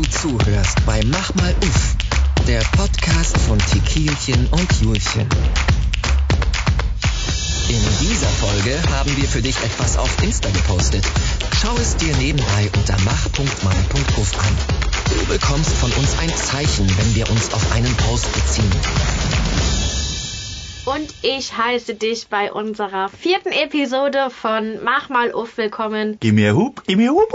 du 0.00 0.08
zuhörst 0.08 0.86
bei 0.86 1.00
Mach 1.06 1.34
mal 1.34 1.54
Uff, 1.62 1.96
der 2.46 2.60
Podcast 2.76 3.36
von 3.36 3.58
Tequilchen 3.58 4.46
und 4.50 4.72
Julchen. 4.80 5.26
In 7.68 7.82
dieser 8.00 8.28
Folge 8.28 8.80
haben 8.92 9.14
wir 9.16 9.28
für 9.28 9.42
dich 9.42 9.56
etwas 9.56 9.98
auf 9.98 10.22
Insta 10.22 10.48
gepostet. 10.50 11.04
Schau 11.60 11.76
es 11.76 11.96
dir 11.96 12.16
nebenbei 12.16 12.70
unter 12.74 12.96
mach.mal.uff 13.04 14.38
an. 14.38 14.56
Du 15.10 15.26
bekommst 15.26 15.72
von 15.72 15.92
uns 15.92 16.18
ein 16.18 16.34
Zeichen, 16.34 16.88
wenn 16.88 17.14
wir 17.14 17.28
uns 17.30 17.52
auf 17.52 17.72
einen 17.72 17.94
Post 17.96 18.32
beziehen. 18.32 18.72
Und 20.86 21.12
ich 21.20 21.56
heiße 21.56 21.94
dich 21.94 22.28
bei 22.28 22.50
unserer 22.50 23.10
vierten 23.10 23.52
Episode 23.52 24.30
von 24.30 24.82
Mach 24.82 25.10
mal 25.10 25.34
Uff 25.34 25.58
willkommen. 25.58 26.16
Gib 26.20 26.34
mir 26.34 26.56
Hub, 26.56 26.82
gib 26.86 26.96
mir 26.96 27.10
Hub. 27.10 27.30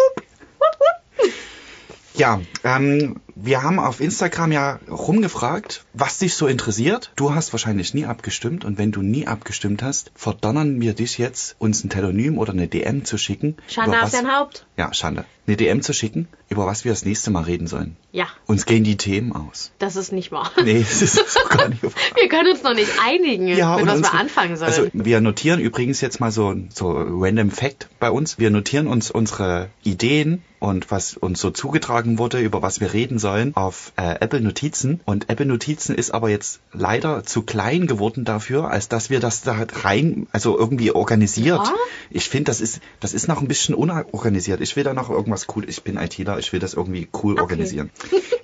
Ja, 2.17 2.39
ähm, 2.63 3.21
wir 3.35 3.63
haben 3.63 3.79
auf 3.79 3.99
Instagram 3.99 4.51
ja 4.51 4.79
rumgefragt, 4.89 5.84
was 5.97 6.17
dich 6.17 6.33
so 6.35 6.47
interessiert. 6.47 7.11
Du 7.15 7.33
hast 7.33 7.53
wahrscheinlich 7.53 7.93
nie 7.93 8.05
abgestimmt 8.05 8.65
und 8.65 8.77
wenn 8.77 8.91
du 8.91 9.01
nie 9.01 9.27
abgestimmt 9.27 9.81
hast, 9.83 10.11
verdonnern 10.15 10.81
wir 10.81 10.93
dich 10.93 11.17
jetzt, 11.17 11.55
uns 11.59 11.83
ein 11.83 11.89
Telonym 11.89 12.37
oder 12.37 12.53
eine 12.53 12.67
DM 12.67 13.05
zu 13.05 13.17
schicken. 13.17 13.55
Schande 13.67 13.91
über 13.91 13.99
auf 13.99 14.05
was- 14.05 14.11
dein 14.21 14.31
Haupt. 14.35 14.65
Ja, 14.77 14.93
Schande. 14.93 15.25
Eine 15.47 15.57
DM 15.57 15.81
zu 15.83 15.93
schicken, 15.93 16.27
über 16.49 16.65
was 16.65 16.85
wir 16.85 16.91
das 16.91 17.05
nächste 17.05 17.29
Mal 17.29 17.43
reden 17.43 17.67
sollen. 17.67 17.95
Ja, 18.11 18.25
Uns 18.47 18.65
gehen 18.65 18.83
die 18.83 18.97
Themen 18.97 19.31
aus. 19.31 19.71
das 19.77 19.95
ist 19.95 20.11
nicht 20.11 20.31
wahr. 20.31 20.51
Nee, 20.63 20.79
das 20.79 21.01
ist 21.03 21.15
so 21.15 21.39
gar 21.49 21.69
nicht. 21.69 21.83
Wir 22.19 22.29
können 22.29 22.49
uns 22.51 22.63
noch 22.63 22.73
nicht 22.73 22.89
einigen, 23.05 23.45
mit 23.45 23.59
was 23.59 23.79
und 23.81 23.87
wir 23.87 23.93
unsere- 23.93 24.17
anfangen 24.17 24.57
sollen. 24.57 24.71
Also 24.71 24.87
wir 24.93 25.21
notieren 25.21 25.59
übrigens 25.59 26.01
jetzt 26.01 26.19
mal 26.19 26.31
so 26.31 26.55
so 26.69 26.91
random 26.97 27.51
Fact 27.51 27.89
bei 27.99 28.09
uns. 28.09 28.39
Wir 28.39 28.49
notieren 28.49 28.87
uns 28.87 29.11
unsere 29.11 29.69
Ideen 29.83 30.41
und 30.59 30.89
was 30.89 31.15
uns 31.15 31.39
so 31.41 31.51
zugetragen 31.51 32.17
wurde, 32.17 32.39
über 32.39 32.63
was 32.63 32.79
wir 32.79 32.91
reden 32.93 33.19
sollen, 33.19 33.55
auf 33.55 33.91
äh, 33.97 34.15
Apple 34.19 34.41
Notizen. 34.41 34.99
Und 35.05 35.29
Apple 35.29 35.45
Notizen 35.45 35.84
ist 35.93 36.11
aber 36.11 36.29
jetzt 36.29 36.59
leider 36.73 37.23
zu 37.23 37.43
klein 37.43 37.85
geworden 37.85 38.25
dafür, 38.25 38.71
als 38.71 38.89
dass 38.89 39.09
wir 39.09 39.19
das 39.19 39.41
da 39.41 39.55
rein, 39.83 40.27
also 40.31 40.57
irgendwie 40.57 40.91
organisiert. 40.91 41.67
Ja? 41.67 41.73
Ich 42.09 42.29
finde, 42.29 42.45
das 42.45 42.61
ist 42.61 42.79
das 42.99 43.13
ist 43.13 43.27
noch 43.27 43.41
ein 43.41 43.47
bisschen 43.47 43.75
unorganisiert. 43.75 44.61
Ich 44.61 44.75
will 44.75 44.83
da 44.83 44.93
noch 44.93 45.09
irgendwas 45.09 45.47
cool. 45.55 45.69
Ich 45.69 45.83
bin 45.83 45.97
ITler, 45.97 46.39
ich 46.39 46.51
will 46.53 46.59
das 46.59 46.73
irgendwie 46.73 47.07
cool 47.23 47.39
organisieren. 47.39 47.89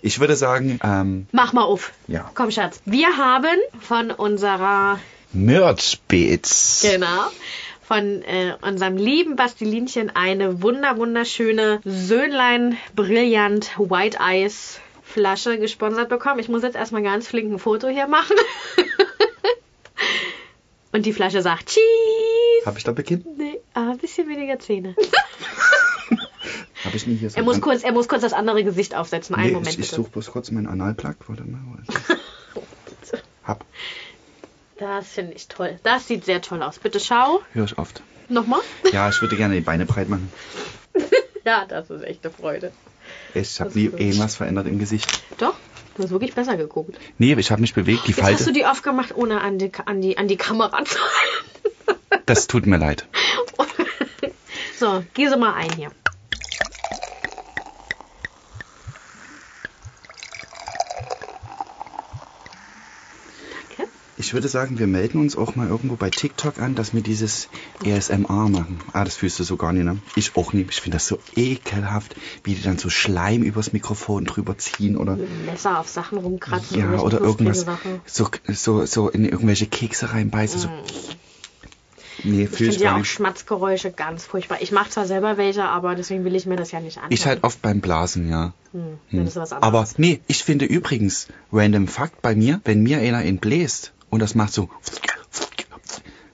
Ich 0.01 0.19
würde 0.19 0.35
sagen, 0.35 0.79
ähm, 0.83 1.27
Mach 1.31 1.53
mal 1.53 1.63
auf. 1.63 1.91
Ja. 2.07 2.29
Komm, 2.33 2.51
Schatz. 2.51 2.81
Wir 2.85 3.17
haben 3.17 3.57
von 3.79 4.11
unserer, 4.11 4.99
Merch-Bits. 5.33 6.87
genau, 6.91 7.27
von 7.81 8.21
äh, 8.23 8.55
unserem 8.61 8.97
lieben 8.97 9.35
Bastilinchen 9.35 10.09
eine 10.13 10.61
wunder 10.61 10.97
wunderschöne 10.97 11.81
Söhnlein 11.85 12.77
Brillant 12.95 13.71
White 13.77 14.17
Eyes 14.19 14.79
Flasche 15.11 15.59
gesponsert 15.59 16.09
bekommen. 16.09 16.39
Ich 16.39 16.49
muss 16.49 16.63
jetzt 16.63 16.75
erstmal 16.75 17.03
ganz 17.03 17.27
flink 17.27 17.51
ein 17.51 17.59
Foto 17.59 17.87
hier 17.87 18.07
machen. 18.07 18.35
Und 20.93 21.05
die 21.05 21.13
Flasche 21.13 21.41
sagt 21.41 21.67
Cheese. 21.67 22.65
Habe 22.65 22.77
ich 22.77 22.83
da 22.83 22.91
beginnt? 22.91 23.25
Nee, 23.37 23.59
aber 23.73 23.91
ein 23.91 23.97
bisschen 23.97 24.27
weniger 24.27 24.59
Zähne. 24.59 24.95
Habe 26.83 26.97
ich 26.97 27.05
nie 27.07 27.15
hier 27.15 27.29
so 27.29 27.37
Er 27.37 27.43
muss 27.43 27.61
kurz, 27.61 27.83
er 27.83 27.91
muss 27.91 28.07
kurz 28.07 28.21
das 28.23 28.33
andere 28.33 28.63
Gesicht 28.63 28.95
aufsetzen. 28.95 29.35
Einen 29.35 29.45
Nee, 29.47 29.51
Moment 29.53 29.73
ich, 29.73 29.79
ich 29.79 29.89
suche 29.91 30.09
bloß 30.09 30.31
kurz 30.31 30.49
meinen 30.51 30.67
Analplug. 30.67 31.15
Warte 31.27 31.43
mal. 31.43 31.59
Hab. 33.43 33.65
Das 34.77 35.07
finde 35.07 35.33
ich 35.33 35.47
toll. 35.47 35.79
Das 35.83 36.07
sieht 36.07 36.25
sehr 36.25 36.41
toll 36.41 36.61
aus. 36.63 36.79
Bitte 36.79 36.99
schau. 36.99 37.41
Hör 37.53 37.65
ich 37.65 37.77
oft. 37.77 38.01
Nochmal. 38.29 38.61
Ja, 38.91 39.09
ich 39.09 39.21
würde 39.21 39.37
gerne 39.37 39.53
die 39.53 39.61
Beine 39.61 39.85
breit 39.85 40.09
machen. 40.09 40.31
Ja, 41.45 41.65
das 41.65 41.89
ist 41.89 42.03
echt 42.03 42.25
eine 42.25 42.33
Freude. 42.33 42.71
Ich 43.33 43.59
habe 43.61 43.71
nie 43.77 43.85
irgendwas 43.85 44.35
verändert 44.35 44.67
im 44.67 44.79
Gesicht. 44.79 45.23
Doch, 45.37 45.55
du 45.95 46.03
hast 46.03 46.11
wirklich 46.11 46.33
besser 46.33 46.57
geguckt. 46.57 46.97
Nee, 47.17 47.33
ich 47.33 47.51
habe 47.51 47.61
mich 47.61 47.73
bewegt. 47.73 48.07
Die 48.07 48.11
Jetzt 48.11 48.21
hast 48.21 48.31
du 48.31 48.43
Falte. 48.45 48.53
die 48.53 48.65
aufgemacht, 48.65 49.15
ohne 49.15 49.41
an 49.41 49.57
die, 49.57 49.71
an 49.85 50.01
die, 50.01 50.17
an 50.17 50.27
die 50.27 50.37
Kamera 50.37 50.83
zu 50.85 50.97
halten. 50.99 51.99
Das 52.25 52.47
tut 52.47 52.65
mir 52.65 52.77
leid. 52.77 53.07
So, 54.77 55.03
geh 55.13 55.27
sie 55.27 55.37
mal 55.37 55.53
ein 55.53 55.71
hier. 55.75 55.91
Ich 64.31 64.33
würde 64.33 64.47
sagen, 64.47 64.79
wir 64.79 64.87
melden 64.87 65.19
uns 65.19 65.35
auch 65.35 65.57
mal 65.57 65.67
irgendwo 65.67 65.97
bei 65.97 66.09
TikTok 66.09 66.57
an, 66.59 66.73
dass 66.73 66.93
wir 66.93 67.01
dieses 67.01 67.49
ASMR 67.85 68.47
machen. 68.47 68.79
Ah, 68.93 69.03
das 69.03 69.17
fühlst 69.17 69.37
du 69.39 69.43
so 69.43 69.57
gar 69.57 69.73
nicht, 69.73 69.83
ne? 69.83 69.97
Ich 70.15 70.37
auch 70.37 70.53
nicht. 70.53 70.69
Ich 70.71 70.79
finde 70.79 70.95
das 70.95 71.07
so 71.07 71.19
ekelhaft, 71.35 72.15
wie 72.45 72.55
die 72.55 72.61
dann 72.61 72.77
so 72.77 72.89
Schleim 72.89 73.43
übers 73.43 73.73
Mikrofon 73.73 74.23
drüber 74.23 74.57
ziehen 74.57 74.95
oder 74.95 75.17
Messer 75.45 75.77
auf 75.77 75.89
Sachen 75.89 76.17
rumkratzen. 76.17 76.79
ja 76.79 76.97
oder 77.01 77.19
irgendwas 77.19 77.65
so 78.05 78.29
so 78.47 78.85
so 78.85 79.09
in 79.09 79.25
irgendwelche 79.25 79.65
Kekse 79.65 80.13
reinbeißen. 80.13 80.61
So. 80.61 80.69
Nee, 82.23 82.43
Ich 82.43 82.49
finde 82.51 82.77
ja 82.77 82.95
auch. 82.95 83.03
Schmatzgeräusche 83.03 83.91
ganz 83.91 84.23
furchtbar. 84.23 84.59
Ich 84.61 84.71
mache 84.71 84.91
zwar 84.91 85.07
selber 85.07 85.35
welche, 85.35 85.65
aber 85.65 85.95
deswegen 85.95 86.23
will 86.23 86.35
ich 86.35 86.45
mir 86.45 86.55
das 86.55 86.71
ja 86.71 86.79
nicht 86.79 86.99
anschauen. 86.99 87.11
Ich 87.11 87.25
halt 87.25 87.43
oft 87.43 87.61
beim 87.61 87.81
Blasen, 87.81 88.29
ja. 88.29 88.53
Hm, 88.71 88.97
Hm. 89.09 89.27
Aber 89.59 89.85
nee, 89.97 90.21
ich 90.27 90.45
finde 90.45 90.63
übrigens, 90.63 91.27
random 91.51 91.89
Fakt 91.89 92.21
bei 92.21 92.33
mir, 92.33 92.61
wenn 92.63 92.81
mir 92.81 92.99
einer 92.99 93.25
entbläst 93.25 93.91
und 94.11 94.19
das 94.19 94.35
macht 94.35 94.53
so, 94.53 94.69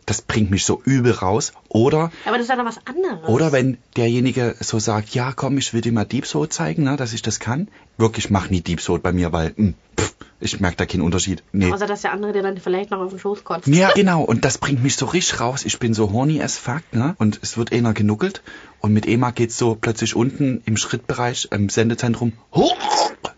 das 0.05 0.21
bringt 0.21 0.51
mich 0.51 0.65
so 0.65 0.81
übel 0.85 1.11
raus. 1.11 1.51
Oder, 1.69 2.11
Aber 2.25 2.37
das 2.37 2.43
ist 2.43 2.49
ja 2.49 2.55
noch 2.55 2.65
was 2.65 2.79
anderes. 2.85 3.27
oder 3.27 3.51
wenn 3.51 3.77
derjenige 3.97 4.55
so 4.59 4.79
sagt, 4.79 5.09
ja 5.13 5.33
komm, 5.33 5.57
ich 5.57 5.73
will 5.73 5.81
dir 5.81 5.91
mal 5.91 6.05
Deep 6.05 6.25
Throat 6.25 6.51
zeigen, 6.53 6.83
ne, 6.83 6.95
dass 6.95 7.13
ich 7.13 7.21
das 7.21 7.39
kann. 7.39 7.67
Wirklich, 7.97 8.29
mach 8.29 8.49
nie 8.49 8.61
Deep 8.61 8.79
Throat 8.81 9.03
bei 9.03 9.11
mir, 9.11 9.33
weil, 9.33 9.53
mh, 9.57 9.73
pff, 9.99 10.15
ich 10.39 10.59
merke 10.59 10.77
da 10.77 10.85
keinen 10.85 11.01
Unterschied. 11.01 11.43
Nee. 11.51 11.73
Außer 11.73 11.87
dass 11.87 12.03
der 12.03 12.13
andere 12.13 12.31
dir 12.31 12.43
dann 12.43 12.57
vielleicht 12.57 12.91
noch 12.91 12.99
auf 12.99 13.09
den 13.09 13.19
Schoß 13.19 13.43
kotzt. 13.43 13.67
Ja, 13.67 13.91
genau. 13.93 14.21
Und 14.21 14.45
das 14.45 14.59
bringt 14.59 14.83
mich 14.83 14.95
so 14.95 15.07
richtig 15.07 15.39
raus. 15.41 15.65
Ich 15.65 15.79
bin 15.79 15.93
so 15.95 16.11
horny 16.13 16.41
as 16.41 16.57
fuck, 16.57 16.83
ne? 16.91 17.15
Und 17.17 17.39
es 17.41 17.57
wird 17.57 17.73
einer 17.73 17.93
genuckelt. 17.93 18.43
Und 18.79 18.93
mit 18.93 19.07
Ema 19.07 19.31
geht's 19.31 19.57
so 19.57 19.75
plötzlich 19.75 20.15
unten 20.15 20.61
im 20.65 20.77
Schrittbereich, 20.77 21.47
im 21.51 21.69
Sendezentrum. 21.69 22.33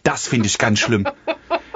Das 0.04 0.28
finde 0.28 0.48
ich 0.48 0.58
ganz 0.58 0.80
schlimm. 0.80 1.08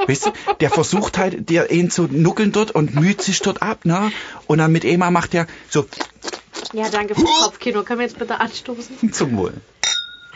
Weißt 0.07 0.25
du, 0.27 0.31
der 0.59 0.69
versucht 0.69 1.17
halt, 1.17 1.49
dir 1.49 1.71
ihn 1.71 1.89
zu 1.89 2.03
nuckeln 2.09 2.51
dort 2.51 2.71
und 2.71 2.95
müht 2.95 3.21
sich 3.21 3.39
dort 3.41 3.61
ab, 3.61 3.85
ne? 3.85 4.11
Und 4.47 4.57
dann 4.59 4.71
mit 4.71 4.85
Ema 4.85 5.11
macht 5.11 5.33
er 5.33 5.47
so 5.69 5.85
Ja, 6.73 6.89
danke 6.89 7.15
fürs 7.15 7.29
Kopfkino. 7.43 7.83
Können 7.83 7.99
wir 7.99 8.07
jetzt 8.07 8.19
bitte 8.19 8.39
anstoßen? 8.39 9.11
zum 9.13 9.37
Wohl. 9.37 9.53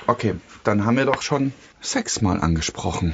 Okay, 0.08 0.36
dann 0.64 0.86
haben 0.86 0.98
wir 0.98 1.06
doch 1.06 1.22
schon 1.22 1.54
Sex 1.82 2.22
mal 2.22 2.40
angesprochen. 2.40 3.14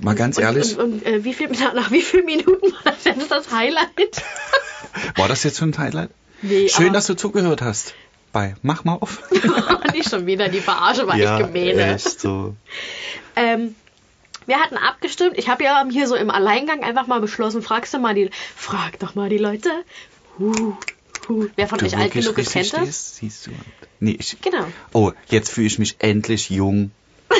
Mal 0.00 0.14
ganz 0.14 0.38
ehrlich, 0.38 0.76
Und, 0.78 1.04
und 1.04 1.06
äh, 1.06 1.24
wie 1.24 1.34
viel, 1.34 1.48
nach, 1.74 1.90
wie 1.90 2.02
vielen 2.02 2.24
Minuten 2.26 2.72
war 2.84 2.92
das 2.92 3.04
jetzt 3.04 3.30
das 3.30 3.50
Highlight? 3.50 4.22
war 5.16 5.28
das 5.28 5.42
jetzt 5.44 5.58
schon 5.58 5.70
ein 5.70 5.78
Highlight? 5.78 6.10
Nee, 6.42 6.68
Schön, 6.68 6.92
dass 6.92 7.06
du 7.06 7.14
zugehört 7.14 7.62
hast. 7.62 7.94
Bei 8.30 8.54
Mach 8.62 8.84
mal 8.84 8.94
auf. 8.94 9.22
Nicht 9.92 10.10
schon 10.10 10.26
wieder, 10.26 10.48
die 10.48 10.60
Verarsche 10.60 11.06
war 11.06 11.14
echt 11.18 11.38
gemeine. 11.52 11.94
echt 11.94 12.20
so. 12.20 12.54
Ähm, 13.34 13.74
wir 14.48 14.58
hatten 14.58 14.76
abgestimmt. 14.76 15.38
Ich 15.38 15.48
habe 15.48 15.62
ja 15.62 15.84
hier 15.90 16.08
so 16.08 16.16
im 16.16 16.30
Alleingang 16.30 16.82
einfach 16.82 17.06
mal 17.06 17.20
beschlossen, 17.20 17.62
fragst 17.62 17.94
du 17.94 17.98
mal 18.00 18.14
die, 18.14 18.30
frag 18.56 18.98
doch 18.98 19.14
mal 19.14 19.28
die 19.28 19.38
Leute. 19.38 19.70
Huh, 20.38 20.74
huh. 21.28 21.46
Wer 21.54 21.68
von 21.68 21.78
Du 21.78 21.86
euch 21.86 21.96
alt 21.96 22.12
genug 22.12 22.36
ist, 22.38 22.52
kennt 22.52 22.72
das? 22.72 23.16
siehst 23.16 23.46
du. 23.46 23.50
Nee, 24.00 24.16
ich, 24.18 24.36
Genau. 24.40 24.64
Oh, 24.92 25.12
jetzt 25.28 25.50
fühle 25.50 25.66
ich 25.68 25.78
mich 25.78 25.96
endlich 26.00 26.50
jung. 26.50 26.90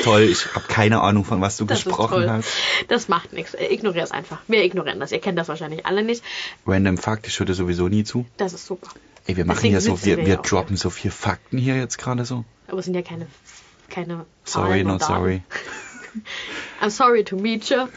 Toll, 0.03 0.21
ich 0.21 0.53
habe 0.53 0.67
keine 0.67 1.01
Ahnung, 1.01 1.25
von 1.25 1.41
was 1.41 1.57
du 1.57 1.65
Das 1.65 1.79
ist 1.79 1.85
gesprochen 1.85 2.13
toll. 2.13 2.29
hast. 2.29 2.49
Das 2.89 3.07
macht 3.07 3.33
nichts. 3.33 3.55
Ignorier 3.55 4.03
es 4.03 4.11
einfach. 4.11 4.37
Wir 4.47 4.63
ignorieren 4.63 4.99
das. 4.99 5.11
Ihr 5.11 5.19
kennt 5.19 5.39
das 5.39 5.47
wahrscheinlich 5.47 5.85
alle 5.87 6.03
nicht. 6.03 6.23
Random 6.67 6.97
Fakt, 6.97 7.25
ich 7.27 7.39
höre 7.39 7.53
sowieso 7.55 7.87
nie 7.87 8.03
zu. 8.03 8.25
Das 8.37 8.53
ist 8.53 8.67
super. 8.67 8.89
Ey, 9.25 9.35
wir 9.35 9.45
machen 9.45 9.71
ja 9.71 9.81
so, 9.81 10.05
wir, 10.05 10.17
wir 10.17 10.25
wir 10.27 10.37
droppen 10.37 10.77
so 10.77 10.89
viel 10.91 11.09
Fakten 11.11 11.57
hier 11.57 11.75
jetzt 11.75 11.97
gerade 11.97 12.23
so. 12.23 12.45
Aber 12.67 12.77
es 12.79 12.85
sind 12.85 12.93
ja 12.93 13.01
keine, 13.01 13.25
keine 13.89 14.25
Sorry, 14.43 14.83
not 14.83 15.01
Daten. 15.01 15.13
sorry. 15.13 15.41
I'm 16.81 16.89
sorry 16.89 17.23
to 17.25 17.35
meet 17.35 17.69
you. 17.69 17.87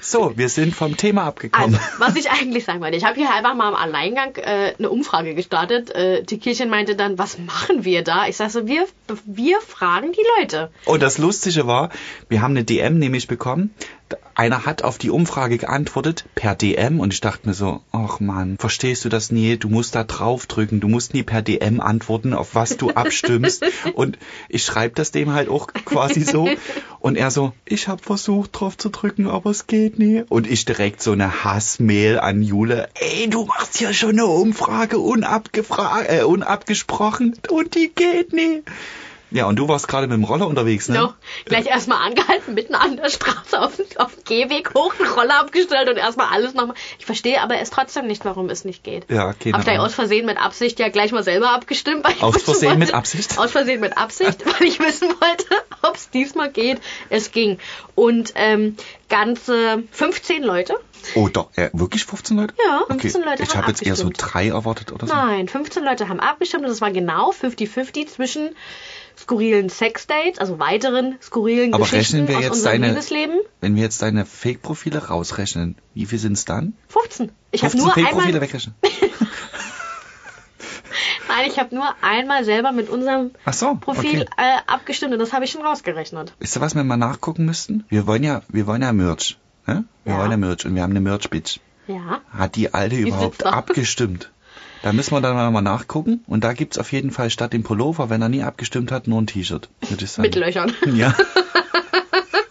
So, 0.00 0.36
wir 0.36 0.48
sind 0.48 0.74
vom 0.74 0.96
Thema 0.96 1.24
abgekommen. 1.24 1.74
Also, 1.74 1.98
was 1.98 2.16
ich 2.16 2.30
eigentlich 2.30 2.64
sagen 2.64 2.80
wollte, 2.80 2.96
ich 2.96 3.04
habe 3.04 3.16
hier 3.16 3.32
einfach 3.32 3.54
mal 3.54 3.68
im 3.68 3.74
Alleingang 3.74 4.36
äh, 4.36 4.74
eine 4.78 4.90
Umfrage 4.90 5.34
gestartet. 5.34 5.90
Äh, 5.90 6.22
die 6.24 6.38
Kirchen 6.38 6.68
meinte 6.68 6.96
dann, 6.96 7.18
was 7.18 7.38
machen 7.38 7.84
wir 7.84 8.02
da? 8.02 8.26
Ich 8.26 8.36
sage 8.36 8.50
so, 8.50 8.66
wir, 8.66 8.86
wir 9.24 9.60
fragen 9.60 10.12
die 10.12 10.24
Leute. 10.38 10.70
Und 10.84 11.02
das 11.02 11.18
Lustige 11.18 11.66
war, 11.66 11.90
wir 12.28 12.42
haben 12.42 12.52
eine 12.52 12.64
DM 12.64 12.98
nämlich 12.98 13.26
bekommen. 13.26 13.74
Einer 14.36 14.66
hat 14.66 14.82
auf 14.82 14.98
die 14.98 15.10
Umfrage 15.10 15.58
geantwortet 15.58 16.24
per 16.34 16.56
DM 16.56 16.98
und 16.98 17.12
ich 17.12 17.20
dachte 17.20 17.46
mir 17.46 17.54
so, 17.54 17.82
ach 17.92 18.18
man, 18.18 18.58
verstehst 18.58 19.04
du 19.04 19.08
das 19.08 19.30
nie? 19.30 19.56
Du 19.56 19.68
musst 19.68 19.94
da 19.94 20.02
draufdrücken, 20.02 20.80
du 20.80 20.88
musst 20.88 21.14
nie 21.14 21.22
per 21.22 21.40
DM 21.40 21.80
antworten, 21.80 22.34
auf 22.34 22.54
was 22.54 22.76
du 22.76 22.90
abstimmst. 22.90 23.64
und 23.94 24.18
ich 24.48 24.64
schreibe 24.64 24.94
das 24.96 25.12
dem 25.12 25.32
halt 25.32 25.48
auch 25.48 25.68
quasi 25.68 26.22
so. 26.22 26.48
Und 26.98 27.16
er 27.16 27.30
so, 27.30 27.52
ich 27.64 27.86
habe 27.86 28.02
versucht 28.02 28.58
drauf 28.58 28.76
zu 28.76 28.88
drücken, 28.88 29.28
aber 29.28 29.50
es 29.50 29.68
geht 29.68 29.98
nie. 30.00 30.24
Und 30.28 30.48
ich 30.48 30.64
direkt 30.64 31.00
so 31.00 31.12
eine 31.12 31.44
Hassmail 31.44 32.18
an 32.18 32.42
Jule, 32.42 32.88
ey, 32.94 33.30
du 33.30 33.44
machst 33.44 33.80
ja 33.80 33.92
schon 33.92 34.10
eine 34.10 34.26
Umfrage 34.26 34.98
unabgefra 34.98 36.02
äh, 36.08 36.22
unabgesprochen 36.22 37.36
und 37.50 37.74
die 37.76 37.92
geht 37.94 38.32
nie. 38.32 38.62
Ja, 39.34 39.46
und 39.46 39.56
du 39.56 39.66
warst 39.66 39.88
gerade 39.88 40.06
mit 40.06 40.16
dem 40.16 40.22
Roller 40.22 40.46
unterwegs, 40.46 40.88
ne? 40.88 40.96
No. 40.96 41.12
Gleich 41.44 41.66
erstmal 41.66 42.06
angehalten, 42.06 42.54
mitten 42.54 42.76
an 42.76 42.96
der 42.96 43.10
Straße 43.10 43.60
auf, 43.60 43.72
auf 43.96 44.14
den 44.14 44.22
Gehweg 44.22 44.72
hoch, 44.74 44.94
einen 44.96 45.10
Roller 45.10 45.40
abgestellt 45.40 45.88
und 45.88 45.96
erstmal 45.96 46.28
alles 46.28 46.54
nochmal. 46.54 46.76
Ich 47.00 47.04
verstehe 47.04 47.42
aber 47.42 47.58
es 47.58 47.70
trotzdem 47.70 48.06
nicht, 48.06 48.24
warum 48.24 48.48
es 48.48 48.64
nicht 48.64 48.84
geht. 48.84 49.10
Ja, 49.10 49.32
keine 49.32 49.56
Hab 49.56 49.64
gleich 49.64 49.80
aus 49.80 49.92
Versehen 49.92 50.24
mit 50.24 50.38
Absicht 50.38 50.78
ja 50.78 50.88
gleich 50.88 51.10
mal 51.10 51.24
selber 51.24 51.50
abgestimmt. 51.50 52.04
Weil 52.04 52.12
ich 52.12 52.22
Aus 52.22 52.42
Versehen 52.44 52.68
wollte, 52.68 52.78
mit 52.78 52.94
Absicht? 52.94 53.36
Aus 53.36 53.50
Versehen 53.50 53.80
mit 53.80 53.98
Absicht, 53.98 54.46
weil 54.60 54.68
ich 54.68 54.78
wissen 54.78 55.08
wollte, 55.08 55.46
ob 55.82 55.96
es 55.96 56.10
diesmal 56.10 56.52
geht. 56.52 56.80
Es 57.10 57.32
ging. 57.32 57.58
Und 57.96 58.34
ähm, 58.36 58.76
ganze 59.08 59.82
15 59.90 60.44
Leute. 60.44 60.76
Oh, 61.16 61.28
doch, 61.28 61.50
äh, 61.56 61.70
wirklich 61.72 62.04
15 62.04 62.36
Leute? 62.36 62.54
Ja, 62.64 62.84
15 62.86 63.20
okay. 63.20 63.30
Leute 63.30 63.42
Ich 63.42 63.50
haben 63.50 63.62
habe 63.62 63.70
jetzt 63.72 63.84
eher 63.84 63.96
so 63.96 64.10
drei 64.16 64.50
erwartet 64.50 64.92
oder 64.92 65.08
so. 65.08 65.12
Nein, 65.12 65.48
15 65.48 65.82
Leute 65.82 66.08
haben 66.08 66.20
abgestimmt 66.20 66.64
und 66.64 66.70
es 66.70 66.80
war 66.80 66.92
genau 66.92 67.32
50-50 67.32 68.06
zwischen 68.06 68.54
skurrilen 69.18 69.68
Sexdates, 69.70 70.38
also 70.38 70.58
weiteren 70.58 71.16
skurrilen 71.22 71.72
Aber 71.74 71.84
Geschichten 71.84 72.16
rechnen 72.26 72.28
wir 72.28 72.36
aus 72.38 72.42
jetzt 72.44 72.52
unserem 72.54 72.72
deine- 72.82 72.88
Liebesleben. 72.94 73.40
Wenn 73.60 73.76
wir 73.76 73.82
jetzt 73.82 74.02
deine 74.02 74.24
Fake-Profile 74.26 75.06
rausrechnen, 75.08 75.76
wie 75.94 76.06
viel 76.06 76.18
sind 76.18 76.32
es 76.34 76.44
dann? 76.44 76.74
15. 76.88 77.30
Ich 77.52 77.62
habe 77.62 77.70
15 77.70 77.80
nur 77.86 77.92
Fake-Profile 77.94 78.26
einmal, 78.26 78.40
wegrechnen. 78.40 78.74
nein, 81.28 81.46
ich 81.48 81.58
habe 81.58 81.74
nur 81.74 81.94
einmal 82.02 82.44
selber 82.44 82.72
mit 82.72 82.88
unserem 82.88 83.30
so, 83.50 83.74
Profil 83.76 84.22
okay. 84.22 84.30
äh, 84.36 84.58
abgestimmt 84.66 85.12
und 85.12 85.18
das 85.18 85.32
habe 85.32 85.44
ich 85.44 85.50
schon 85.50 85.62
rausgerechnet. 85.64 86.34
Wisst 86.38 86.56
ihr, 86.56 86.60
was 86.60 86.74
wir 86.74 86.84
mal 86.84 86.96
nachgucken 86.96 87.44
müssten? 87.44 87.84
Wir 87.88 88.06
wollen 88.06 88.22
ja, 88.22 88.42
wir 88.48 88.66
wollen 88.66 88.82
ja 88.82 88.92
Merch. 88.92 89.38
Ne? 89.66 89.84
Wir 90.04 90.12
Ja. 90.14 90.18
wollen 90.20 90.30
ja 90.30 90.36
Merch 90.36 90.64
und 90.66 90.74
wir 90.74 90.82
haben 90.82 90.90
eine 90.90 91.00
Merch-Bitch. 91.00 91.58
Ja. 91.86 92.20
Hat 92.30 92.56
die 92.56 92.72
Alte 92.72 92.96
überhaupt 92.96 93.42
da. 93.42 93.50
abgestimmt? 93.50 94.30
Da 94.84 94.92
müssen 94.92 95.14
wir 95.14 95.22
dann 95.22 95.50
mal 95.50 95.62
nachgucken. 95.62 96.22
Und 96.26 96.44
da 96.44 96.52
gibt's 96.52 96.76
auf 96.76 96.92
jeden 96.92 97.10
Fall 97.10 97.30
statt 97.30 97.54
dem 97.54 97.62
Pullover, 97.62 98.10
wenn 98.10 98.20
er 98.20 98.28
nie 98.28 98.42
abgestimmt 98.42 98.92
hat, 98.92 99.08
nur 99.08 99.18
ein 99.18 99.26
T-Shirt. 99.26 99.70
würde 99.88 100.04
ich 100.04 100.10
sagen. 100.10 100.28
Mit 100.28 100.34
Löchern. 100.34 100.74
Ja, 100.92 101.14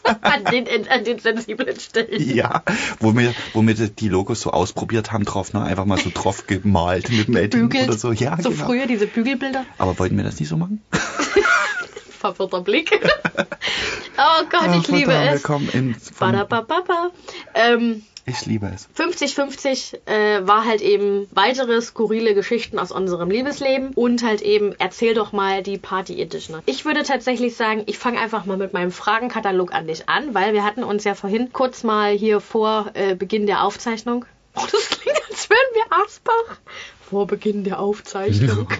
an, 0.21 0.43
den, 0.45 0.89
an 0.89 1.03
den 1.03 1.19
sensiblen 1.19 1.79
Stellen. 1.79 2.35
ja. 2.35 2.63
Wo 2.99 3.15
wir, 3.15 3.35
wo 3.53 3.61
wir 3.61 3.75
die 3.75 4.09
Logos 4.09 4.41
so 4.41 4.49
ausprobiert 4.49 5.11
haben 5.11 5.25
drauf, 5.25 5.53
ne? 5.53 5.61
Einfach 5.61 5.85
mal 5.85 5.99
so 5.99 6.09
drauf 6.11 6.47
gemalt 6.47 7.11
mit 7.11 7.27
dem 7.27 7.37
Edding 7.37 7.67
oder 7.67 7.93
so. 7.93 8.11
Ja, 8.11 8.35
so 8.41 8.49
genau. 8.49 8.65
früher 8.65 8.87
diese 8.87 9.05
Bügelbilder. 9.05 9.67
Aber 9.77 9.99
wollten 9.99 10.17
wir 10.17 10.23
das 10.23 10.39
nicht 10.39 10.49
so 10.49 10.57
machen? 10.57 10.81
Verwirrter 12.19 12.61
Blick. 12.61 12.99
oh 14.17 14.43
Gott, 14.49 14.75
ich 14.75 14.85
Ach, 14.85 14.87
liebe 14.87 15.11
verdammt, 15.11 15.27
es. 15.27 15.33
Wir 15.33 15.39
kommen 15.39 15.69
in. 15.69 15.95
Ähm, 17.53 18.01
ich 18.25 18.45
liebe 18.45 18.71
es. 18.73 18.87
50-50 18.97 20.07
äh, 20.07 20.47
war 20.47 20.65
halt 20.65 20.81
eben 20.81 21.27
weitere 21.31 21.81
skurrile 21.81 22.33
Geschichten 22.33 22.79
aus 22.79 22.91
unserem 22.91 23.29
Liebesleben 23.29 23.93
und 23.95 24.23
halt 24.23 24.41
eben 24.41 24.73
erzähl 24.79 25.13
doch 25.13 25.33
mal 25.33 25.61
die 25.61 25.77
Party 25.77 26.21
Edition. 26.21 26.61
Ich 26.65 26.85
würde 26.85 27.03
tatsächlich 27.03 27.55
sagen, 27.55 27.83
ich 27.85 27.97
fange 27.97 28.19
einfach 28.19 28.45
mal 28.45 28.57
mit 28.57 28.71
meinem 28.71 28.91
Fragenkatalog 28.91 29.73
an 29.73 29.87
dich 29.87 30.07
an, 30.07 30.33
weil 30.33 30.53
wir 30.53 30.63
hatten 30.63 30.83
uns 30.83 31.03
ja 31.03 31.15
vorhin 31.15 31.51
kurz 31.51 31.83
mal 31.83 32.13
hier 32.13 32.39
vor 32.39 32.91
äh, 32.93 33.15
Beginn 33.15 33.45
der 33.45 33.63
Aufzeichnung. 33.63 34.25
Oh, 34.55 34.65
das 34.71 34.89
klingt, 34.89 35.21
als 35.29 35.49
wären 35.49 35.59
wir 35.73 35.97
Asbach. 36.03 36.59
Vor 37.13 37.27
Beginn 37.27 37.63
der 37.63 37.79
Aufzeichnung. 37.79 38.67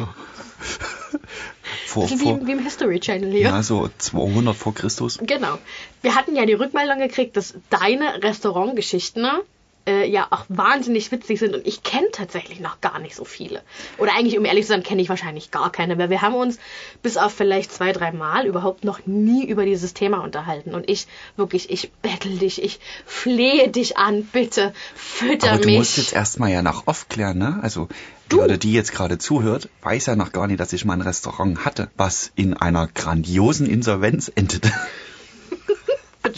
Vor, 1.86 2.10
Wie, 2.10 2.18
vor, 2.18 2.40
wie 2.48 2.52
im 2.54 2.60
History 2.60 3.00
Channel 3.00 3.30
hier. 3.30 3.42
ja, 3.42 3.62
so 3.62 3.88
200 4.00 4.56
vor 4.56 4.74
Christus. 4.74 5.20
Genau. 5.22 5.60
Wir 6.02 6.16
hatten 6.16 6.36
ja 6.36 6.44
die 6.48 6.54
Rückmeldung 6.54 6.98
gekriegt, 6.98 7.38
dass 7.38 7.54
deine 7.70 8.24
Restaurantgeschichten 8.24 9.22
ne, 9.22 9.44
äh, 9.88 10.08
ja 10.10 10.28
auch 10.30 10.46
wahnsinnig 10.50 11.12
witzig 11.12 11.40
sind 11.40 11.54
und 11.56 11.68
ich 11.68 11.84
kenne 11.84 12.08
tatsächlich 12.12 12.60
noch 12.60 12.82
gar 12.82 13.00
nicht 13.00 13.16
so 13.16 13.26
viele. 13.26 13.62
Oder 13.98 14.14
eigentlich, 14.16 14.38
um 14.38 14.46
ehrlich 14.46 14.66
zu 14.66 14.70
sein, 14.70 14.84
kenne 14.84 15.02
ich 15.02 15.10
wahrscheinlich 15.10 15.52
gar 15.52 15.72
keine, 15.72 15.98
weil 15.98 16.10
wir 16.10 16.22
haben 16.22 16.36
uns 16.36 16.58
bis 17.02 17.18
auf 17.18 17.34
vielleicht 17.34 17.72
zwei, 17.72 17.92
drei 17.92 18.12
Mal 18.12 18.46
überhaupt 18.46 18.84
noch 18.84 19.06
nie 19.06 19.46
über 19.46 19.66
dieses 19.66 19.94
Thema 19.94 20.20
unterhalten. 20.24 20.74
Und 20.74 20.90
ich, 20.90 21.08
wirklich, 21.36 21.70
ich 21.70 21.92
bettel 22.02 22.38
dich, 22.38 22.62
ich 22.64 22.80
flehe 23.06 23.70
dich 23.70 23.98
an, 23.98 24.24
bitte, 24.24 24.74
fütter 24.96 25.52
Aber 25.54 25.62
du 25.62 25.68
mich. 25.68 25.78
musst 25.80 25.98
jetzt 25.98 26.14
erstmal 26.14 26.52
ja 26.52 26.62
nach 26.62 26.88
aufklären, 26.88 27.38
ne? 27.38 27.60
Also, 27.62 27.88
die 28.32 28.36
Du. 28.36 28.42
oder 28.42 28.58
die 28.58 28.74
jetzt 28.74 28.94
gerade 28.94 29.18
zuhört, 29.18 29.70
weiß 29.82 30.06
ja 30.08 30.16
noch 30.16 30.32
gar 30.32 30.48
nicht, 30.48 30.60
dass 30.60 30.74
ich 30.74 30.86
mal 30.86 30.94
ein 30.94 31.02
Restaurant 31.02 31.66
hatte, 31.66 31.90
was 31.98 32.32
in 32.36 32.56
einer 32.56 32.88
grandiosen 32.88 33.68
Insolvenz 33.68 34.32
endete. 34.34 34.72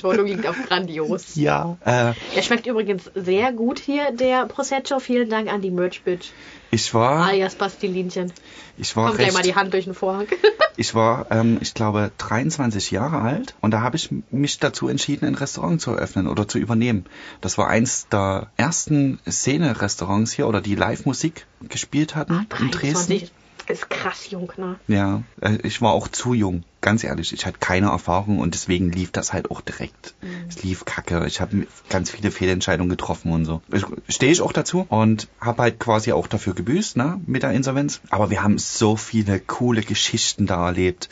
Betonung 0.10 0.28
liegt 0.28 0.48
auf 0.48 0.56
grandios. 0.68 1.24
Ja. 1.36 1.78
Äh, 1.86 2.14
Er 2.36 2.42
schmeckt 2.44 2.66
übrigens 2.68 3.12
sehr 3.16 3.52
gut 3.52 3.80
hier, 3.80 4.12
der 4.12 4.46
Prosecco. 4.46 5.00
Vielen 5.00 5.30
Dank 5.30 5.52
an 5.52 5.62
die 5.62 5.72
Merch 5.72 6.02
Bitch, 6.04 6.30
ich 6.72 6.94
war, 6.94 7.26
alias 7.26 7.56
Bastilinchen. 7.56 8.32
ich 8.78 8.96
war 8.96 9.08
Kommt 9.08 9.20
gleich 9.20 9.34
mal 9.34 9.42
die 9.42 9.50
recht, 9.50 9.60
Hand 9.60 9.74
durch 9.74 9.86
den 9.86 9.94
Vorhang. 9.94 10.28
ich 10.78 10.94
war, 10.96 11.28
ähm, 11.32 11.58
ich 11.62 11.74
glaube, 11.74 12.12
23 12.18 12.92
Jahre 12.92 13.20
alt 13.22 13.56
und 13.62 13.72
da 13.72 13.82
habe 13.82 13.96
ich 13.96 14.10
mich 14.32 14.60
dazu 14.60 14.88
entschieden, 14.88 15.26
ein 15.26 15.36
Restaurant 15.36 15.82
zu 15.82 15.92
eröffnen 15.92 16.28
oder 16.28 16.48
zu 16.48 16.58
übernehmen. 16.58 17.06
Das 17.42 17.58
war 17.58 17.68
eins 17.68 18.08
der 18.10 18.48
ersten 18.58 19.20
Szene-Restaurants 19.30 20.34
hier 20.34 20.48
oder 20.48 20.62
die 20.62 20.76
Live-Musik 20.76 21.46
gespielt 21.70 22.16
hatten 22.16 22.48
in 22.60 22.72
Dresden. 22.72 23.30
23 23.66 23.70
ist 23.70 23.90
krass 23.90 24.30
jung, 24.30 24.52
ne? 24.58 24.80
Ja, 24.88 25.24
äh, 25.42 25.58
ich 25.64 25.82
war 25.82 25.94
auch 25.94 26.08
zu 26.08 26.34
jung, 26.34 26.64
ganz 26.82 27.04
ehrlich. 27.04 27.34
Ich 27.34 27.46
hatte 27.46 27.58
keine 27.60 27.88
Erfahrung 27.88 28.40
und 28.40 28.54
deswegen 28.54 28.92
lief 28.92 29.12
das 29.12 29.34
halt 29.34 29.52
auch 29.52 29.62
direkt. 29.62 30.14
Es 30.48 30.64
lief 30.64 30.86
kacke. 30.86 31.26
Ich 31.28 31.42
habe 31.42 31.68
ganz 31.90 32.12
viele 32.12 32.32
Fehlentscheidungen 32.32 32.90
getroffen 32.90 33.32
und 33.32 33.46
so. 33.46 33.62
Stehe 34.08 34.32
ich 34.32 34.42
auch 34.42 34.54
dazu 34.54 34.86
und 34.90 35.28
habe 35.40 35.64
halt 35.64 35.80
quasi 35.80 36.12
auch 36.12 36.28
dafür 36.28 36.54
gebüßt, 36.54 36.98
ne, 36.98 37.20
mit 37.26 37.44
der 37.44 37.52
Insolvenz. 37.52 38.02
Aber 38.10 38.30
wir 38.30 38.44
haben 38.44 38.58
so 38.58 38.96
viele 38.96 39.40
coole 39.40 39.82
Geschichten 39.82 40.46
da 40.46 40.68
erlebt. 40.68 41.10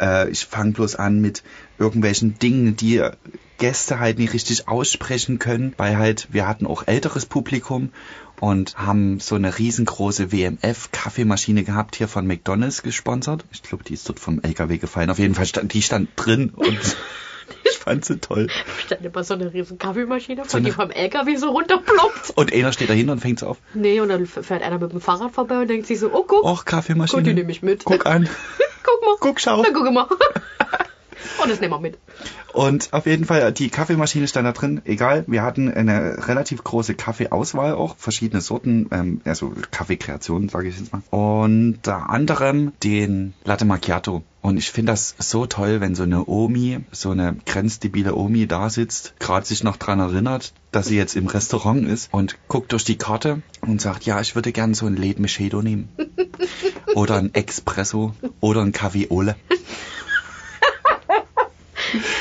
Äh, 0.00 0.28
ich 0.30 0.44
fange 0.44 0.72
bloß 0.72 0.96
an 0.96 1.20
mit 1.20 1.42
irgendwelchen 1.78 2.38
Dingen, 2.38 2.76
die 2.76 3.02
Gäste 3.58 3.98
halt 3.98 4.18
nicht 4.18 4.32
richtig 4.32 4.68
aussprechen 4.68 5.38
können, 5.38 5.74
weil 5.76 5.96
halt 5.96 6.28
wir 6.30 6.46
hatten 6.46 6.66
auch 6.66 6.86
älteres 6.86 7.26
Publikum 7.26 7.90
und 8.40 8.76
haben 8.76 9.18
so 9.20 9.34
eine 9.34 9.58
riesengroße 9.58 10.30
WMF 10.32 10.90
Kaffeemaschine 10.92 11.64
gehabt 11.64 11.96
hier 11.96 12.08
von 12.08 12.26
McDonald's 12.26 12.82
gesponsert. 12.82 13.44
Ich 13.52 13.62
glaube, 13.62 13.84
die 13.84 13.94
ist 13.94 14.08
dort 14.08 14.20
vom 14.20 14.40
LKW 14.42 14.78
gefallen. 14.78 15.10
Auf 15.10 15.18
jeden 15.18 15.34
Fall 15.34 15.46
stand 15.46 15.72
die 15.72 15.82
stand 15.82 16.10
drin 16.16 16.50
und 16.54 16.78
ich 17.64 17.78
fand 17.78 18.04
sie 18.04 18.18
toll. 18.18 18.48
Stand 18.84 19.04
immer 19.04 19.24
so 19.24 19.34
eine 19.34 19.52
riesen 19.52 19.78
Kaffeemaschine, 19.78 20.42
So 20.46 20.60
die 20.60 20.70
vom 20.70 20.90
LKW 20.90 21.36
so 21.36 21.50
runterploppt. 21.50 22.32
Und 22.34 22.52
einer 22.52 22.72
steht 22.72 22.90
dahinter 22.90 23.12
und 23.12 23.20
fängt 23.20 23.42
auf. 23.42 23.58
Nee, 23.72 24.00
und 24.00 24.08
dann 24.08 24.26
fährt 24.26 24.62
einer 24.62 24.78
mit 24.78 24.92
dem 24.92 25.00
Fahrrad 25.00 25.32
vorbei 25.32 25.60
und 25.60 25.68
denkt 25.68 25.86
sich 25.86 25.98
so, 25.98 26.12
oh, 26.12 26.24
guck, 26.26 26.44
Och, 26.44 26.64
Kaffeemaschine. 26.66 27.22
Gut, 27.22 27.30
die 27.30 27.34
nehme 27.34 27.50
ich 27.50 27.62
mit. 27.62 27.84
Guck 27.84 28.04
an. 28.04 28.28
guck 28.82 29.02
mal. 29.02 29.16
Guck, 29.20 29.40
schau. 29.40 29.62
Na, 29.62 29.70
guck 29.72 29.90
mal. 29.92 30.08
und 31.42 31.50
das 31.50 31.60
nehmen 31.60 31.72
wir 31.72 31.80
mit. 31.80 31.98
Und 32.52 32.92
auf 32.92 33.06
jeden 33.06 33.24
Fall, 33.24 33.52
die 33.52 33.68
Kaffeemaschine 33.68 34.26
stand 34.28 34.46
da 34.46 34.52
drin. 34.52 34.80
Egal, 34.84 35.24
wir 35.26 35.42
hatten 35.42 35.72
eine 35.72 36.26
relativ 36.26 36.64
große 36.64 36.94
Kaffeeauswahl 36.94 37.74
auch, 37.74 37.96
verschiedene 37.96 38.40
Sorten, 38.40 38.88
ähm, 38.90 39.20
also 39.24 39.52
Kaffeekreationen, 39.70 40.48
sage 40.48 40.68
ich 40.68 40.78
jetzt 40.78 40.92
mal. 40.92 41.02
Unter 41.10 42.08
anderem 42.10 42.72
den 42.82 43.34
Latte 43.44 43.64
Macchiato. 43.64 44.22
Und 44.46 44.58
ich 44.58 44.70
finde 44.70 44.92
das 44.92 45.16
so 45.18 45.46
toll, 45.46 45.80
wenn 45.80 45.96
so 45.96 46.04
eine 46.04 46.28
Omi, 46.28 46.78
so 46.92 47.10
eine 47.10 47.36
grenzdebile 47.46 48.14
Omi 48.14 48.46
da 48.46 48.70
sitzt, 48.70 49.14
gerade 49.18 49.44
sich 49.44 49.64
noch 49.64 49.76
dran 49.76 49.98
erinnert, 49.98 50.52
dass 50.70 50.86
sie 50.86 50.96
jetzt 50.96 51.16
im 51.16 51.26
Restaurant 51.26 51.84
ist 51.84 52.12
und 52.12 52.36
guckt 52.46 52.70
durch 52.70 52.84
die 52.84 52.96
Karte 52.96 53.42
und 53.60 53.80
sagt, 53.80 54.06
ja, 54.06 54.20
ich 54.20 54.36
würde 54.36 54.52
gern 54.52 54.72
so 54.72 54.86
ein 54.86 54.96
Late 54.96 55.20
Machado 55.20 55.62
nehmen. 55.62 55.88
oder 56.94 57.16
ein 57.16 57.34
Espresso 57.34 58.14
oder 58.40 58.62
ein 58.62 58.72
Kaffee 58.72 59.08
Ole. 59.10 59.34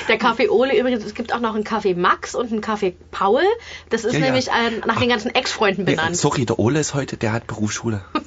Der 0.08 0.18
Kaffee 0.18 0.50
Ole 0.50 0.78
übrigens, 0.78 1.04
es 1.04 1.16
gibt 1.16 1.34
auch 1.34 1.40
noch 1.40 1.56
einen 1.56 1.64
Kaffee 1.64 1.96
Max 1.96 2.36
und 2.36 2.52
einen 2.52 2.62
Kaffee 2.62 2.96
Paul. 3.12 3.42
Das 3.90 4.04
ist 4.06 4.14
Ja, 4.14 4.20
ja. 4.20 4.26
nämlich 4.26 4.50
äh, 4.50 4.80
nach 4.86 5.00
den 5.00 5.10
ganzen 5.10 5.34
Ex-Freunden 5.34 5.82
Ja, 5.88 5.96
benannt. 5.96 6.16
sorry, 6.18 6.46
der 6.46 6.60
Ole 6.60 6.80
ist 6.80 6.94
heute, 6.94 7.18
der 7.18 7.32
hat 7.34 7.48
Berufsschule. 7.48 8.04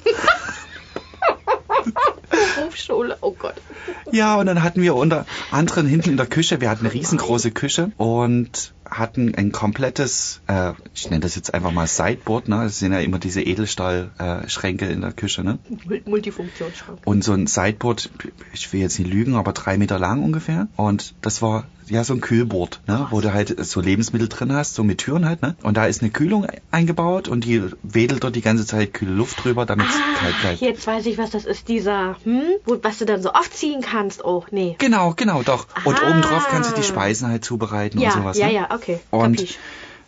Berufsschule, 2.57 2.98
oh 3.21 3.35
Gott. 3.37 3.55
Ja, 4.11 4.37
und 4.37 4.47
dann 4.47 4.63
hatten 4.63 4.81
wir 4.81 4.95
unter 4.95 5.25
anderem 5.51 5.85
hinten 5.85 6.09
in 6.11 6.17
der 6.17 6.25
Küche, 6.25 6.61
wir 6.61 6.69
hatten 6.71 6.83
eine 6.85 6.93
riesengroße 6.93 7.51
Küche 7.51 7.91
und 7.97 8.73
hatten 8.89 9.35
ein 9.35 9.51
komplettes, 9.51 10.41
äh, 10.47 10.71
ich 10.95 11.09
nenne 11.11 11.19
das 11.21 11.35
jetzt 11.35 11.53
einfach 11.53 11.71
mal 11.71 11.85
Sideboard, 11.85 12.47
ne? 12.49 12.61
Das 12.63 12.79
sind 12.79 12.91
ja 12.91 12.99
immer 13.01 13.19
diese 13.19 13.41
Edelstahlschränke 13.43 14.85
äh, 14.87 14.91
in 14.93 15.01
der 15.01 15.11
Küche, 15.11 15.43
ne? 15.43 15.59
Mul- 15.87 16.01
Multifunktionsschrank. 16.09 16.99
Und 17.05 17.23
so 17.23 17.33
ein 17.33 17.45
Sideboard, 17.47 18.09
ich 18.53 18.71
will 18.73 18.79
jetzt 18.81 18.97
nicht 18.99 19.11
lügen, 19.11 19.35
aber 19.35 19.51
drei 19.53 19.77
Meter 19.77 19.99
lang 19.99 20.23
ungefähr. 20.23 20.67
Und 20.75 21.13
das 21.21 21.41
war 21.43 21.65
ja 21.87 22.03
so 22.03 22.13
ein 22.13 22.21
Kühlboard, 22.21 22.81
ne? 22.87 23.07
Wo 23.11 23.21
du 23.21 23.31
halt 23.33 23.63
so 23.65 23.81
Lebensmittel 23.81 24.27
drin 24.27 24.53
hast, 24.53 24.73
so 24.75 24.83
mit 24.83 24.99
Türen 24.99 25.25
halt, 25.25 25.41
ne? 25.43 25.55
Und 25.63 25.77
da 25.77 25.85
ist 25.85 26.01
eine 26.01 26.09
Kühlung 26.11 26.47
eingebaut 26.71 27.27
und 27.27 27.45
die 27.45 27.63
wedelt 27.83 28.23
dort 28.23 28.35
die 28.35 28.41
ganze 28.41 28.65
Zeit 28.65 28.93
kühle 28.93 29.11
Luft 29.13 29.43
drüber, 29.43 29.65
damit 29.67 29.87
es 29.87 29.93
kalt 30.19 30.35
Ah, 30.35 30.41
bleibt. 30.41 30.61
jetzt 30.61 30.85
weiß 30.87 31.05
ich, 31.05 31.17
was 31.19 31.29
das 31.31 31.45
ist. 31.45 31.67
Dieser, 31.67 32.15
hm, 32.23 32.41
wo, 32.65 32.75
was 32.89 32.97
du 32.97 33.05
dann 33.05 33.21
so 33.21 33.29
aufziehen 33.31 33.81
kannst. 33.81 34.25
Oh, 34.25 34.43
nee. 34.51 34.75
Genau, 34.79 35.13
genau, 35.15 35.43
doch. 35.43 35.67
Und 35.85 36.01
Ah. 36.03 36.09
obendrauf 36.09 36.47
kannst 36.49 36.71
du 36.71 36.75
die 36.75 36.83
Speisen 36.83 37.27
halt 37.29 37.45
zubereiten 37.45 37.99
Ja, 37.99 38.13
und 38.13 38.21
sowas. 38.21 38.37
ja, 38.37 38.47
ne? 38.47 38.53
ja, 38.53 38.69
okay. 38.73 38.99
Und 39.11 39.37
Kapisch. 39.37 39.57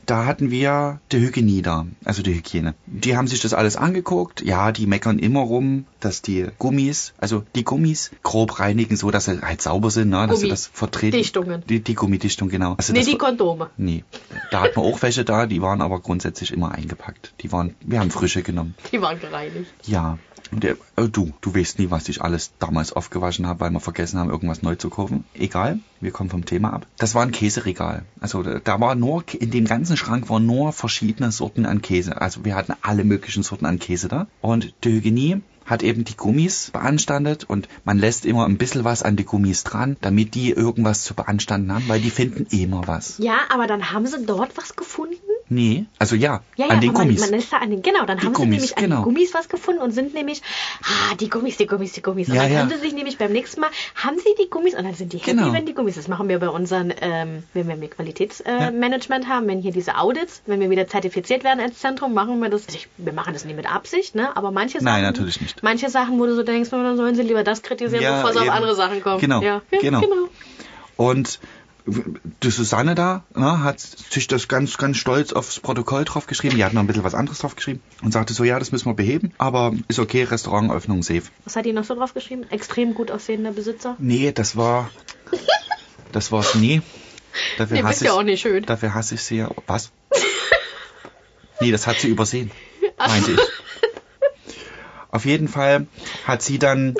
da 0.07 0.25
hatten 0.25 0.49
wir 0.49 0.99
die 1.11 1.19
Hygiene 1.19 1.61
da, 1.61 1.85
also 2.03 2.23
die 2.23 2.33
Hygiene. 2.33 2.73
Die 2.87 3.15
haben 3.15 3.27
sich 3.27 3.39
das 3.39 3.53
alles 3.53 3.75
angeguckt. 3.77 4.41
Ja, 4.41 4.71
die 4.71 4.87
meckern 4.87 5.19
immer 5.19 5.41
rum, 5.41 5.85
dass 5.99 6.21
die 6.23 6.47
Gummis, 6.57 7.13
also 7.19 7.43
die 7.55 7.63
Gummis 7.63 8.09
grob 8.23 8.59
reinigen, 8.59 8.97
so 8.97 9.11
dass 9.11 9.25
sie 9.25 9.39
halt 9.41 9.61
sauber 9.61 9.91
sind, 9.91 10.09
ne? 10.09 10.25
dass 10.27 10.39
sie 10.39 10.47
Gummi- 10.47 10.49
das 10.49 10.67
vertreten. 10.73 11.17
Dichtungen. 11.17 11.63
Die, 11.69 11.81
die 11.81 11.93
Gummidichtung, 11.93 12.49
genau. 12.49 12.73
Also 12.77 12.93
Nee, 12.93 13.03
die 13.05 13.17
Kondome. 13.17 13.69
Nee, 13.77 14.03
da 14.49 14.61
hatten 14.61 14.75
wir 14.77 14.83
auch 14.83 15.01
welche 15.03 15.23
da, 15.23 15.45
die 15.45 15.61
waren 15.61 15.81
aber 15.81 15.99
grundsätzlich 15.99 16.51
immer 16.51 16.71
eingepackt. 16.71 17.33
Die 17.41 17.51
waren, 17.51 17.75
wir 17.81 17.99
haben 17.99 18.09
frische 18.11 18.41
genommen. 18.41 18.73
Die 18.91 18.99
waren 19.01 19.19
gereinigt. 19.19 19.71
Ja. 19.85 20.17
Der, 20.51 20.77
äh, 20.95 21.07
du, 21.07 21.31
du 21.41 21.55
weißt 21.55 21.79
nie, 21.79 21.91
was 21.91 22.09
ich 22.09 22.21
alles 22.21 22.51
damals 22.59 22.93
aufgewaschen 22.93 23.47
habe, 23.47 23.61
weil 23.61 23.71
wir 23.71 23.79
vergessen 23.79 24.19
haben, 24.19 24.29
irgendwas 24.29 24.61
neu 24.61 24.75
zu 24.75 24.89
kaufen. 24.89 25.23
Egal, 25.33 25.79
wir 25.99 26.11
kommen 26.11 26.29
vom 26.29 26.45
Thema 26.45 26.73
ab. 26.73 26.87
Das 26.97 27.15
war 27.15 27.23
ein 27.23 27.31
Käseregal. 27.31 28.03
Also 28.19 28.43
da, 28.43 28.79
war 28.79 28.95
nur, 28.95 29.23
in 29.39 29.51
dem 29.51 29.65
ganzen 29.65 29.97
Schrank 29.97 30.29
waren 30.29 30.45
nur 30.45 30.73
verschiedene 30.73 31.31
Sorten 31.31 31.65
an 31.65 31.81
Käse. 31.81 32.21
Also 32.21 32.45
wir 32.45 32.55
hatten 32.55 32.73
alle 32.81 33.03
möglichen 33.03 33.43
Sorten 33.43 33.65
an 33.65 33.79
Käse 33.79 34.07
da. 34.07 34.27
Und 34.41 34.73
die 34.83 34.91
Hygienie 34.91 35.41
hat 35.65 35.83
eben 35.83 36.03
die 36.03 36.17
Gummis 36.17 36.71
beanstandet 36.71 37.45
und 37.45 37.69
man 37.85 37.97
lässt 37.97 38.25
immer 38.25 38.45
ein 38.45 38.57
bisschen 38.57 38.83
was 38.83 39.03
an 39.03 39.15
die 39.15 39.23
Gummis 39.23 39.63
dran, 39.63 39.95
damit 40.01 40.35
die 40.35 40.51
irgendwas 40.51 41.03
zu 41.03 41.13
beanstanden 41.13 41.71
haben, 41.73 41.87
weil 41.87 42.01
die 42.01 42.09
finden 42.09 42.45
immer 42.49 42.87
was. 42.87 43.19
Ja, 43.19 43.39
aber 43.49 43.67
dann 43.67 43.91
haben 43.91 44.05
sie 44.05 44.25
dort 44.25 44.57
was 44.57 44.75
gefunden? 44.75 45.15
Nee, 45.53 45.83
also 45.99 46.15
ja, 46.15 46.41
Ja, 46.55 46.67
ja, 46.67 46.71
an 46.71 46.79
den 46.79 46.91
aber 46.91 46.99
man, 46.99 47.07
Gummis. 47.09 47.29
man 47.29 47.37
ist 47.37 47.51
da 47.51 47.57
an 47.57 47.71
den, 47.71 47.81
genau, 47.81 48.05
dann 48.05 48.19
Die 48.19 48.25
haben 48.25 48.31
Gummis, 48.31 48.49
sie 48.49 48.51
nämlich 48.55 48.77
an 48.77 48.83
genau. 48.85 48.95
den 48.99 49.03
Gummis 49.03 49.33
was 49.33 49.49
gefunden 49.49 49.81
und 49.81 49.91
sind 49.91 50.13
nämlich, 50.13 50.41
ah, 50.81 51.15
die 51.19 51.29
Gummis, 51.29 51.57
die 51.57 51.67
Gummis, 51.67 51.91
die 51.91 52.01
Gummis. 52.01 52.29
Und 52.29 52.35
Ja, 52.35 52.43
dann 52.43 52.53
ja. 52.53 52.59
haben 52.59 52.69
sie 52.69 52.77
sich 52.77 52.93
nämlich 52.93 53.17
beim 53.17 53.33
nächsten 53.33 53.59
Mal, 53.59 53.69
haben 53.95 54.17
sie 54.17 54.33
die 54.41 54.49
Gummis 54.49 54.75
und 54.75 54.85
dann 54.85 54.93
sind 54.93 55.11
die 55.11 55.17
happy, 55.17 55.31
Genau. 55.31 55.51
wenn 55.51 55.65
die 55.65 55.73
Gummis, 55.73 55.95
das 55.95 56.07
machen 56.07 56.29
wir 56.29 56.39
bei 56.39 56.47
unseren, 56.47 56.93
ähm, 57.01 57.43
wenn 57.53 57.67
wir 57.67 57.75
mehr 57.75 57.89
Qualitätsmanagement 57.89 59.25
äh, 59.25 59.27
haben, 59.27 59.47
wenn 59.49 59.59
hier 59.59 59.73
diese 59.73 59.97
Audits, 59.97 60.41
wenn 60.45 60.61
wir 60.61 60.69
wieder 60.69 60.87
zertifiziert 60.87 61.43
werden 61.43 61.59
als 61.59 61.79
Zentrum, 61.79 62.13
machen 62.13 62.39
wir 62.39 62.47
das, 62.47 62.67
also 62.67 62.77
ich, 62.77 62.87
wir 62.95 63.11
machen 63.11 63.33
das 63.33 63.43
nie 63.43 63.53
mit 63.53 63.69
Absicht, 63.69 64.15
ne, 64.15 64.35
aber 64.37 64.51
manche 64.51 64.79
Sachen. 64.79 64.85
Nein, 64.85 65.03
natürlich 65.03 65.41
nicht. 65.41 65.61
Manche 65.63 65.89
Sachen, 65.89 66.17
wo 66.17 66.25
du 66.27 66.33
so 66.33 66.43
denkst, 66.43 66.69
dann 66.69 66.95
sollen 66.95 67.15
sie 67.15 67.23
lieber 67.23 67.43
das 67.43 67.61
kritisieren, 67.61 68.15
bevor 68.15 68.31
sie 68.31 68.39
auf 68.39 68.45
eben. 68.45 68.53
andere 68.53 68.75
Sachen 68.75 69.01
kommen. 69.03 69.19
Genau, 69.19 69.41
genau. 69.41 69.61
genau. 69.99 70.29
Und 70.95 71.39
die 71.85 72.51
Susanne 72.51 72.93
da 72.95 73.23
ne, 73.35 73.63
hat 73.63 73.79
sich 73.79 74.27
das 74.27 74.47
ganz, 74.47 74.77
ganz 74.77 74.97
stolz 74.97 75.33
aufs 75.33 75.59
Protokoll 75.59 76.05
drauf 76.05 76.27
geschrieben. 76.27 76.55
Die 76.55 76.63
hat 76.63 76.73
noch 76.73 76.81
ein 76.81 76.87
bisschen 76.87 77.03
was 77.03 77.15
anderes 77.15 77.39
drauf 77.39 77.55
geschrieben 77.55 77.81
und 78.03 78.11
sagte 78.11 78.33
so, 78.33 78.43
ja, 78.43 78.59
das 78.59 78.71
müssen 78.71 78.85
wir 78.87 78.93
beheben, 78.93 79.33
aber 79.37 79.73
ist 79.87 79.99
okay, 79.99 80.23
Restaurantöffnung 80.23 81.01
safe. 81.03 81.23
Was 81.45 81.55
hat 81.55 81.65
die 81.65 81.73
noch 81.73 81.83
so 81.83 81.95
drauf 81.95 82.13
geschrieben? 82.13 82.43
Extrem 82.51 82.93
gut 82.93 83.09
aussehender 83.11 83.51
Besitzer. 83.51 83.95
Nee, 83.99 84.31
das 84.31 84.55
war, 84.55 84.89
das 86.11 86.31
war's 86.31 86.55
nie. 86.55 86.81
Dafür 87.57 87.77
Nee, 87.77 87.83
hasse 87.83 87.89
bist 87.89 88.01
ja 88.01 88.11
ich- 88.11 88.17
auch 88.17 88.23
nicht 88.23 88.41
schön. 88.41 88.63
Dafür 88.65 88.93
hasse 88.93 89.15
ich 89.15 89.23
sie 89.23 89.37
ja. 89.37 89.49
Was? 89.67 89.91
nee, 91.61 91.71
das 91.71 91.87
hat 91.87 91.99
sie 91.99 92.09
übersehen, 92.09 92.51
meinte 92.97 93.31
ich. 93.31 93.39
Auf 95.09 95.25
jeden 95.25 95.47
Fall 95.47 95.87
hat 96.25 96.41
sie 96.41 96.57
dann, 96.59 96.95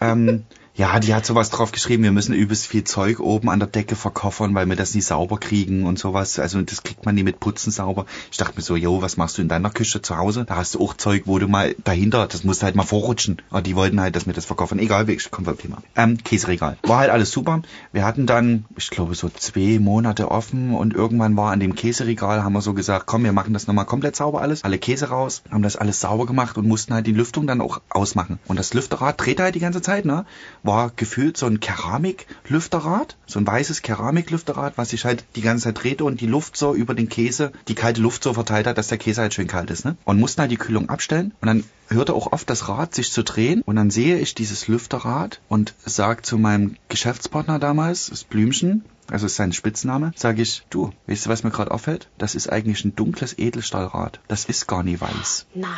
ähm, 0.00 0.44
ja, 0.76 0.98
die 0.98 1.14
hat 1.14 1.24
sowas 1.24 1.50
drauf 1.50 1.70
geschrieben, 1.70 2.02
wir 2.02 2.10
müssen 2.10 2.34
übelst 2.34 2.66
viel 2.66 2.82
Zeug 2.82 3.20
oben 3.20 3.48
an 3.48 3.60
der 3.60 3.68
Decke 3.68 3.94
verkoffern, 3.94 4.56
weil 4.56 4.66
wir 4.66 4.74
das 4.74 4.92
nie 4.92 5.02
sauber 5.02 5.38
kriegen 5.38 5.86
und 5.86 6.00
sowas. 6.00 6.40
Also 6.40 6.60
das 6.62 6.82
kriegt 6.82 7.06
man 7.06 7.14
nie 7.14 7.22
mit 7.22 7.38
Putzen 7.38 7.70
sauber. 7.70 8.06
Ich 8.32 8.38
dachte 8.38 8.56
mir 8.56 8.62
so, 8.62 8.74
jo, 8.74 9.00
was 9.00 9.16
machst 9.16 9.38
du 9.38 9.42
in 9.42 9.48
deiner 9.48 9.70
Küche 9.70 10.02
zu 10.02 10.16
Hause? 10.16 10.44
Da 10.44 10.56
hast 10.56 10.74
du 10.74 10.80
auch 10.80 10.94
Zeug, 10.94 11.22
wo 11.26 11.38
du 11.38 11.46
mal 11.46 11.76
dahinter, 11.84 12.26
das 12.26 12.42
musst 12.42 12.62
du 12.62 12.64
halt 12.64 12.74
mal 12.74 12.82
vorrutschen. 12.82 13.40
Aber 13.50 13.62
die 13.62 13.76
wollten 13.76 14.00
halt, 14.00 14.16
dass 14.16 14.26
wir 14.26 14.32
das 14.32 14.46
verkaufen. 14.46 14.80
Egal, 14.80 15.08
ich 15.08 15.30
komme 15.30 15.44
vom 15.46 15.56
Thema. 15.56 15.78
Ähm, 15.94 16.18
Käseregal. 16.18 16.76
War 16.82 16.98
halt 16.98 17.10
alles 17.10 17.30
super. 17.30 17.62
Wir 17.92 18.04
hatten 18.04 18.26
dann, 18.26 18.64
ich 18.76 18.90
glaube, 18.90 19.14
so 19.14 19.28
zwei 19.28 19.78
Monate 19.78 20.32
offen 20.32 20.74
und 20.74 20.92
irgendwann 20.92 21.36
war 21.36 21.52
an 21.52 21.60
dem 21.60 21.76
Käseregal, 21.76 22.42
haben 22.42 22.52
wir 22.52 22.62
so 22.62 22.74
gesagt, 22.74 23.06
komm, 23.06 23.22
wir 23.22 23.32
machen 23.32 23.52
das 23.52 23.68
nochmal 23.68 23.84
komplett 23.84 24.16
sauber 24.16 24.40
alles. 24.40 24.64
Alle 24.64 24.78
Käse 24.78 25.08
raus, 25.08 25.42
haben 25.52 25.62
das 25.62 25.76
alles 25.76 26.00
sauber 26.00 26.26
gemacht 26.26 26.58
und 26.58 26.66
mussten 26.66 26.94
halt 26.94 27.06
die 27.06 27.12
Lüftung 27.12 27.46
dann 27.46 27.60
auch 27.60 27.80
ausmachen. 27.90 28.40
Und 28.48 28.58
das 28.58 28.74
Lüfterrad 28.74 29.20
dreht 29.20 29.38
halt 29.38 29.54
die 29.54 29.60
ganze 29.60 29.80
Zeit, 29.80 30.04
ne? 30.04 30.24
War 30.64 30.90
gefühlt 30.96 31.36
so 31.36 31.46
ein 31.46 31.60
Keramiklüfterrad, 31.60 33.16
so 33.26 33.38
ein 33.38 33.46
weißes 33.46 33.82
Keramiklüfterrad, 33.82 34.76
was 34.76 34.90
sich 34.90 35.04
halt 35.04 35.24
die 35.36 35.42
ganze 35.42 35.64
Zeit 35.64 35.84
drehte 35.84 36.04
und 36.04 36.20
die 36.20 36.26
Luft 36.26 36.56
so 36.56 36.74
über 36.74 36.94
den 36.94 37.08
Käse, 37.08 37.52
die 37.68 37.76
kalte 37.76 38.00
Luft 38.00 38.24
so 38.24 38.34
verteilt 38.34 38.66
hat, 38.66 38.78
dass 38.78 38.88
der 38.88 38.98
Käse 38.98 39.20
halt 39.20 39.34
schön 39.34 39.46
kalt 39.46 39.70
ist, 39.70 39.84
ne? 39.84 39.96
Und 40.04 40.18
mussten 40.18 40.40
halt 40.40 40.50
die 40.50 40.56
Kühlung 40.56 40.88
abstellen 40.88 41.32
und 41.40 41.46
dann 41.46 41.64
hörte 41.88 42.14
auch 42.14 42.32
oft 42.32 42.48
das 42.50 42.68
Rad 42.68 42.94
sich 42.94 43.12
zu 43.12 43.22
drehen 43.22 43.62
und 43.62 43.76
dann 43.76 43.90
sehe 43.90 44.18
ich 44.18 44.34
dieses 44.34 44.66
Lüfterrad 44.66 45.40
und 45.48 45.74
sag 45.84 46.26
zu 46.26 46.38
meinem 46.38 46.76
Geschäftspartner 46.88 47.58
damals, 47.58 48.06
das 48.06 48.24
Blümchen, 48.24 48.84
also 49.10 49.26
ist 49.26 49.36
sein 49.36 49.52
Spitzname, 49.52 50.12
sage 50.16 50.42
ich, 50.42 50.64
du, 50.70 50.92
weißt 51.06 51.26
du, 51.26 51.30
was 51.30 51.44
mir 51.44 51.50
gerade 51.50 51.70
auffällt? 51.70 52.08
Das 52.18 52.34
ist 52.34 52.50
eigentlich 52.50 52.84
ein 52.84 52.96
dunkles 52.96 53.38
Edelstahlrad. 53.38 54.20
Das 54.28 54.46
ist 54.46 54.66
gar 54.66 54.82
nie 54.82 55.00
weiß. 55.00 55.46
Nein. 55.54 55.70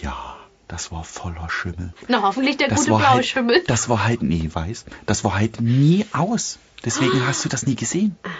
Ja, 0.00 0.31
das 0.72 0.90
war 0.90 1.04
voller 1.04 1.50
Schimmel. 1.50 1.92
Na, 2.08 2.22
hoffentlich 2.22 2.56
der 2.56 2.68
Das 2.68 2.78
gute 2.80 2.90
blaue 2.92 3.10
halt, 3.10 3.26
Schimmel. 3.26 3.62
Das 3.66 3.88
war 3.90 4.04
halt 4.04 4.22
nie 4.22 4.48
weiß. 4.52 4.86
Das 5.04 5.22
war 5.22 5.34
halt 5.34 5.60
nie 5.60 6.06
aus. 6.12 6.58
Deswegen 6.84 7.24
hast 7.26 7.44
du 7.44 7.48
das 7.50 7.66
nie 7.66 7.76
gesehen. 7.76 8.16
Ach, 8.22 8.30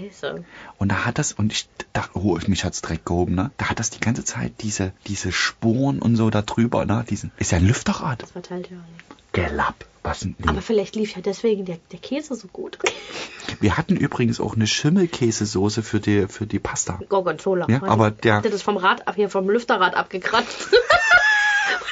scheiße. 0.00 0.42
Und 0.78 0.88
da 0.88 1.04
hat 1.04 1.18
das, 1.18 1.32
und 1.32 1.52
ich 1.52 1.68
dachte, 1.92 2.18
oh, 2.18 2.38
mich 2.46 2.64
hat's 2.64 2.80
direkt 2.80 3.04
gehoben, 3.04 3.34
ne? 3.34 3.50
Da 3.58 3.68
hat 3.68 3.78
das 3.78 3.90
die 3.90 4.00
ganze 4.00 4.24
Zeit 4.24 4.52
diese, 4.62 4.92
diese 5.06 5.30
Spuren 5.30 6.00
und 6.00 6.16
so 6.16 6.30
da 6.30 6.40
drüber, 6.42 6.86
ne? 6.86 7.04
Diesen, 7.08 7.30
ist 7.36 7.52
ja 7.52 7.58
ein 7.58 7.66
Lüfterrad. 7.66 8.22
Das 8.22 8.30
verteilt 8.32 8.70
ja 8.70 8.78
auch 8.78 8.92
nicht. 8.92 9.04
Gelapp. 9.32 9.84
Was? 10.02 10.24
Nee. 10.24 10.34
Aber 10.46 10.60
vielleicht 10.62 10.96
lief 10.96 11.14
ja 11.16 11.22
deswegen 11.22 11.64
der, 11.66 11.78
der 11.92 11.98
Käse 11.98 12.34
so 12.34 12.48
gut. 12.48 12.78
Wir 13.60 13.76
hatten 13.76 13.96
übrigens 13.96 14.40
auch 14.40 14.54
eine 14.54 14.66
Schimmelkäsesoße 14.66 15.82
für 15.82 16.00
die, 16.00 16.26
für 16.28 16.46
die 16.46 16.58
Pasta. 16.58 16.98
Gorgonzola. 17.08 17.66
Ja, 17.68 17.82
aber 17.84 18.10
der- 18.10 18.36
Hatte 18.36 18.50
das 18.50 18.62
vom 18.62 18.76
Rad 18.76 19.06
ab, 19.06 19.14
hier 19.16 19.28
vom 19.30 19.48
Lüfterrad 19.48 19.94
abgekratzt. 19.94 20.68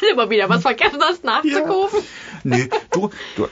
Immer 0.11 0.30
wieder 0.30 0.49
was 0.49 0.62
vergessen 0.62 1.00
hast 1.02 1.25
nachzukaufen. 1.25 2.00
Nee, 2.44 2.68
du, 2.92 3.11
du, 3.37 3.49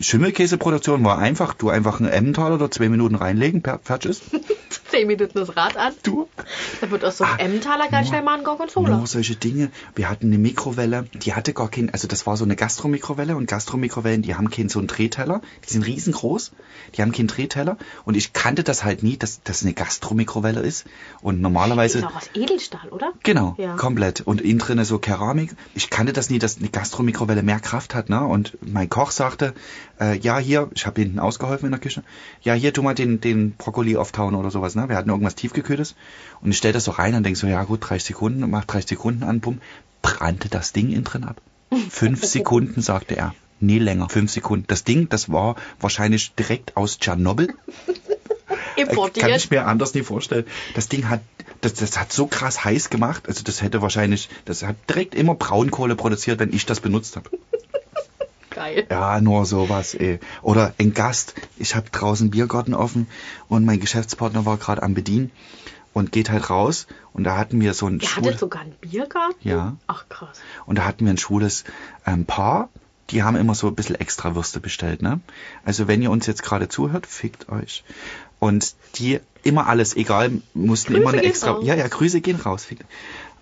Schimmelkäseproduktion 0.00 1.04
war 1.04 1.18
einfach, 1.18 1.54
du 1.54 1.68
einfach 1.70 2.00
einen 2.00 2.08
Emmentaler 2.10 2.56
oder 2.56 2.70
zwei 2.70 2.88
Minuten 2.88 3.14
reinlegen, 3.14 3.62
fertig 3.84 4.10
ist. 4.10 4.22
Zehn 4.90 5.06
Minuten 5.06 5.38
das 5.38 5.56
Rad 5.56 5.76
an. 5.76 5.92
Du. 6.02 6.28
Da 6.80 6.90
wird 6.90 7.04
aus 7.04 7.18
so 7.18 7.24
einem 7.24 7.32
Ah, 7.34 7.42
Emmentaler 7.42 7.88
ganz 7.88 8.08
schnell 8.08 8.22
mal 8.22 8.36
ein 8.38 8.44
Gorgonzola. 8.44 8.96
Nur 8.96 9.06
solche 9.06 9.36
Dinge. 9.36 9.70
Wir 9.94 10.10
hatten 10.10 10.26
eine 10.26 10.36
Mikrowelle, 10.38 11.06
die 11.14 11.32
hatte 11.34 11.54
gar 11.54 11.70
keinen, 11.70 11.90
also 11.90 12.08
das 12.08 12.26
war 12.26 12.36
so 12.36 12.44
eine 12.44 12.56
Gastromikrowelle 12.56 13.36
und 13.36 13.46
Gastromikrowellen, 13.46 14.20
die 14.22 14.34
haben 14.34 14.50
keinen 14.50 14.68
so 14.68 14.80
einen 14.80 14.88
Drehteller, 14.88 15.40
die 15.66 15.72
sind 15.72 15.86
riesengroß, 15.86 16.52
die 16.96 17.02
haben 17.02 17.12
keinen 17.12 17.28
Drehteller 17.28 17.78
und 18.04 18.16
ich 18.16 18.32
kannte 18.34 18.64
das 18.64 18.84
halt 18.84 19.02
nie, 19.02 19.16
dass 19.16 19.40
das 19.44 19.62
eine 19.62 19.72
Gastromikrowelle 19.72 20.60
ist 20.60 20.84
und 21.22 21.36
Die 21.36 21.42
normalerweise 21.42 21.98
ist 22.00 22.04
auch 22.04 22.16
aus 22.16 22.28
Edelstahl, 22.34 22.88
oder? 22.90 23.12
Genau, 23.22 23.54
Ja. 23.58 23.76
komplett. 23.76 24.20
Und 24.22 24.40
innen 24.42 24.58
drinne 24.58 24.84
so 24.84 24.98
Keramik. 24.98 25.54
Ich 25.74 25.88
kannte 25.88 26.12
das 26.12 26.28
nie, 26.28 26.38
dass 26.38 26.58
eine 26.58 26.68
Gastromikrowelle 26.68 27.42
mehr 27.42 27.60
Kraft 27.60 27.94
hat, 27.94 28.10
ne? 28.10 28.22
Und 28.26 28.58
mein 28.60 28.90
Koch 28.90 29.10
sagte, 29.10 29.51
äh, 30.00 30.18
ja 30.18 30.38
hier, 30.38 30.70
ich 30.74 30.86
habe 30.86 31.00
hinten 31.00 31.18
ausgeholfen 31.18 31.66
in 31.66 31.72
der 31.72 31.80
Küche, 31.80 32.02
ja 32.42 32.54
hier, 32.54 32.72
tu 32.72 32.82
mal 32.82 32.94
den, 32.94 33.20
den 33.20 33.52
Brokkoli 33.52 33.96
auftauen 33.96 34.34
oder 34.34 34.50
sowas, 34.50 34.74
ne? 34.74 34.88
Wir 34.88 34.96
hatten 34.96 35.10
irgendwas 35.10 35.34
tiefgekühltes. 35.34 35.94
Und 36.40 36.50
ich 36.50 36.58
stell 36.58 36.72
das 36.72 36.84
so 36.84 36.92
rein 36.92 37.14
und 37.14 37.24
denk 37.24 37.36
so, 37.36 37.46
ja 37.46 37.62
gut, 37.64 37.80
30 37.88 38.04
Sekunden, 38.04 38.48
mach 38.50 38.64
30 38.64 38.90
Sekunden 38.90 39.22
an, 39.22 39.40
bumm, 39.40 39.60
brannte 40.02 40.48
das 40.48 40.72
Ding 40.72 40.90
innen 40.90 41.04
drin 41.04 41.24
ab. 41.24 41.40
Fünf 41.90 42.24
Sekunden, 42.26 42.82
sagte 42.82 43.16
er. 43.16 43.34
Nie 43.60 43.78
länger, 43.78 44.08
fünf 44.08 44.32
Sekunden. 44.32 44.66
Das 44.66 44.82
Ding, 44.82 45.08
das 45.08 45.30
war 45.30 45.54
wahrscheinlich 45.80 46.34
direkt 46.34 46.76
aus 46.76 46.98
Tschernobyl. 46.98 47.54
Kann 48.46 48.88
Importiert. 48.88 49.36
ich 49.36 49.50
mir 49.50 49.66
anders 49.66 49.94
nie 49.94 50.02
vorstellen. 50.02 50.44
Das 50.74 50.88
Ding 50.88 51.08
hat, 51.08 51.20
das, 51.60 51.74
das 51.74 51.98
hat 51.98 52.12
so 52.12 52.26
krass 52.26 52.64
heiß 52.64 52.90
gemacht, 52.90 53.28
also 53.28 53.44
das 53.44 53.62
hätte 53.62 53.82
wahrscheinlich, 53.82 54.28
das 54.44 54.62
hat 54.62 54.76
direkt 54.88 55.14
immer 55.14 55.34
Braunkohle 55.34 55.94
produziert, 55.94 56.40
wenn 56.40 56.52
ich 56.52 56.66
das 56.66 56.80
benutzt 56.80 57.16
habe. 57.16 57.30
Geil. 58.54 58.86
Ja, 58.90 59.20
nur 59.20 59.44
sowas, 59.46 59.94
ey. 59.94 60.20
Oder 60.42 60.74
ein 60.78 60.94
Gast, 60.94 61.34
ich 61.58 61.74
habe 61.74 61.90
draußen 61.90 62.30
Biergarten 62.30 62.74
offen 62.74 63.06
und 63.48 63.64
mein 63.64 63.80
Geschäftspartner 63.80 64.44
war 64.46 64.56
gerade 64.56 64.82
am 64.82 64.94
Bedienen 64.94 65.30
und 65.92 66.12
geht 66.12 66.30
halt 66.30 66.50
raus 66.50 66.86
und 67.12 67.24
da 67.24 67.36
hatten 67.36 67.60
wir 67.60 67.74
so 67.74 67.86
ein 67.86 68.00
Ihr 68.00 68.08
schwul, 68.08 68.24
hattet 68.26 68.40
sogar 68.40 68.62
einen 68.62 68.72
Biergarten? 68.72 69.36
Ja. 69.42 69.76
Ach, 69.86 70.08
krass. 70.08 70.40
und 70.66 70.78
da 70.78 70.84
hatten 70.84 71.04
wir 71.04 71.12
ein 71.12 71.18
schwules 71.18 71.64
ähm, 72.06 72.24
Paar, 72.24 72.68
die 73.10 73.22
haben 73.22 73.36
immer 73.36 73.54
so 73.54 73.68
ein 73.68 73.74
bisschen 73.74 73.96
extra 73.96 74.34
Würste 74.34 74.60
bestellt, 74.60 75.02
ne? 75.02 75.20
Also 75.64 75.88
wenn 75.88 76.02
ihr 76.02 76.10
uns 76.10 76.26
jetzt 76.26 76.42
gerade 76.42 76.68
zuhört, 76.68 77.06
fickt 77.06 77.48
euch. 77.50 77.84
Und 78.38 78.74
die 78.96 79.20
immer 79.42 79.66
alles, 79.66 79.94
egal, 79.96 80.32
mussten 80.54 80.94
Grüße 80.94 81.02
immer 81.02 81.12
eine 81.12 81.22
extra. 81.22 81.52
raus. 81.52 81.64
Ja, 81.64 81.74
ja, 81.74 81.86
Grüße 81.86 82.20
gehen 82.20 82.40
raus. 82.40 82.66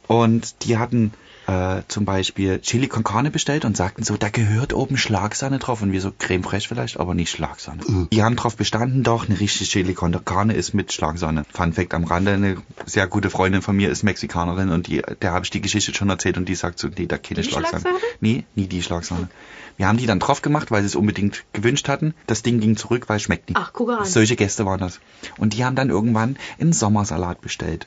Und 0.07 0.65
die 0.65 0.77
hatten 0.77 1.13
äh, 1.47 1.83
zum 1.89 2.05
Beispiel 2.05 2.61
Chili 2.61 2.89
con 2.89 3.05
Carne 3.05 3.31
bestellt 3.31 3.65
und 3.65 3.77
sagten 3.77 4.03
so, 4.05 4.17
da 4.17 4.29
gehört 4.29 4.73
oben 4.73 4.97
Schlagsahne 4.97 5.59
drauf. 5.59 5.83
Und 5.83 5.93
wir 5.93 6.01
so, 6.01 6.13
Creme 6.17 6.43
fraiche 6.43 6.69
vielleicht, 6.69 7.01
aber 7.01 7.15
nicht 7.15 7.31
Schlagsahne. 7.31 8.09
Die 8.13 8.23
haben 8.23 8.37
drauf 8.37 8.57
bestanden, 8.57 9.03
doch, 9.03 9.29
eine 9.29 9.39
richtige 9.39 9.69
Chili 9.69 9.95
con 9.95 10.25
Carne 10.25 10.55
ist 10.55 10.75
mit 10.75 10.93
Schlagsahne. 10.93 11.45
Fun 11.53 11.73
Fact 11.73 11.95
am 11.95 12.05
Rande, 12.05 12.35
eine 12.35 12.57
sehr 12.87 13.07
gute 13.07 13.31
Freundin 13.31 13.63
von 13.63 13.77
mir 13.77 13.91
ist 13.91 14.03
Mexikanerin 14.03 14.71
und 14.71 14.87
die, 14.87 15.03
der 15.23 15.33
habe 15.33 15.45
ich 15.45 15.51
die 15.51 15.61
Geschichte 15.61 15.95
schon 15.95 16.09
erzählt 16.11 16.37
und 16.37 16.49
die 16.49 16.55
sagt 16.55 16.79
so, 16.79 16.89
nee, 16.89 17.07
da 17.07 17.19
keine 17.19 17.43
Die 17.43 17.49
Schlagsahne. 17.49 17.81
Schlagsahne? 17.81 18.05
Nee, 18.21 18.45
nie 18.55 18.67
die 18.67 18.83
Schlagsahne. 18.83 19.29
Wir 19.77 19.89
haben 19.89 19.97
die 19.97 20.07
dann 20.07 20.21
drauf 20.21 20.43
gemacht, 20.43 20.71
weil 20.71 20.83
sie 20.83 20.89
es 20.89 20.95
unbedingt 20.95 21.45
gewünscht 21.55 21.89
hatten. 21.89 22.15
Das 22.27 22.43
Ding 22.43 22.61
ging 22.61 22.77
zurück, 22.77 23.09
weil 23.09 23.17
es 23.17 23.23
schmeckt 23.23 23.49
nicht. 23.49 23.59
Ach, 23.59 23.73
guck 23.73 23.91
an. 23.91 24.05
Solche 24.05 24.37
Gäste 24.37 24.67
waren 24.67 24.81
das. 24.81 25.01
Und 25.39 25.55
die 25.55 25.65
haben 25.65 25.75
dann 25.75 25.89
irgendwann 25.89 26.37
einen 26.61 26.75
Sommersalat 26.75 27.41
bestellt. 27.41 27.87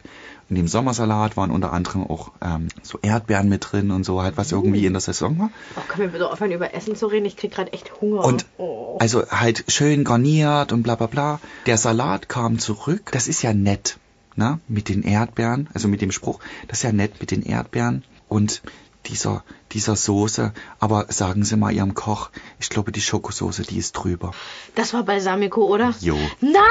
In 0.53 0.57
dem 0.57 0.67
Sommersalat 0.67 1.36
waren 1.36 1.50
unter 1.50 1.74
anderem 1.74 2.05
auch 2.05 2.31
ähm, 2.39 2.67
so 2.83 3.00
Erdbeeren 3.01 3.50
mit 3.50 3.72
drin 3.72 3.89
und 3.89 4.03
so 4.03 4.22
halt, 4.22 4.38
was 4.38 4.51
irgendwie 4.51 4.86
in 4.86 4.93
der 4.93 5.00
Saison 5.00 5.39
war. 5.39 5.50
Oh, 5.75 5.81
können 5.88 6.03
wir 6.03 6.10
bitte 6.10 6.31
aufhören, 6.31 6.51
über 6.51 6.75
Essen 6.75 6.95
zu 6.95 7.07
reden? 7.07 7.25
Ich 7.25 7.38
krieg 7.38 7.50
gerade 7.51 7.74
echt 7.74 8.00
Hunger. 8.00 8.24
Und 8.24 8.45
oh. 8.60 8.98
also 9.00 9.27
halt 9.31 9.65
schön 9.67 10.03
garniert 10.03 10.72
und 10.72 10.83
bla 10.83 10.93
bla 10.93 11.07
bla. 11.07 11.39
Der 11.65 11.79
Salat 11.79 12.29
kam 12.29 12.60
zurück. 12.60 13.10
Das 13.13 13.27
ist 13.27 13.41
ja 13.41 13.51
nett, 13.51 13.98
ne? 14.36 14.60
Mit 14.67 14.89
den 14.89 15.01
Erdbeeren, 15.01 15.69
also 15.74 15.88
mit 15.88 16.01
dem 16.01 16.12
Spruch, 16.12 16.39
das 16.67 16.77
ist 16.77 16.83
ja 16.83 16.91
nett 16.91 17.13
mit 17.19 17.31
den 17.31 17.41
Erdbeeren 17.41 18.03
und 18.29 18.62
dieser, 19.07 19.43
dieser 19.72 19.95
Soße. 19.95 20.53
Aber 20.79 21.07
sagen 21.10 21.45
Sie 21.45 21.57
mal 21.57 21.74
Ihrem 21.74 21.95
Koch, 21.95 22.29
ich 22.60 22.69
glaube 22.69 22.91
die 22.91 23.01
Schokosoße, 23.01 23.63
die 23.63 23.79
ist 23.79 23.93
drüber. 23.93 24.33
Das 24.75 24.93
war 24.93 25.01
Balsamico, 25.01 25.63
oder? 25.63 25.95
Jo. 26.00 26.15
Nein! 26.41 26.62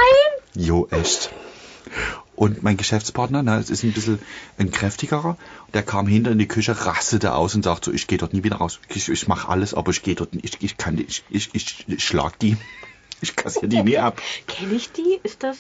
Jo, 0.55 0.87
echt. 0.93 1.33
Und 2.43 2.65
mein 2.65 2.77
Geschäftspartner, 2.77 3.45
ne, 3.45 3.59
es 3.59 3.71
ist 3.71 3.85
ein 3.85 3.93
bisschen 3.93 4.19
ein 4.59 4.73
kräftigerer, 4.73 5.37
der 5.75 5.85
kam 5.85 6.09
hinter 6.09 6.33
in 6.33 6.41
die 6.41 6.49
Küche, 6.49 6.75
rastete 6.87 7.35
aus 7.35 7.55
und 7.55 7.63
sagt 7.63 7.85
so, 7.85 7.93
ich 7.93 8.09
gehe 8.09 8.19
dort 8.19 8.35
nie 8.35 8.43
wieder 8.43 8.57
raus. 8.57 8.81
Ich, 8.89 9.09
ich 9.09 9.29
mache 9.29 9.49
alles, 9.49 9.75
aber 9.75 9.93
ich 9.93 10.03
gehe 10.03 10.17
dort 10.17 10.35
nicht, 10.35 10.57
ich, 10.57 10.61
ich 10.61 10.77
kann 10.77 10.97
die, 10.97 11.05
ich, 11.05 11.23
ich, 11.31 11.51
ich, 11.53 11.85
ich 11.87 12.05
schlag 12.05 12.37
die. 12.41 12.57
Ich 13.21 13.37
kassiere 13.37 13.69
die 13.69 13.81
nie 13.85 13.99
ab. 13.99 14.21
Kenne 14.49 14.75
ich 14.75 14.91
die? 14.91 15.21
Ist 15.23 15.45
das? 15.45 15.57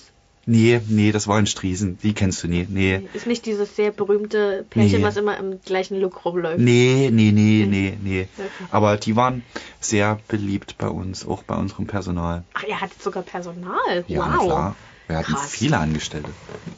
Nee, 0.47 0.81
nee, 0.89 1.13
das 1.13 1.29
war 1.29 1.39
in 1.39 1.47
Striesen. 1.47 1.97
Die 2.03 2.13
kennst 2.13 2.43
du 2.43 2.49
nie. 2.49 2.67
Nee. 2.69 3.09
Ist 3.15 3.29
nicht 3.29 3.47
dieses 3.47 3.77
sehr 3.77 3.93
berühmte 3.93 4.67
Pärchen, 4.69 4.99
Nee. 4.99 5.07
was 5.07 5.17
immer 5.17 5.37
im 5.39 5.61
gleichen 5.61 6.01
Look 6.01 6.25
rumläuft? 6.25 6.59
Nee, 6.59 7.11
nee, 7.13 7.31
nee, 7.31 7.65
nee, 7.69 7.97
nee. 8.03 8.27
Okay. 8.37 8.49
Aber 8.73 8.97
die 8.97 9.15
waren 9.15 9.45
sehr 9.79 10.19
beliebt 10.27 10.77
bei 10.79 10.89
uns, 10.89 11.25
auch 11.25 11.45
bei 11.45 11.55
unserem 11.55 11.87
Personal. 11.87 12.43
Ach, 12.55 12.65
ihr 12.65 12.81
hattet 12.81 13.01
sogar 13.01 13.23
Personal. 13.23 14.05
Ja, 14.09 14.27
na 14.27 14.39
wow. 14.39 14.47
klar. 14.47 14.77
Wir 15.13 15.19
hatten 15.19 15.35
Krass. 15.35 15.51
viele 15.51 15.77
Angestellte. 15.79 16.31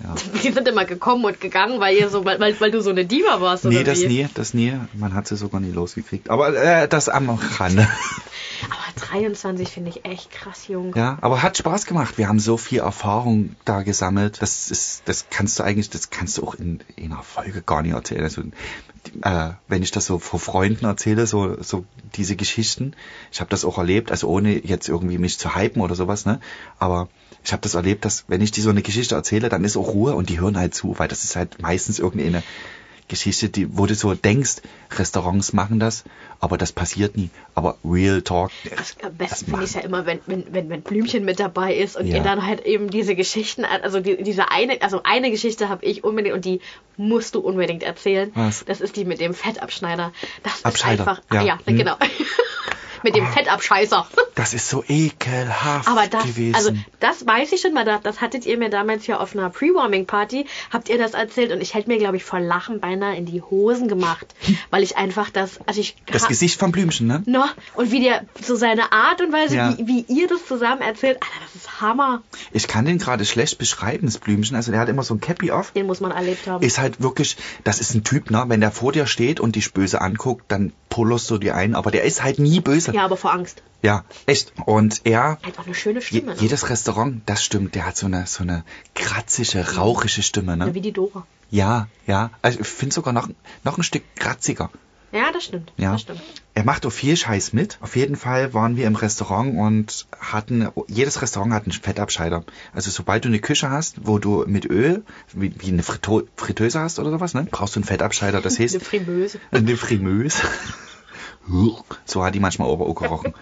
Ja. 0.02 0.14
Die 0.42 0.50
sind 0.50 0.66
immer 0.66 0.84
gekommen 0.84 1.24
und 1.24 1.40
gegangen, 1.40 1.78
weil 1.78 1.96
ihr 1.96 2.08
so, 2.08 2.24
weil, 2.24 2.40
weil, 2.40 2.70
du 2.72 2.80
so 2.82 2.90
eine 2.90 3.04
Diva 3.04 3.40
warst, 3.40 3.64
oder 3.64 3.76
Nee, 3.76 3.84
das 3.84 4.00
wie? 4.00 4.08
nie, 4.08 4.28
das 4.34 4.54
nie. 4.54 4.72
Man 4.92 5.14
hat 5.14 5.28
sie 5.28 5.36
sogar 5.36 5.60
nie 5.60 5.70
losgekriegt. 5.70 6.30
Aber 6.30 6.52
äh, 6.52 6.88
das 6.88 7.08
am 7.08 7.30
Rande. 7.30 7.86
Aber 8.64 9.06
23 9.06 9.68
finde 9.68 9.90
ich 9.90 10.04
echt 10.04 10.32
krass 10.32 10.66
jung. 10.68 10.94
Ja, 10.96 11.18
aber 11.20 11.42
hat 11.42 11.58
Spaß 11.58 11.84
gemacht. 11.86 12.16
Wir 12.18 12.28
haben 12.28 12.38
so 12.38 12.56
viel 12.56 12.78
Erfahrung 12.78 13.56
da 13.64 13.82
gesammelt. 13.82 14.40
Das 14.40 14.70
ist, 14.70 15.02
das 15.06 15.26
kannst 15.28 15.58
du 15.58 15.64
eigentlich, 15.64 15.90
das 15.90 16.10
kannst 16.10 16.38
du 16.38 16.44
auch 16.46 16.54
in, 16.54 16.80
in 16.96 17.12
einer 17.12 17.22
Folge 17.22 17.60
gar 17.62 17.82
nicht 17.82 17.92
erzählen. 17.92 18.22
Also, 18.22 18.42
äh, 19.22 19.50
wenn 19.68 19.82
ich 19.82 19.90
das 19.90 20.06
so 20.06 20.18
vor 20.18 20.40
Freunden 20.40 20.84
erzähle, 20.84 21.26
so, 21.26 21.62
so 21.62 21.84
diese 22.14 22.36
Geschichten, 22.36 22.94
ich 23.32 23.40
habe 23.40 23.50
das 23.50 23.64
auch 23.64 23.78
erlebt, 23.78 24.10
also 24.10 24.28
ohne 24.28 24.64
jetzt 24.64 24.88
irgendwie 24.88 25.18
mich 25.18 25.38
zu 25.38 25.54
hypen 25.54 25.82
oder 25.82 25.94
sowas, 25.94 26.26
ne? 26.26 26.40
Aber 26.78 27.08
ich 27.44 27.52
habe 27.52 27.62
das 27.62 27.74
erlebt, 27.74 28.04
dass 28.04 28.24
wenn 28.28 28.40
ich 28.40 28.50
die 28.50 28.62
so 28.62 28.70
eine 28.70 28.82
Geschichte 28.82 29.14
erzähle, 29.14 29.48
dann 29.48 29.64
ist 29.64 29.76
auch 29.76 29.88
Ruhe 29.88 30.14
und 30.14 30.30
die 30.30 30.40
hören 30.40 30.56
halt 30.56 30.74
zu, 30.74 30.98
weil 30.98 31.08
das 31.08 31.24
ist 31.24 31.36
halt 31.36 31.60
meistens 31.60 31.98
irgendeine 31.98 32.42
Geschichte, 33.08 33.48
die, 33.50 33.76
wo 33.76 33.84
du 33.86 33.94
so 33.94 34.14
denkst, 34.14 34.62
Restaurants 34.96 35.52
machen 35.52 35.78
das, 35.78 36.04
aber 36.40 36.56
das 36.56 36.72
passiert 36.72 37.16
nie. 37.16 37.28
Aber 37.54 37.76
Real 37.84 38.22
Talk. 38.22 38.50
Das, 38.76 38.96
am 39.02 39.14
besten 39.14 39.44
finde 39.46 39.64
ich 39.64 39.70
es 39.70 39.74
ja 39.74 39.82
immer, 39.82 40.06
wenn, 40.06 40.20
wenn, 40.26 40.44
wenn, 40.54 40.68
wenn 40.70 40.80
Blümchen 40.82 41.24
mit 41.24 41.38
dabei 41.38 41.74
ist 41.74 41.96
und 41.96 42.06
Ja. 42.06 42.16
ihr 42.16 42.22
dann 42.22 42.46
halt 42.46 42.64
eben 42.64 42.88
diese 42.88 43.14
Geschichten, 43.14 43.64
also 43.64 44.00
die, 44.00 44.22
diese 44.22 44.50
eine, 44.50 44.80
also 44.80 45.02
eine 45.04 45.30
Geschichte 45.30 45.68
habe 45.68 45.84
ich 45.84 46.02
unbedingt 46.02 46.34
und 46.34 46.44
die 46.46 46.60
musst 46.96 47.34
du 47.34 47.40
unbedingt 47.40 47.82
erzählen. 47.82 48.30
Was? 48.34 48.64
Das 48.64 48.80
ist 48.80 48.96
die 48.96 49.04
mit 49.04 49.20
dem 49.20 49.34
Fettabschneider. 49.34 50.12
Das 50.42 50.64
Abscheider, 50.64 51.02
ist 51.02 51.08
einfach, 51.08 51.22
ja. 51.32 51.42
ja, 51.42 51.58
Hm. 51.66 51.76
genau. 51.76 51.96
mit 53.04 53.14
dem 53.16 53.26
Fettabscheißer. 53.26 54.06
Das 54.36 54.52
ist 54.52 54.68
so 54.68 54.82
ekelhaft 54.88 55.86
Aber 55.86 56.08
das, 56.08 56.24
gewesen. 56.24 56.56
also 56.56 56.72
das 56.98 57.24
weiß 57.24 57.52
ich 57.52 57.60
schon 57.60 57.72
mal, 57.72 57.84
das, 57.84 58.02
das 58.02 58.20
hattet 58.20 58.46
ihr 58.46 58.58
mir 58.58 58.68
damals 58.68 59.06
ja 59.06 59.20
auf 59.20 59.32
einer 59.36 59.48
Pre-Warming-Party, 59.48 60.46
habt 60.72 60.88
ihr 60.88 60.98
das 60.98 61.14
erzählt 61.14 61.52
und 61.52 61.60
ich 61.60 61.74
hätte 61.74 61.88
mir, 61.88 61.98
glaube 61.98 62.16
ich, 62.16 62.24
vor 62.24 62.40
Lachen 62.40 62.80
beinahe 62.80 63.16
in 63.16 63.26
die 63.26 63.42
Hosen 63.42 63.86
gemacht, 63.86 64.26
weil 64.70 64.82
ich 64.82 64.96
einfach 64.96 65.30
das, 65.30 65.60
also 65.66 65.80
ich 65.80 65.94
das 66.06 66.26
Gesicht 66.26 66.58
vom 66.58 66.72
Blümchen, 66.72 67.06
ne? 67.06 67.22
No, 67.26 67.44
und 67.74 67.92
wie 67.92 68.00
der, 68.00 68.24
so 68.42 68.56
seine 68.56 68.90
Art 68.90 69.20
und 69.20 69.32
Weise, 69.32 69.54
Ja. 69.54 69.78
wie, 69.78 69.86
wie 69.86 70.20
ihr 70.20 70.26
das 70.26 70.44
zusammen 70.46 70.80
erzählt, 70.82 71.18
Alter, 71.22 71.44
das 71.44 71.54
ist 71.54 71.80
Hammer. 71.80 72.22
Ich 72.52 72.66
kann 72.66 72.84
den 72.86 72.98
gerade 72.98 73.24
schlecht 73.24 73.58
beschreiben, 73.58 74.06
das 74.06 74.18
Blümchen. 74.18 74.56
Also 74.56 74.72
der 74.72 74.80
hat 74.80 74.88
immer 74.88 75.04
so 75.04 75.14
ein 75.14 75.20
Cappy 75.20 75.52
auf. 75.52 75.70
Den 75.72 75.86
muss 75.86 76.00
man 76.00 76.10
erlebt 76.10 76.48
haben. 76.48 76.64
Ist 76.64 76.78
halt 76.78 77.00
wirklich, 77.00 77.36
das 77.62 77.80
ist 77.80 77.94
ein 77.94 78.02
Typ, 78.02 78.30
ne? 78.30 78.44
Wenn 78.48 78.60
der 78.60 78.72
vor 78.72 78.90
dir 78.90 79.06
steht 79.06 79.38
und 79.38 79.54
dich 79.56 79.72
böse 79.72 80.00
anguckt, 80.00 80.44
dann 80.48 80.72
pullerst 80.88 81.30
du 81.30 81.38
dir 81.38 81.54
ein. 81.54 81.74
Aber 81.74 81.90
der 81.90 82.02
ist 82.04 82.22
halt 82.22 82.38
nie 82.38 82.60
böse. 82.60 82.92
Ja, 82.94 83.04
aber 83.04 83.16
vor 83.16 83.32
Angst. 83.32 83.62
Ja, 83.82 84.04
echt. 84.26 84.52
Und 84.64 85.02
er, 85.04 85.38
Hat 85.42 85.58
auch 85.58 85.66
eine 85.66 85.74
schöne 85.74 86.00
je, 86.00 86.06
Stimme. 86.06 86.34
ne? 86.34 86.40
jedes 86.40 86.70
Restaurant, 86.70 87.20
das 87.26 87.44
stimmt, 87.44 87.74
der 87.74 87.84
hat 87.86 87.96
so 87.96 88.06
eine, 88.06 88.26
so 88.26 88.42
eine 88.42 88.64
kratzige, 88.94 89.76
rauchige 89.76 90.22
Stimme, 90.22 90.52
Ja, 90.52 90.56
ne? 90.56 90.74
wie 90.74 90.80
die 90.80 90.92
Dora. 90.92 91.26
Ja, 91.50 91.88
ja. 92.06 92.30
Also 92.40 92.60
ich 92.60 92.66
finde 92.66 92.94
sogar 92.94 93.12
noch, 93.12 93.28
noch 93.62 93.76
ein 93.76 93.82
Stück 93.82 94.02
kratziger. 94.16 94.70
Ja, 95.12 95.30
das 95.32 95.44
stimmt. 95.44 95.72
Ja. 95.76 95.92
Das 95.92 96.00
stimmt. 96.00 96.20
Er 96.54 96.64
macht 96.64 96.84
auch 96.86 96.90
viel 96.90 97.16
Scheiß 97.16 97.52
mit. 97.52 97.78
Auf 97.82 97.94
jeden 97.94 98.16
Fall 98.16 98.52
waren 98.52 98.76
wir 98.76 98.86
im 98.88 98.96
Restaurant 98.96 99.56
und 99.56 100.06
hatten, 100.18 100.68
jedes 100.88 101.22
Restaurant 101.22 101.52
hat 101.52 101.62
einen 101.64 101.72
Fettabscheider. 101.72 102.42
Also 102.72 102.90
sobald 102.90 103.24
du 103.24 103.28
eine 103.28 103.38
Küche 103.38 103.70
hast, 103.70 104.06
wo 104.06 104.18
du 104.18 104.44
mit 104.48 104.64
Öl, 104.68 105.04
wie, 105.32 105.54
wie 105.60 105.68
eine 105.68 105.84
Frito 105.84 106.22
Fritteuse 106.36 106.80
hast 106.80 106.98
oder 106.98 107.10
sowas, 107.10 107.32
ne, 107.34 107.46
brauchst 107.48 107.76
du 107.76 107.80
einen 107.80 107.84
Fettabscheider. 107.84 108.40
Das 108.40 108.58
heißt, 108.58 108.74
Eine 108.74 108.84
Frimeuse. 108.84 109.38
eine 109.52 109.76
Frimeuse. 109.76 110.38
So 112.04 112.24
hat 112.24 112.34
die 112.34 112.40
manchmal 112.40 112.68
auch 112.68 112.94
gerochen. 112.94 113.34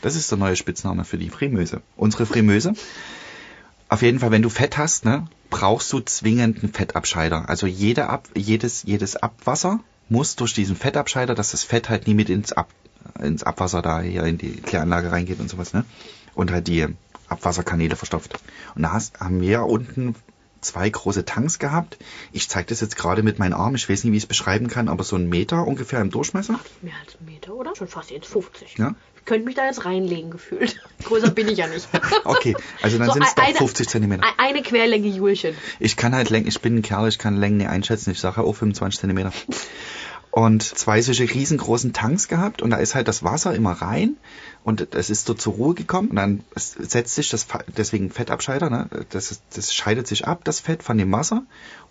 Das 0.00 0.16
ist 0.16 0.30
der 0.30 0.38
neue 0.38 0.56
Spitzname 0.56 1.04
für 1.04 1.18
die 1.18 1.30
Frimeuse. 1.30 1.80
Unsere 1.96 2.26
Frimeuse. 2.26 2.74
Auf 3.88 4.02
jeden 4.02 4.18
Fall, 4.18 4.30
wenn 4.30 4.42
du 4.42 4.48
Fett 4.48 4.78
hast, 4.78 5.04
ne, 5.04 5.26
brauchst 5.50 5.92
du 5.92 6.00
zwingend 6.00 6.62
einen 6.62 6.72
Fettabscheider. 6.72 7.48
Also 7.48 7.66
jede 7.66 8.08
Ab, 8.08 8.28
jedes, 8.34 8.82
jedes 8.84 9.16
Abwasser 9.16 9.80
muss 10.08 10.34
durch 10.34 10.54
diesen 10.54 10.76
Fettabscheider, 10.76 11.34
dass 11.34 11.52
das 11.52 11.62
Fett 11.62 11.88
halt 11.88 12.06
nie 12.06 12.14
mit 12.14 12.30
ins, 12.30 12.52
Ab, 12.52 12.68
ins 13.20 13.42
Abwasser 13.42 13.82
da 13.82 14.00
hier 14.00 14.24
in 14.24 14.38
die 14.38 14.52
Kläranlage 14.52 15.12
reingeht 15.12 15.40
und 15.40 15.50
sowas, 15.50 15.72
ne? 15.72 15.84
Und 16.34 16.50
halt 16.50 16.68
die 16.68 16.86
Abwasserkanäle 17.28 17.96
verstopft. 17.96 18.40
Und 18.74 18.82
da 18.82 18.92
hast, 18.92 19.20
haben 19.20 19.40
wir 19.40 19.64
unten 19.64 20.14
zwei 20.62 20.88
große 20.88 21.24
Tanks 21.24 21.58
gehabt. 21.58 21.98
Ich 22.32 22.48
zeige 22.48 22.68
das 22.68 22.80
jetzt 22.80 22.96
gerade 22.96 23.22
mit 23.22 23.38
meinen 23.38 23.52
Armen. 23.52 23.76
Ich 23.76 23.88
weiß 23.88 24.04
nicht, 24.04 24.12
wie 24.12 24.16
ich 24.16 24.22
es 24.24 24.28
beschreiben 24.28 24.68
kann, 24.68 24.88
aber 24.88 25.04
so 25.04 25.16
ein 25.16 25.28
Meter 25.28 25.66
ungefähr 25.66 26.00
im 26.00 26.10
Durchmesser. 26.10 26.58
Mehr 26.80 26.94
als 27.04 27.16
ein 27.20 27.24
Meter, 27.26 27.54
oder? 27.54 27.76
Schon 27.76 27.88
fast 27.88 28.10
1,50. 28.10 28.78
Ja. 28.78 28.94
Ich 29.18 29.24
könnte 29.26 29.44
mich 29.46 29.54
da 29.54 29.66
jetzt 29.66 29.84
reinlegen, 29.84 30.30
gefühlt. 30.30 30.80
Größer 31.04 31.30
bin 31.30 31.48
ich 31.48 31.58
ja 31.58 31.66
nicht. 31.68 31.88
Okay, 32.24 32.56
also 32.82 32.98
dann 32.98 33.06
So, 33.08 33.12
sind 33.14 33.24
es 33.24 33.34
doch 33.34 33.44
eine- 33.44 33.54
50 33.56 33.88
Zentimeter. 33.88 34.24
Ein- 34.24 34.32
Eine 34.50 34.62
Querlänge 34.62 35.08
Julchen. 35.08 35.54
Ich 35.78 35.96
kann 35.96 36.14
halt 36.14 36.30
Längen, 36.30 36.48
ich 36.48 36.60
bin 36.60 36.76
ein 36.78 36.82
Kerl, 36.82 37.08
ich 37.08 37.18
kann 37.18 37.36
Längen 37.36 37.58
nicht 37.58 37.68
einschätzen. 37.68 38.10
Ich 38.10 38.20
sage 38.20 38.40
auch 38.42 38.52
25 38.54 39.00
Zentimeter. 39.00 39.32
Und 40.32 40.62
zwei 40.62 41.02
solche 41.02 41.24
riesengroßen 41.24 41.92
Tanks 41.92 42.26
gehabt 42.26 42.62
und 42.62 42.70
da 42.70 42.78
ist 42.78 42.94
halt 42.94 43.06
das 43.06 43.22
Wasser 43.22 43.54
immer 43.54 43.72
rein 43.72 44.16
und 44.64 44.94
es 44.94 45.10
ist 45.10 45.28
dort 45.28 45.42
zur 45.42 45.52
Ruhe 45.52 45.74
gekommen 45.74 46.08
und 46.08 46.16
dann 46.16 46.44
setzt 46.56 47.14
sich 47.14 47.28
das, 47.28 47.46
deswegen 47.76 48.10
Fettabscheider, 48.10 48.70
ne? 48.70 48.88
das, 49.10 49.42
das 49.54 49.74
scheidet 49.74 50.06
sich 50.06 50.26
ab, 50.26 50.40
das 50.44 50.58
Fett 50.58 50.82
von 50.82 50.96
dem 50.96 51.12
Wasser. 51.12 51.42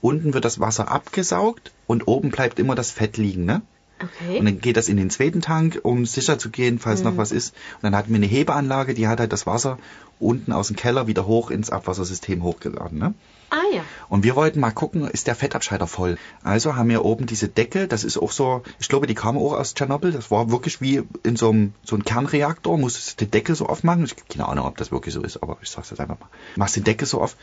Unten 0.02 0.34
wird 0.34 0.44
das 0.44 0.60
Wasser 0.60 0.90
abgesaugt 0.90 1.72
und 1.86 2.08
oben 2.08 2.32
bleibt 2.32 2.58
immer 2.58 2.74
das 2.74 2.90
Fett 2.90 3.18
liegen, 3.18 3.46
ne? 3.46 3.62
Okay. 4.04 4.40
Und 4.40 4.46
dann 4.46 4.60
geht 4.60 4.78
das 4.78 4.90
in 4.90 4.98
den 4.98 5.10
zweiten 5.10 5.42
Tank, 5.42 5.80
um 5.84 6.06
sicher 6.06 6.40
zu 6.40 6.50
gehen, 6.50 6.80
falls 6.80 7.04
noch 7.04 7.18
was 7.18 7.32
ist. 7.32 7.54
Und 7.76 7.84
dann 7.84 7.96
hatten 7.96 8.10
wir 8.10 8.18
eine 8.18 8.26
Hebeanlage, 8.26 8.94
die 8.94 9.08
hat 9.08 9.20
halt 9.20 9.34
das 9.34 9.46
Wasser 9.46 9.78
unten 10.20 10.52
aus 10.52 10.68
dem 10.68 10.76
Keller 10.76 11.08
wieder 11.08 11.26
hoch 11.26 11.50
ins 11.52 11.70
Abwassersystem 11.70 12.44
hochgeladen. 12.44 13.00
Ne? 13.00 13.14
ah 13.52 13.76
ja. 13.76 13.84
Und 14.10 14.24
wir 14.24 14.36
wollten 14.36 14.60
mal 14.60 14.72
gucken, 14.72 15.08
ist 15.08 15.28
der 15.28 15.36
Fettabscheider 15.36 15.86
voll. 15.86 16.18
Also 16.44 16.76
haben 16.76 16.90
wir 16.90 17.06
oben 17.06 17.28
diese 17.28 17.48
Decke, 17.48 17.88
das 17.88 18.04
ist 18.04 18.18
auch 18.18 18.32
so, 18.32 18.64
ich 18.80 18.90
glaube, 18.90 19.08
die 19.08 19.14
kam 19.14 19.38
auch 19.38 19.54
aus 19.54 19.74
Tschernobyl, 19.74 20.12
das 20.12 20.32
war 20.32 20.50
wirklich 20.52 20.82
wie 20.82 21.04
in 21.24 21.36
so 21.36 21.50
einem, 21.50 21.74
so 21.84 21.96
einem 21.96 22.06
Kernreaktor, 22.06 22.78
musstest 22.78 23.22
den 23.22 23.30
Deckel 23.30 23.56
so 23.56 23.68
aufmachen. 23.68 24.06
Ich 24.06 24.12
habe 24.12 24.22
keine 24.28 24.48
Ahnung, 24.48 24.66
ob 24.66 24.78
das 24.78 24.92
wirklich 24.92 25.14
so 25.14 25.22
ist, 25.22 25.44
aber 25.44 25.58
ich 25.62 25.70
sag's 25.70 25.92
jetzt 25.92 26.00
einfach 26.00 26.20
mal. 26.20 26.30
Machst 26.56 26.76
den 26.76 26.84
Deckel 26.84 27.08
so 27.08 27.22
auf 27.22 27.36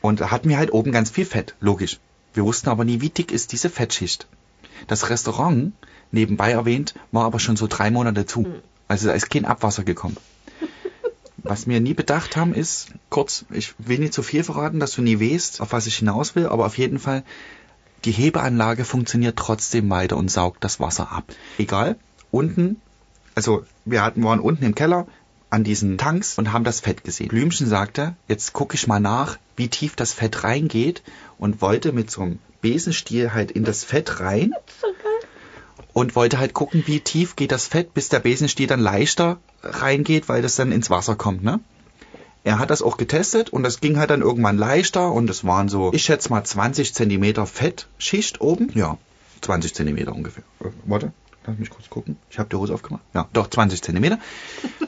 und 0.00 0.20
da 0.20 0.30
hatten 0.30 0.48
wir 0.48 0.58
halt 0.58 0.72
oben 0.72 0.92
ganz 0.92 1.10
viel 1.10 1.26
Fett, 1.26 1.54
logisch. 1.60 2.00
Wir 2.32 2.44
wussten 2.44 2.68
aber 2.68 2.84
nie, 2.84 3.00
wie 3.00 3.10
dick 3.10 3.30
ist 3.30 3.52
diese 3.52 3.70
Fettschicht. 3.70 4.26
Das 4.86 5.10
Restaurant, 5.10 5.72
nebenbei 6.10 6.52
erwähnt, 6.52 6.94
war 7.12 7.24
aber 7.24 7.38
schon 7.38 7.56
so 7.56 7.66
drei 7.66 7.90
Monate 7.90 8.26
zu. 8.26 8.46
Also 8.88 9.08
da 9.08 9.14
ist 9.14 9.30
kein 9.30 9.44
Abwasser 9.44 9.84
gekommen. 9.84 10.16
Was 11.38 11.66
wir 11.66 11.80
nie 11.80 11.94
bedacht 11.94 12.36
haben, 12.36 12.54
ist, 12.54 12.88
kurz, 13.10 13.44
ich 13.50 13.74
will 13.78 13.98
nicht 13.98 14.14
zu 14.14 14.22
viel 14.22 14.44
verraten, 14.44 14.80
dass 14.80 14.92
du 14.92 15.02
nie 15.02 15.20
weißt, 15.20 15.60
auf 15.60 15.72
was 15.72 15.86
ich 15.86 15.96
hinaus 15.96 16.34
will, 16.34 16.46
aber 16.46 16.64
auf 16.64 16.78
jeden 16.78 16.98
Fall, 16.98 17.22
die 18.06 18.12
Hebeanlage 18.12 18.84
funktioniert 18.86 19.36
trotzdem 19.36 19.90
weiter 19.90 20.16
und 20.16 20.30
saugt 20.30 20.64
das 20.64 20.80
Wasser 20.80 21.12
ab. 21.12 21.24
Egal, 21.58 21.96
unten, 22.30 22.80
also 23.34 23.64
wir 23.84 24.02
hatten, 24.02 24.24
waren 24.24 24.40
unten 24.40 24.64
im 24.64 24.74
Keller 24.74 25.06
an 25.54 25.62
diesen 25.62 25.98
Tanks 25.98 26.36
und 26.36 26.52
haben 26.52 26.64
das 26.64 26.80
Fett 26.80 27.04
gesehen. 27.04 27.28
Blümchen 27.28 27.68
sagte, 27.68 28.16
jetzt 28.26 28.52
gucke 28.52 28.74
ich 28.74 28.88
mal 28.88 28.98
nach, 28.98 29.38
wie 29.56 29.68
tief 29.68 29.94
das 29.94 30.12
Fett 30.12 30.42
reingeht 30.42 31.02
und 31.38 31.62
wollte 31.62 31.92
mit 31.92 32.10
so 32.10 32.22
einem 32.22 32.38
Besenstiel 32.60 33.32
halt 33.32 33.52
in 33.52 33.62
das 33.64 33.84
Fett 33.84 34.18
rein 34.18 34.52
und 35.92 36.16
wollte 36.16 36.38
halt 36.38 36.54
gucken, 36.54 36.82
wie 36.86 36.98
tief 36.98 37.36
geht 37.36 37.52
das 37.52 37.68
Fett, 37.68 37.94
bis 37.94 38.08
der 38.08 38.18
Besenstiel 38.18 38.66
dann 38.66 38.80
leichter 38.80 39.38
reingeht, 39.62 40.28
weil 40.28 40.42
das 40.42 40.56
dann 40.56 40.72
ins 40.72 40.90
Wasser 40.90 41.14
kommt, 41.14 41.44
ne? 41.44 41.60
Er 42.42 42.58
hat 42.58 42.70
das 42.70 42.82
auch 42.82 42.98
getestet 42.98 43.50
und 43.50 43.62
das 43.62 43.80
ging 43.80 43.96
halt 43.96 44.10
dann 44.10 44.20
irgendwann 44.20 44.58
leichter 44.58 45.12
und 45.12 45.30
es 45.30 45.44
waren 45.44 45.68
so, 45.70 45.92
ich 45.94 46.02
schätze 46.02 46.28
mal 46.30 46.44
20 46.44 46.92
Zentimeter 46.94 47.46
Fettschicht 47.46 48.40
oben. 48.42 48.70
Ja, 48.74 48.98
20 49.40 49.72
Zentimeter 49.72 50.12
ungefähr. 50.14 50.42
Äh, 50.60 50.66
warte, 50.84 51.12
lass 51.46 51.58
mich 51.58 51.70
kurz 51.70 51.88
gucken. 51.88 52.16
Ich 52.28 52.38
habe 52.38 52.50
die 52.50 52.56
Hose 52.56 52.74
aufgemacht. 52.74 53.02
Ja, 53.14 53.28
doch 53.32 53.48
20 53.48 53.80
Zentimeter. 53.82 54.18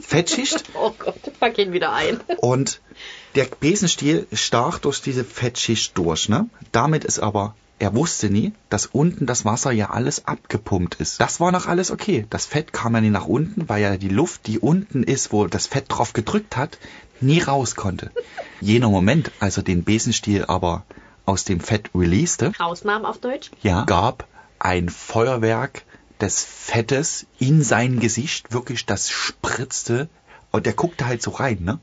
Fettschicht 0.07 0.65
Oh 0.75 0.93
Gott, 0.99 1.21
pack 1.41 1.59
ihn 1.59 1.73
wieder 1.73 1.93
ein. 1.93 2.21
und 2.39 2.81
der 3.35 3.47
Besenstiel 3.61 4.27
stach 4.33 4.79
durch 4.79 5.03
diese 5.03 5.25
Fettschicht 5.25 5.99
durch. 5.99 6.29
Ne? 6.29 6.49
Damit 6.73 7.05
ist 7.05 7.19
aber, 7.19 7.55
er 7.79 7.95
wusste 7.95 8.31
nie, 8.31 8.53
dass 8.71 8.87
unten 8.87 9.27
das 9.27 9.45
Wasser 9.45 9.73
ja 9.73 9.91
alles 9.91 10.27
abgepumpt 10.27 10.95
ist. 10.95 11.21
Das 11.21 11.41
war 11.41 11.53
noch 11.53 11.67
alles 11.67 11.91
okay. 11.91 12.27
Das 12.31 12.47
Fett 12.47 12.73
kam 12.73 12.95
ja 12.95 13.01
nie 13.03 13.11
nach 13.11 13.27
unten, 13.27 13.69
weil 13.69 13.83
ja 13.83 13.97
die 13.99 14.09
Luft, 14.09 14.47
die 14.47 14.59
unten 14.59 15.03
ist, 15.03 15.33
wo 15.33 15.47
das 15.47 15.67
Fett 15.67 15.87
drauf 15.89 16.13
gedrückt 16.15 16.57
hat, 16.57 16.79
nie 17.21 17.41
raus 17.41 17.75
konnte. 17.75 18.11
Jener 18.61 18.89
Moment, 18.89 19.31
als 19.41 19.57
er 19.59 19.63
den 19.65 19.85
Besenstiel 19.85 20.45
aber 20.47 20.85
aus 21.27 21.45
dem 21.45 21.61
Fett 21.61 21.91
releaste, 21.95 22.53
Rausnahmen 22.59 23.05
auf 23.05 23.19
Deutsch. 23.19 23.51
ja, 23.63 23.85
gab 23.85 24.27
ein 24.59 24.89
Feuerwerk 24.89 25.83
des 26.21 26.43
Fettes 26.45 27.27
in 27.39 27.63
sein 27.63 28.01
Gesicht, 28.01 28.53
wirklich, 28.53 28.87
das 28.87 29.11
spritzte, 29.11 30.09
und 30.51 30.67
der 30.67 30.73
guckte 30.73 31.07
halt 31.07 31.23
so 31.23 31.31
rein, 31.33 31.59
ne? 31.63 31.79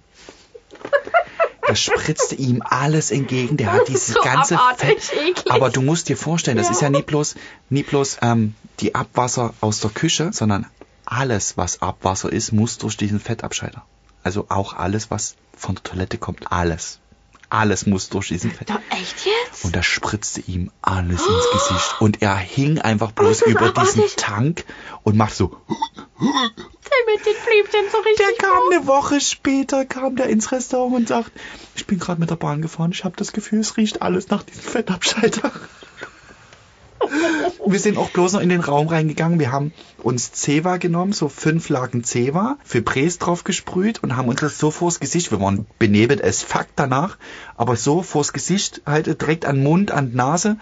Das 1.66 1.80
spritzte 1.80 2.36
ihm 2.36 2.62
alles 2.62 3.10
entgegen, 3.10 3.56
der 3.56 3.72
hat 3.72 3.88
dieses 3.88 4.08
So 4.16 4.22
ganze 4.22 4.60
abartig, 4.60 5.02
Fett. 5.02 5.18
eklig. 5.30 5.52
Aber 5.52 5.70
du 5.70 5.82
musst 5.82 6.10
dir 6.10 6.18
vorstellen, 6.18 6.58
das 6.58 6.68
Ja. 6.68 6.74
ist 6.74 6.82
ja 6.82 6.90
nie 6.90 7.04
bloß, 7.04 7.36
nie 7.70 7.84
bloß 7.84 8.18
ähm, 8.22 8.54
die 8.82 8.96
Abwasser 8.96 9.54
aus 9.62 9.80
der 9.80 9.92
Küche, 9.92 10.32
sondern 10.34 10.66
alles, 11.06 11.56
was 11.58 11.82
Abwasser 11.82 12.32
ist, 12.32 12.52
muss 12.52 12.78
durch 12.80 12.98
diesen 12.98 13.20
Fettabscheider. 13.20 13.86
Also 14.24 14.48
auch 14.50 14.74
alles, 14.74 15.10
was 15.10 15.36
von 15.56 15.76
der 15.76 15.84
Toilette 15.84 16.18
kommt, 16.18 16.52
alles. 16.52 17.00
Alles 17.54 17.86
muss 17.86 18.10
durch 18.10 18.30
diesen 18.30 18.50
Fett. 18.52 18.72
Doch, 18.72 18.80
echt 18.90 19.26
jetzt? 19.28 19.64
Und 19.64 19.76
da 19.76 19.84
spritzte 19.84 20.42
ihm 20.42 20.72
alles 20.82 21.22
ins 21.22 21.46
Gesicht. 21.52 21.96
Und 22.02 22.22
er 22.24 22.36
hing 22.36 22.80
einfach 22.80 23.12
bloß 23.12 23.44
über 23.44 23.70
diesen. 23.70 24.04
Tank 24.18 24.66
und 25.04 25.16
macht 25.16 25.36
so. 25.36 25.56
Der 26.20 27.14
mit 27.14 27.26
den 27.26 27.34
Blümchen 27.46 27.92
so 27.92 27.98
richtig 28.00 28.26
Der 28.26 28.36
kam 28.38 28.58
vor. 28.58 28.72
eine 28.72 28.88
Woche 28.88 29.22
später, 29.22 29.86
kam 29.86 30.16
der 30.16 30.30
ins 30.30 30.52
Restaurant 30.52 30.96
und 30.96 31.08
sagt, 31.08 31.32
ich 31.76 31.86
bin 31.86 32.00
gerade 32.00 32.20
mit 32.20 32.32
der 32.32 32.38
Bahn 32.38 32.64
gefahren, 32.64 32.92
ich 32.92 33.04
habe 33.04 33.16
das 33.18 33.34
Gefühl, 33.34 33.60
es 33.60 33.78
riecht 33.78 34.02
alles 34.02 34.30
nach 34.30 34.42
diesem 34.42 34.64
Fettabschalter. 34.64 35.52
Wir 37.66 37.80
sind 37.80 37.98
auch 37.98 38.10
bloß 38.10 38.34
noch 38.34 38.42
in 38.42 38.50
den 38.50 38.62
Raum 38.62 38.88
reingegangen. 38.88 39.40
Wir 39.40 39.52
haben 39.52 39.74
uns 40.02 40.32
Zewa 40.32 40.78
genommen, 40.78 41.14
so 41.14 41.30
fünf 41.30 41.70
Lagen 41.70 42.04
Zewa, 42.04 42.58
für 42.64 42.82
Präs 42.82 43.20
drauf 43.20 43.44
gesprüht 43.44 44.04
und 44.04 44.16
haben 44.18 44.28
uns 44.28 44.42
das 44.42 44.58
so 44.58 44.72
vors 44.72 45.00
Gesicht, 45.00 45.32
wir 45.32 45.40
waren 45.40 45.66
benebelt 45.80 46.24
as 46.24 46.44
fuck 46.44 46.68
danach, 46.76 47.18
aber 47.56 47.76
so 47.76 48.02
vors 48.02 48.34
Gesicht, 48.34 48.82
halt 48.86 49.08
direkt 49.22 49.46
an 49.46 49.64
Mund, 49.64 49.92
an 49.92 50.14
Nase 50.14 50.58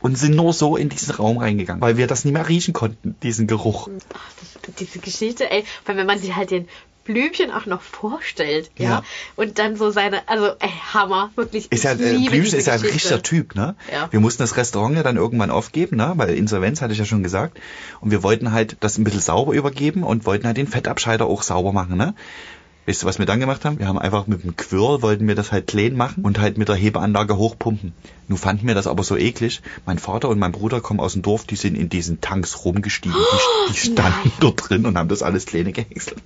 und 0.00 0.16
sind 0.16 0.34
nur 0.34 0.52
so 0.52 0.76
in 0.76 0.88
diesen 0.88 1.14
Raum 1.14 1.38
reingegangen, 1.38 1.80
weil 1.80 1.96
wir 1.96 2.06
das 2.06 2.24
nicht 2.24 2.34
mehr 2.34 2.48
riechen 2.48 2.72
konnten, 2.72 3.16
diesen 3.22 3.46
Geruch. 3.46 3.88
Ach, 4.14 4.32
das, 4.62 4.74
diese 4.76 4.98
Geschichte, 4.98 5.50
ey, 5.50 5.64
weil 5.84 5.96
wenn 5.96 6.06
man 6.06 6.18
sich 6.18 6.34
halt 6.34 6.50
den 6.50 6.68
Blümchen 7.04 7.50
auch 7.50 7.66
noch 7.66 7.80
vorstellt, 7.82 8.70
ja, 8.76 8.88
Ja. 8.88 9.02
und 9.36 9.58
dann 9.58 9.76
so 9.76 9.90
seine, 9.90 10.28
also, 10.28 10.46
ey, 10.58 10.70
Hammer, 10.92 11.30
wirklich. 11.34 11.70
Ist 11.72 11.84
ja, 11.84 11.92
äh, 11.92 11.96
Blümchen 11.96 12.58
ist 12.58 12.66
ja 12.66 12.74
ein 12.74 12.80
richtiger 12.80 13.22
Typ, 13.22 13.54
ne? 13.54 13.74
Ja. 13.92 14.08
Wir 14.10 14.20
mussten 14.20 14.42
das 14.42 14.56
Restaurant 14.56 14.96
ja 14.96 15.02
dann 15.02 15.16
irgendwann 15.16 15.50
aufgeben, 15.50 15.96
ne? 15.96 16.12
Weil 16.16 16.34
Insolvenz 16.34 16.80
hatte 16.82 16.92
ich 16.92 16.98
ja 16.98 17.04
schon 17.04 17.22
gesagt. 17.22 17.58
Und 18.00 18.10
wir 18.10 18.22
wollten 18.22 18.52
halt 18.52 18.76
das 18.80 18.98
ein 18.98 19.04
bisschen 19.04 19.20
sauber 19.20 19.52
übergeben 19.54 20.02
und 20.02 20.26
wollten 20.26 20.46
halt 20.46 20.56
den 20.56 20.66
Fettabscheider 20.68 21.26
auch 21.26 21.42
sauber 21.42 21.72
machen, 21.72 21.96
ne? 21.96 22.14
Weißt 22.86 23.02
du, 23.02 23.06
was 23.06 23.18
wir 23.18 23.26
dann 23.26 23.40
gemacht 23.40 23.64
haben? 23.64 23.78
Wir 23.78 23.86
haben 23.86 23.98
einfach 23.98 24.26
mit 24.26 24.42
dem 24.42 24.56
Quirl 24.56 25.02
wollten 25.02 25.28
wir 25.28 25.34
das 25.34 25.52
halt 25.52 25.66
clean 25.66 25.96
machen 25.96 26.24
und 26.24 26.40
halt 26.40 26.56
mit 26.56 26.68
der 26.68 26.76
Hebeanlage 26.76 27.36
hochpumpen. 27.36 27.92
Nun 28.26 28.38
fanden 28.38 28.66
wir 28.66 28.74
das 28.74 28.86
aber 28.86 29.04
so 29.04 29.16
eklig. 29.16 29.60
Mein 29.84 29.98
Vater 29.98 30.28
und 30.28 30.38
mein 30.38 30.52
Bruder 30.52 30.80
kommen 30.80 30.98
aus 30.98 31.12
dem 31.12 31.22
Dorf, 31.22 31.44
die 31.44 31.56
sind 31.56 31.76
in 31.76 31.88
diesen 31.88 32.20
Tanks 32.20 32.64
rumgestiegen. 32.64 33.18
Die, 33.68 33.72
die 33.72 33.78
standen 33.78 34.32
dort 34.40 34.68
drin 34.68 34.86
und 34.86 34.96
haben 34.96 35.08
das 35.08 35.22
alles 35.22 35.46
kleine 35.46 35.72
gehäckselt. 35.72 36.22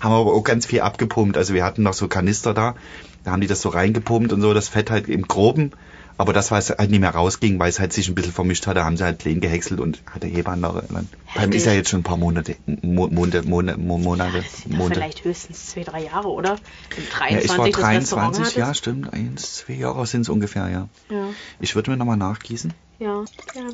Haben 0.00 0.12
aber 0.12 0.32
auch 0.32 0.44
ganz 0.44 0.66
viel 0.66 0.80
abgepumpt. 0.80 1.36
Also 1.36 1.52
wir 1.52 1.64
hatten 1.64 1.82
noch 1.82 1.94
so 1.94 2.06
Kanister 2.06 2.54
da, 2.54 2.76
da 3.24 3.32
haben 3.32 3.40
die 3.40 3.48
das 3.48 3.60
so 3.60 3.68
reingepumpt 3.68 4.32
und 4.32 4.40
so, 4.40 4.54
das 4.54 4.68
Fett 4.68 4.90
halt 4.90 5.08
im 5.08 5.26
Groben. 5.26 5.72
Aber 6.18 6.32
das, 6.32 6.50
was 6.50 6.70
halt 6.70 6.90
nicht 6.90 6.98
mehr 7.00 7.14
rausging, 7.14 7.58
weil 7.60 7.70
es 7.70 7.78
halt 7.78 7.92
sich 7.92 8.08
ein 8.08 8.14
bisschen 8.16 8.32
vermischt 8.32 8.66
hatte, 8.66 8.84
haben 8.84 8.96
sie 8.96 9.04
halt 9.04 9.20
klein 9.20 9.40
gehäckselt 9.40 9.78
und 9.80 10.02
hatte 10.10 10.26
Hebeanlage. 10.26 10.82
Dann 10.92 11.08
Beim 11.36 11.52
ist 11.52 11.64
ja 11.64 11.72
jetzt 11.72 11.90
schon 11.90 12.00
ein 12.00 12.02
paar 12.02 12.16
Monate, 12.16 12.56
Mo 12.82 13.06
Monate, 13.06 13.42
Monate, 13.48 13.78
Mo- 13.78 13.98
Monate, 13.98 14.42
doch 14.42 14.72
Monate. 14.76 14.94
vielleicht 14.94 15.24
höchstens 15.24 15.68
zwei, 15.68 15.84
drei 15.84 16.02
Jahre, 16.02 16.28
oder? 16.28 16.58
Im 16.96 17.04
Ja, 17.04 17.38
23 17.38 17.44
ich 17.44 17.48
war 17.50 17.68
das 17.70 17.88
Restaurant 17.88 18.34
23, 18.36 18.56
ja, 18.56 18.74
stimmt. 18.74 19.12
Eins, 19.12 19.54
zwei 19.58 19.74
Jahre 19.74 20.06
sind 20.06 20.22
es 20.22 20.28
ungefähr, 20.28 20.68
ja. 20.68 20.88
Ja, 21.08 21.30
Ich 21.60 21.76
würde 21.76 21.92
mir 21.92 21.96
nochmal 21.96 22.16
nachgießen. 22.16 22.74
ja, 22.98 23.24
gerne. 23.52 23.72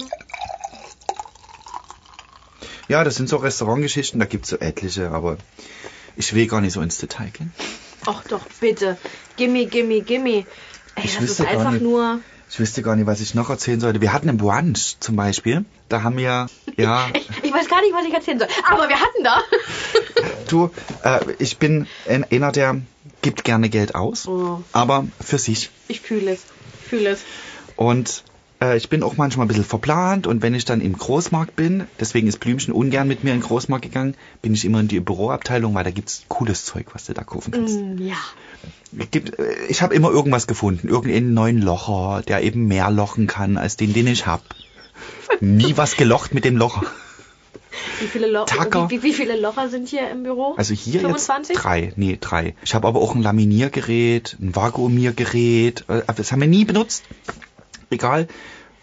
Ja, 2.89 3.03
das 3.05 3.15
sind 3.15 3.29
so 3.31 3.37
Restaurantgeschichten, 3.39 4.21
da 4.21 4.27
gibt's 4.27 4.51
so 4.51 4.57
etliche, 4.59 5.11
aber 5.11 5.39
ich 6.17 6.35
will 6.35 6.47
gar 6.47 6.61
nicht 6.61 6.75
so 6.75 6.83
ins 6.83 6.99
Detail 6.99 7.31
gehen. 7.31 7.53
Ach 8.07 8.23
doch, 8.29 8.47
bitte. 8.61 8.99
Gimme, 9.37 9.65
gimme, 9.67 10.03
gimme. 10.03 10.45
Ey, 10.97 11.05
Ich 11.05 11.15
das 11.17 11.25
ist 11.25 11.41
einfach 11.41 11.81
nur. 11.81 12.21
Ich 12.55 12.61
wüsste 12.61 12.83
gar 12.83 12.95
nicht, 12.95 13.07
was 13.09 13.21
ich 13.21 13.35
noch 13.35 13.51
erzählen 13.51 13.81
sollte. 13.81 14.01
Wir 14.01 14.13
hatten 14.13 14.29
einen 14.29 14.39
Brunch 14.39 14.97
zum 15.01 15.17
Beispiel. 15.17 15.65
Da 15.89 16.05
haben 16.05 16.17
wir, 16.17 16.47
ja, 16.77 17.09
Ich, 17.13 17.29
ich 17.43 17.53
weiß 17.53 17.69
gar 17.69 17.81
nicht, 17.83 17.93
was 17.93 18.07
ich 18.07 18.15
erzählen 18.15 18.39
soll. 18.39 18.47
Aber 18.71 18.89
wir 18.89 18.95
hatten 18.95 19.25
da. 19.25 19.43
du, 20.49 20.71
äh, 21.03 21.19
ich 21.41 21.59
bin 21.59 21.89
ein- 22.09 22.23
einer, 22.31 22.53
der 22.53 22.81
gibt 23.23 23.43
gerne 23.43 23.69
Geld 23.71 23.97
aus, 23.97 24.29
Oh. 24.29 24.63
aber 24.71 25.09
für 25.21 25.39
sich. 25.39 25.71
Ich 25.89 26.01
fühle 26.01 26.31
es. 26.31 26.45
Ich 26.85 26.89
fühle 26.91 27.09
es. 27.09 27.23
Und 27.75 28.23
äh, 28.63 28.77
ich 28.77 28.89
bin 28.89 29.03
auch 29.03 29.17
manchmal 29.17 29.47
ein 29.47 29.49
bisschen 29.49 29.65
verplant 29.65 30.29
und 30.29 30.41
wenn 30.43 30.55
ich 30.55 30.65
dann 30.65 30.81
im 30.81 30.97
Großmarkt 30.97 31.57
bin, 31.57 31.89
deswegen 31.99 32.29
ist 32.29 32.39
Blümchen 32.39 32.73
ungern 32.73 33.09
mit 33.09 33.25
mir 33.25 33.33
in 33.33 33.41
den 33.41 33.47
Großmarkt 33.49 33.83
gegangen, 33.85 34.15
bin 34.43 34.55
ich 34.55 34.65
immer 34.65 34.79
in 34.79 34.87
die 34.87 35.01
Büroabteilung, 35.01 35.75
weil 35.75 35.83
da 35.83 35.91
gibt's 35.91 36.23
cooles 36.29 36.65
Zeug, 36.65 36.87
was 36.93 37.07
du 37.07 37.15
da 37.15 37.25
kaufen 37.25 37.51
kannst. 37.51 37.81
Mm, 37.81 37.99
ja. 37.99 38.15
Gibt, 39.11 39.39
äh, 39.39 39.67
ich 39.69 39.83
habe 39.83 39.95
immer 39.95 40.11
irgendwas 40.11 40.47
gefunden, 40.47 40.89
irgendeinen 40.89 41.35
neuen 41.35 41.61
Locher, 41.61 42.23
der 42.27 42.43
eben 42.43 42.67
mehr 42.67 42.91
lochen 42.91 43.27
kann 43.27 43.57
als 43.57 43.77
den, 43.77 43.93
den 43.93 44.07
ich 44.07 44.27
hab. 44.27 44.43
Nie 45.41 45.77
was 45.77 45.97
gelocht 45.97 46.35
mit 46.35 46.45
dem 46.45 46.57
Locher. 46.57 46.83
Wie 48.01 48.07
viele, 48.07 48.29
Lo 48.29 48.47
wie, 48.47 48.91
wie, 48.91 49.03
wie 49.03 49.13
viele 49.13 49.41
Locher 49.41 49.69
sind 49.69 49.89
hier 49.89 50.09
im 50.11 50.23
Büro? 50.23 50.55
Also 50.57 50.75
hier 50.75 51.01
25? 51.01 51.55
jetzt 51.55 51.65
drei, 51.65 51.93
nee, 51.97 52.19
drei. 52.21 52.55
Ich 52.65 52.75
habe 52.75 52.87
aber 52.87 53.01
auch 53.01 53.15
ein 53.15 53.23
Laminiergerät, 53.23 54.37
ein 54.41 54.55
Vakuumiergerät, 54.55 55.85
äh, 55.89 56.03
das 56.15 56.33
haben 56.33 56.41
wir 56.41 56.49
nie 56.49 56.65
benutzt. 56.65 57.05
Egal. 57.91 58.29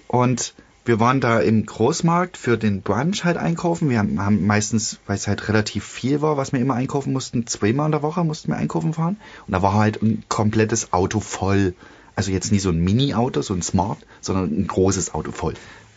Und 0.08 0.54
wir 0.84 1.00
waren 1.00 1.22
da 1.22 1.40
im 1.40 1.66
Großmarkt 1.66 2.38
für 2.38 2.58
den 2.58 2.82
Brunch 2.82 3.24
halt 3.24 3.38
einkaufen. 3.38 3.90
Wir 3.90 4.00
haben, 4.00 4.20
haben 4.20 4.48
meistens, 4.48 5.00
weil 5.06 5.16
es 5.16 5.28
halt 5.28 5.48
relativ 5.48 5.86
viel 5.86 6.22
war, 6.22 6.38
was 6.38 6.54
wir 6.54 6.60
immer 6.60 6.74
einkaufen 6.74 7.14
mussten, 7.14 7.46
zweimal 7.46 7.86
in 7.86 7.92
der 7.92 8.02
Woche 8.02 8.24
mussten 8.24 8.52
wir 8.52 8.58
einkaufen 8.58 8.94
fahren. 8.94 9.18
Und 9.46 9.54
da 9.54 9.62
war 9.62 9.74
halt 9.74 10.02
ein 10.02 10.24
komplettes 10.28 10.92
Auto 10.92 11.20
voll. 11.20 11.76
Also 12.16 12.32
jetzt 12.32 12.52
nicht 12.52 12.64
so 12.64 12.70
ein 12.70 12.84
Mini-Auto, 12.84 13.42
so 13.42 13.54
ein 13.54 13.62
Smart, 13.62 14.00
sondern 14.22 14.52
ein 14.52 14.68
großes 14.68 15.14
Auto 15.14 15.32
voll. 15.32 15.54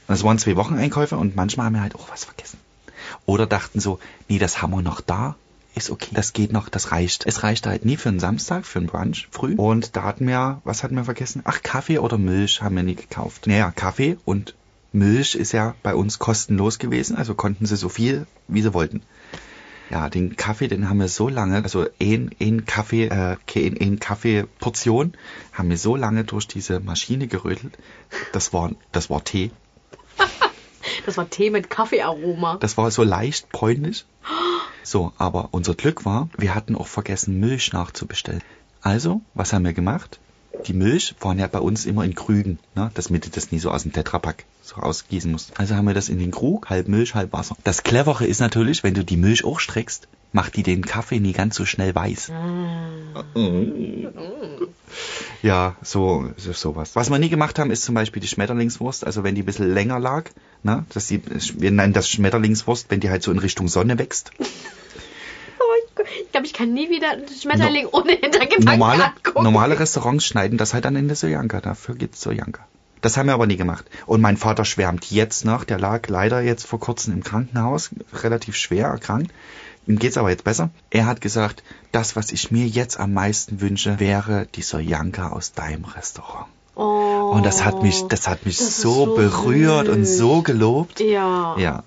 Und 0.06 0.14
es 0.14 0.22
waren 0.22 0.38
zwei 0.38 0.56
Wochen 0.56 0.74
Einkäufe 0.74 1.16
und 1.16 1.34
manchmal 1.34 1.66
haben 1.66 1.74
wir 1.74 1.82
halt 1.82 1.94
auch 1.94 2.10
was 2.10 2.24
vergessen. 2.24 2.58
Oder 3.24 3.46
dachten 3.46 3.80
so, 3.80 3.98
nee, 4.28 4.38
das 4.38 4.60
haben 4.60 4.72
wir 4.72 4.82
noch 4.82 5.00
da. 5.00 5.36
Ist 5.74 5.90
okay, 5.90 6.10
das 6.12 6.34
geht 6.34 6.52
noch, 6.52 6.68
das 6.68 6.92
reicht. 6.92 7.26
Es 7.26 7.42
reichte 7.42 7.70
halt 7.70 7.84
nie 7.84 7.96
für 7.96 8.10
einen 8.10 8.20
Samstag, 8.20 8.64
für 8.64 8.78
einen 8.78 8.86
Brunch 8.86 9.28
früh. 9.32 9.54
Und 9.56 9.96
da 9.96 10.02
hatten 10.02 10.26
wir, 10.28 10.60
was 10.64 10.84
hatten 10.84 10.94
wir 10.94 11.04
vergessen? 11.04 11.40
Ach, 11.44 11.62
Kaffee 11.62 11.98
oder 11.98 12.18
Milch 12.18 12.62
haben 12.62 12.76
wir 12.76 12.84
nie 12.84 12.94
gekauft. 12.94 13.46
Naja, 13.46 13.72
Kaffee 13.74 14.18
und 14.24 14.54
Milch 14.94 15.34
ist 15.34 15.52
ja 15.52 15.74
bei 15.82 15.94
uns 15.94 16.18
kostenlos 16.18 16.78
gewesen, 16.78 17.16
also 17.16 17.34
konnten 17.34 17.66
sie 17.66 17.76
so 17.76 17.88
viel, 17.88 18.26
wie 18.46 18.62
sie 18.62 18.74
wollten. 18.74 19.02
Ja, 19.90 20.08
den 20.08 20.36
Kaffee, 20.36 20.68
den 20.68 20.88
haben 20.88 20.98
wir 20.98 21.08
so 21.08 21.28
lange, 21.28 21.62
also 21.62 21.86
ein, 22.00 22.30
ein 22.40 22.64
Kaffee, 22.64 23.06
äh, 23.06 23.36
ein, 23.56 23.76
ein 23.80 23.98
Kaffeeportion, 23.98 25.12
haben 25.52 25.68
wir 25.68 25.78
so 25.78 25.96
lange 25.96 26.24
durch 26.24 26.46
diese 26.46 26.80
Maschine 26.80 27.26
gerödelt. 27.26 27.76
Das 28.32 28.52
war, 28.52 28.70
das 28.92 29.10
war 29.10 29.24
Tee. 29.24 29.50
Das 31.06 31.16
war 31.18 31.28
Tee 31.28 31.50
mit 31.50 31.68
Kaffeearoma. 31.68 32.56
Das 32.60 32.78
war 32.78 32.90
so 32.90 33.02
leicht 33.02 33.50
bräunlich. 33.50 34.06
So, 34.82 35.12
aber 35.18 35.48
unser 35.50 35.74
Glück 35.74 36.04
war, 36.04 36.28
wir 36.38 36.54
hatten 36.54 36.76
auch 36.76 36.86
vergessen, 36.86 37.40
Milch 37.40 37.72
nachzubestellen. 37.72 38.42
Also, 38.80 39.20
was 39.34 39.52
haben 39.52 39.64
wir 39.64 39.72
gemacht? 39.72 40.20
Die 40.66 40.72
Milch 40.72 41.14
waren 41.20 41.38
ja 41.38 41.46
bei 41.46 41.58
uns 41.58 41.86
immer 41.86 42.04
in 42.04 42.14
Krügen, 42.14 42.58
ne? 42.74 42.90
damit 42.94 43.26
du 43.26 43.30
das 43.30 43.52
nie 43.52 43.58
so 43.58 43.70
aus 43.70 43.82
dem 43.82 43.92
Tetrapack 43.92 44.44
so 44.62 44.76
ausgießen 44.76 45.30
musst. 45.30 45.58
Also 45.58 45.74
haben 45.74 45.86
wir 45.86 45.94
das 45.94 46.08
in 46.08 46.18
den 46.18 46.30
Krug, 46.30 46.70
halb 46.70 46.88
Milch, 46.88 47.14
halb 47.14 47.32
Wasser. 47.32 47.56
Das 47.64 47.82
Clevere 47.82 48.26
ist 48.26 48.40
natürlich, 48.40 48.82
wenn 48.82 48.94
du 48.94 49.04
die 49.04 49.16
Milch 49.16 49.44
auch 49.44 49.60
streckst, 49.60 50.08
macht 50.32 50.56
die 50.56 50.62
den 50.62 50.84
Kaffee 50.84 51.20
nie 51.20 51.32
ganz 51.32 51.54
so 51.54 51.64
schnell 51.64 51.94
weiß. 51.94 52.32
Ja, 55.42 55.76
so, 55.82 56.30
so 56.36 56.52
sowas. 56.52 56.96
Was 56.96 57.10
wir 57.10 57.18
nie 57.18 57.28
gemacht 57.28 57.58
haben, 57.58 57.70
ist 57.70 57.84
zum 57.84 57.94
Beispiel 57.94 58.22
die 58.22 58.28
Schmetterlingswurst. 58.28 59.04
Also 59.06 59.22
wenn 59.22 59.34
die 59.34 59.42
ein 59.42 59.46
bisschen 59.46 59.72
länger 59.72 60.00
lag, 60.00 60.30
ne, 60.62 60.86
dass 60.94 61.08
die, 61.08 61.20
wir 61.58 61.70
nennen 61.70 61.92
das 61.92 62.08
Schmetterlingswurst, 62.08 62.90
wenn 62.90 63.00
die 63.00 63.10
halt 63.10 63.22
so 63.22 63.30
in 63.30 63.38
Richtung 63.38 63.68
Sonne 63.68 63.98
wächst. 63.98 64.30
Oh, 65.98 66.02
ich 66.24 66.32
glaube, 66.32 66.46
ich 66.46 66.52
kann 66.52 66.72
nie 66.72 66.90
wieder 66.90 67.10
einen 67.10 67.28
Schmetterling 67.28 67.86
ohne 67.86 68.12
Hintergedanken 68.12 68.64
Normale, 68.64 69.04
angucken. 69.06 69.42
normale 69.44 69.78
Restaurants 69.78 70.24
schneiden 70.24 70.58
das 70.58 70.74
halt 70.74 70.84
dann 70.84 70.96
in 70.96 71.06
der 71.08 71.16
Sojanka. 71.16 71.60
Dafür 71.60 71.94
gibt's 71.94 72.20
Sojanka. 72.20 72.66
Das 73.00 73.16
haben 73.16 73.26
wir 73.26 73.34
aber 73.34 73.46
nie 73.46 73.56
gemacht. 73.56 73.84
Und 74.06 74.20
mein 74.22 74.36
Vater 74.38 74.64
schwärmt 74.64 75.10
jetzt 75.10 75.44
noch. 75.44 75.64
Der 75.64 75.78
lag 75.78 76.08
leider 76.08 76.40
jetzt 76.40 76.66
vor 76.66 76.80
kurzem 76.80 77.12
im 77.12 77.22
Krankenhaus, 77.22 77.90
relativ 78.22 78.56
schwer 78.56 78.86
erkrankt. 78.88 79.30
Ihm 79.86 79.98
geht's 79.98 80.16
aber 80.16 80.30
jetzt 80.30 80.44
besser. 80.44 80.70
Er 80.90 81.04
hat 81.04 81.20
gesagt, 81.20 81.62
das, 81.92 82.16
was 82.16 82.32
ich 82.32 82.50
mir 82.50 82.66
jetzt 82.66 82.98
am 82.98 83.12
meisten 83.12 83.60
wünsche, 83.60 84.00
wäre 84.00 84.46
die 84.54 84.62
Sojanka 84.62 85.28
aus 85.28 85.52
deinem 85.52 85.84
Restaurant. 85.84 86.46
Oh, 86.76 87.32
Und 87.34 87.44
das 87.46 87.64
hat 87.64 87.82
mich, 87.82 88.02
das 88.08 88.26
hat 88.26 88.46
mich 88.46 88.56
das 88.56 88.80
so, 88.80 89.04
so 89.06 89.14
berührt 89.14 89.88
und 89.88 90.06
süß. 90.06 90.18
so 90.18 90.42
gelobt. 90.42 91.00
Ja. 91.00 91.56
Ja. 91.58 91.82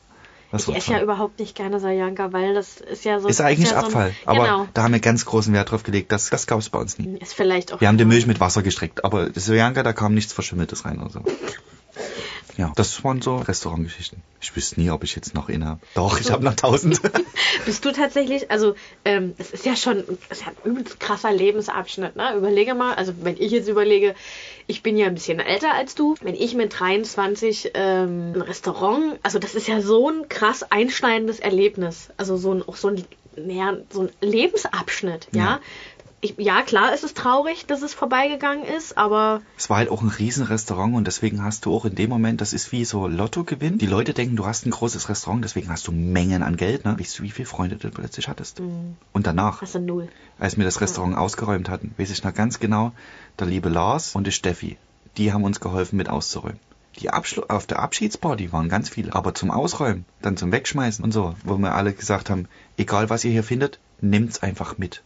Das 0.52 0.68
Ich 0.68 0.76
esse 0.76 0.94
ja 0.94 1.02
überhaupt 1.02 1.40
nicht 1.40 1.56
gerne 1.56 1.80
Sayanka, 1.80 2.32
weil 2.32 2.54
das 2.54 2.78
ist 2.80 3.04
ja 3.04 3.20
so. 3.20 3.28
Ist 3.28 3.42
eigentlich 3.42 3.70
ja 3.70 3.82
so 3.82 3.88
ein- 3.88 3.94
Abfall. 3.94 4.16
Aber 4.26 4.44
genau. 4.44 4.68
da 4.74 4.84
haben 4.84 4.94
wir 4.94 5.00
ganz 5.02 5.26
großen 5.26 5.54
Wert 5.54 5.72
drauf 5.72 5.84
gelegt. 5.84 6.12
Das, 6.12 6.30
das 6.30 6.48
gab's 6.48 6.70
bei 6.70 6.80
uns 6.80 6.98
nie. 6.98 7.18
Ist 7.18 7.34
vielleicht 7.34 7.74
auch. 7.74 7.82
Wir 7.82 7.88
haben 7.90 7.98
die 7.98 8.06
Milch 8.06 8.28
mit 8.28 8.40
Wasser 8.40 8.64
gestreckt, 8.64 9.04
aber 9.04 9.30
das 9.30 9.46
Sojanka, 9.46 9.84
da 9.84 9.92
kam 9.92 10.14
nichts 10.14 10.32
Verschimmeltes 10.32 10.86
rein 10.86 11.00
oder 11.02 11.10
so. 11.10 11.22
Ja, 12.58 12.72
das 12.76 13.04
waren 13.04 13.22
so 13.22 13.38
Restaurantgeschichten. 13.38 14.24
Ich 14.42 14.56
wüsste 14.56 14.80
nie, 14.80 14.90
ob 14.90 15.04
ich 15.04 15.16
jetzt 15.16 15.36
noch 15.36 15.48
eine 15.48 15.66
habe. 15.66 15.80
Doch, 15.94 16.20
ich 16.20 16.32
habe 16.32 16.44
noch 16.44 16.56
tausend. 16.56 17.00
Bist 17.66 17.86
du 17.86 17.92
tatsächlich, 17.92 18.50
also 18.50 18.74
ähm, 19.06 19.36
es 19.38 19.52
ist 19.52 19.66
ja 19.66 19.76
schon 19.76 20.04
ist 20.30 20.42
ja 20.42 20.48
ein 20.48 20.72
übelst 20.72 21.00
krasser 21.00 21.32
Lebensabschnitt, 21.32 22.16
ne? 22.16 22.36
Überlege 22.36 22.74
mal, 22.74 22.96
also 22.96 23.14
wenn 23.22 23.38
ich 23.38 23.52
jetzt 23.52 23.68
überlege, 23.68 24.16
ich 24.66 24.82
bin 24.82 24.98
ja 24.98 25.06
ein 25.06 25.14
bisschen 25.14 25.40
älter 25.40 25.74
als 25.74 25.94
du, 25.94 26.16
wenn 26.22 26.36
ich 26.36 26.56
mit 26.56 26.80
23 26.80 27.72
ähm, 27.76 28.34
ein 28.34 28.42
Restaurant, 28.42 29.20
also 29.22 29.38
das 29.38 29.54
ist 29.54 29.68
ja 29.68 29.82
so 29.82 30.10
ein 30.10 30.28
krass 30.28 30.64
einschneidendes 30.64 31.40
Erlebnis, 31.40 32.10
also 32.18 32.38
so 32.38 32.54
ein 32.54 32.64
auch 32.68 32.76
so 32.76 32.90
ein, 32.90 33.06
naja, 33.36 33.78
so 33.92 34.02
ein 34.02 34.10
Lebensabschnitt, 34.22 35.28
ja. 35.32 35.44
Ja. 35.44 35.60
Ich, 36.20 36.34
ja, 36.40 36.64
klar 36.64 36.96
ist 36.96 37.04
es 37.04 37.14
traurig, 37.14 37.68
dass 37.68 37.84
es 37.84 37.94
vorbeigegangen 37.94 38.66
ist, 38.66 38.98
aber 38.98 39.42
Es 39.56 39.70
war 39.70 39.78
halt 39.78 39.92
auch 39.92 40.02
ein 40.02 40.08
Riesenrestaurant 40.08 40.96
und 40.96 41.06
deswegen 41.06 41.44
hast 41.44 41.66
du 41.66 41.76
auch 41.76 41.86
in 41.86 41.94
dem 41.94 42.10
Moment, 42.10 42.42
das 42.42 42.54
ist 42.54 42.72
wie 42.72 42.86
so 42.86 43.08
Lottogewinn. 43.08 43.78
Die 43.78 43.86
Leute 43.86 44.16
denken, 44.16 44.36
du 44.36 44.48
hast 44.48 44.66
ein 44.66 44.72
großes 44.72 45.10
Restaurant, 45.10 45.44
deswegen 45.44 45.70
hast 45.70 45.88
du 45.88 45.92
Mengen 45.92 46.42
an 46.42 46.58
Geld. 46.58 46.86
Ne? 46.86 46.98
Weißt 47.00 47.20
du, 47.20 47.24
wie 47.24 47.30
viele 47.30 47.48
Freunde 47.48 47.76
du 47.76 47.92
plötzlich 47.92 48.28
hattest? 48.28 48.60
Und 48.60 49.28
danach, 49.28 49.62
hast 49.62 49.76
du 49.76 49.80
null. 49.80 50.10
als 50.40 50.58
wir 50.58 50.66
das 50.66 50.82
Restaurant 50.82 51.16
ausgeräumt 51.16 51.70
hatten, 51.70 51.94
weiß 51.98 52.10
ich 52.10 52.24
noch 52.24 52.34
ganz 52.34 52.60
genau, 52.60 52.94
der 53.38 53.46
liebe 53.46 53.70
Lars 53.70 54.16
und 54.16 54.26
die 54.26 54.32
Steffi, 54.32 54.78
die 55.18 55.34
haben 55.34 55.44
uns 55.44 55.60
geholfen 55.60 55.98
mit 55.98 56.10
auszuräumen. 56.10 56.60
Die 57.00 57.12
Abschlu 57.12 57.44
auf 57.48 57.68
der 57.68 57.78
Abschiedsparty 57.78 58.52
waren 58.52 58.70
ganz 58.70 58.90
viele, 58.90 59.14
aber 59.14 59.36
zum 59.36 59.52
Ausräumen, 59.52 60.06
dann 60.24 60.36
zum 60.36 60.52
Wegschmeißen 60.52 61.06
und 61.06 61.12
so, 61.12 61.36
wo 61.44 61.58
wir 61.58 61.76
alle 61.76 61.94
gesagt 61.94 62.32
haben, 62.32 62.48
egal 62.76 63.12
was 63.12 63.24
ihr 63.24 63.30
hier 63.32 63.44
findet, 63.44 63.78
nimmt's 64.02 64.42
einfach 64.42 64.80
mit. 64.80 65.04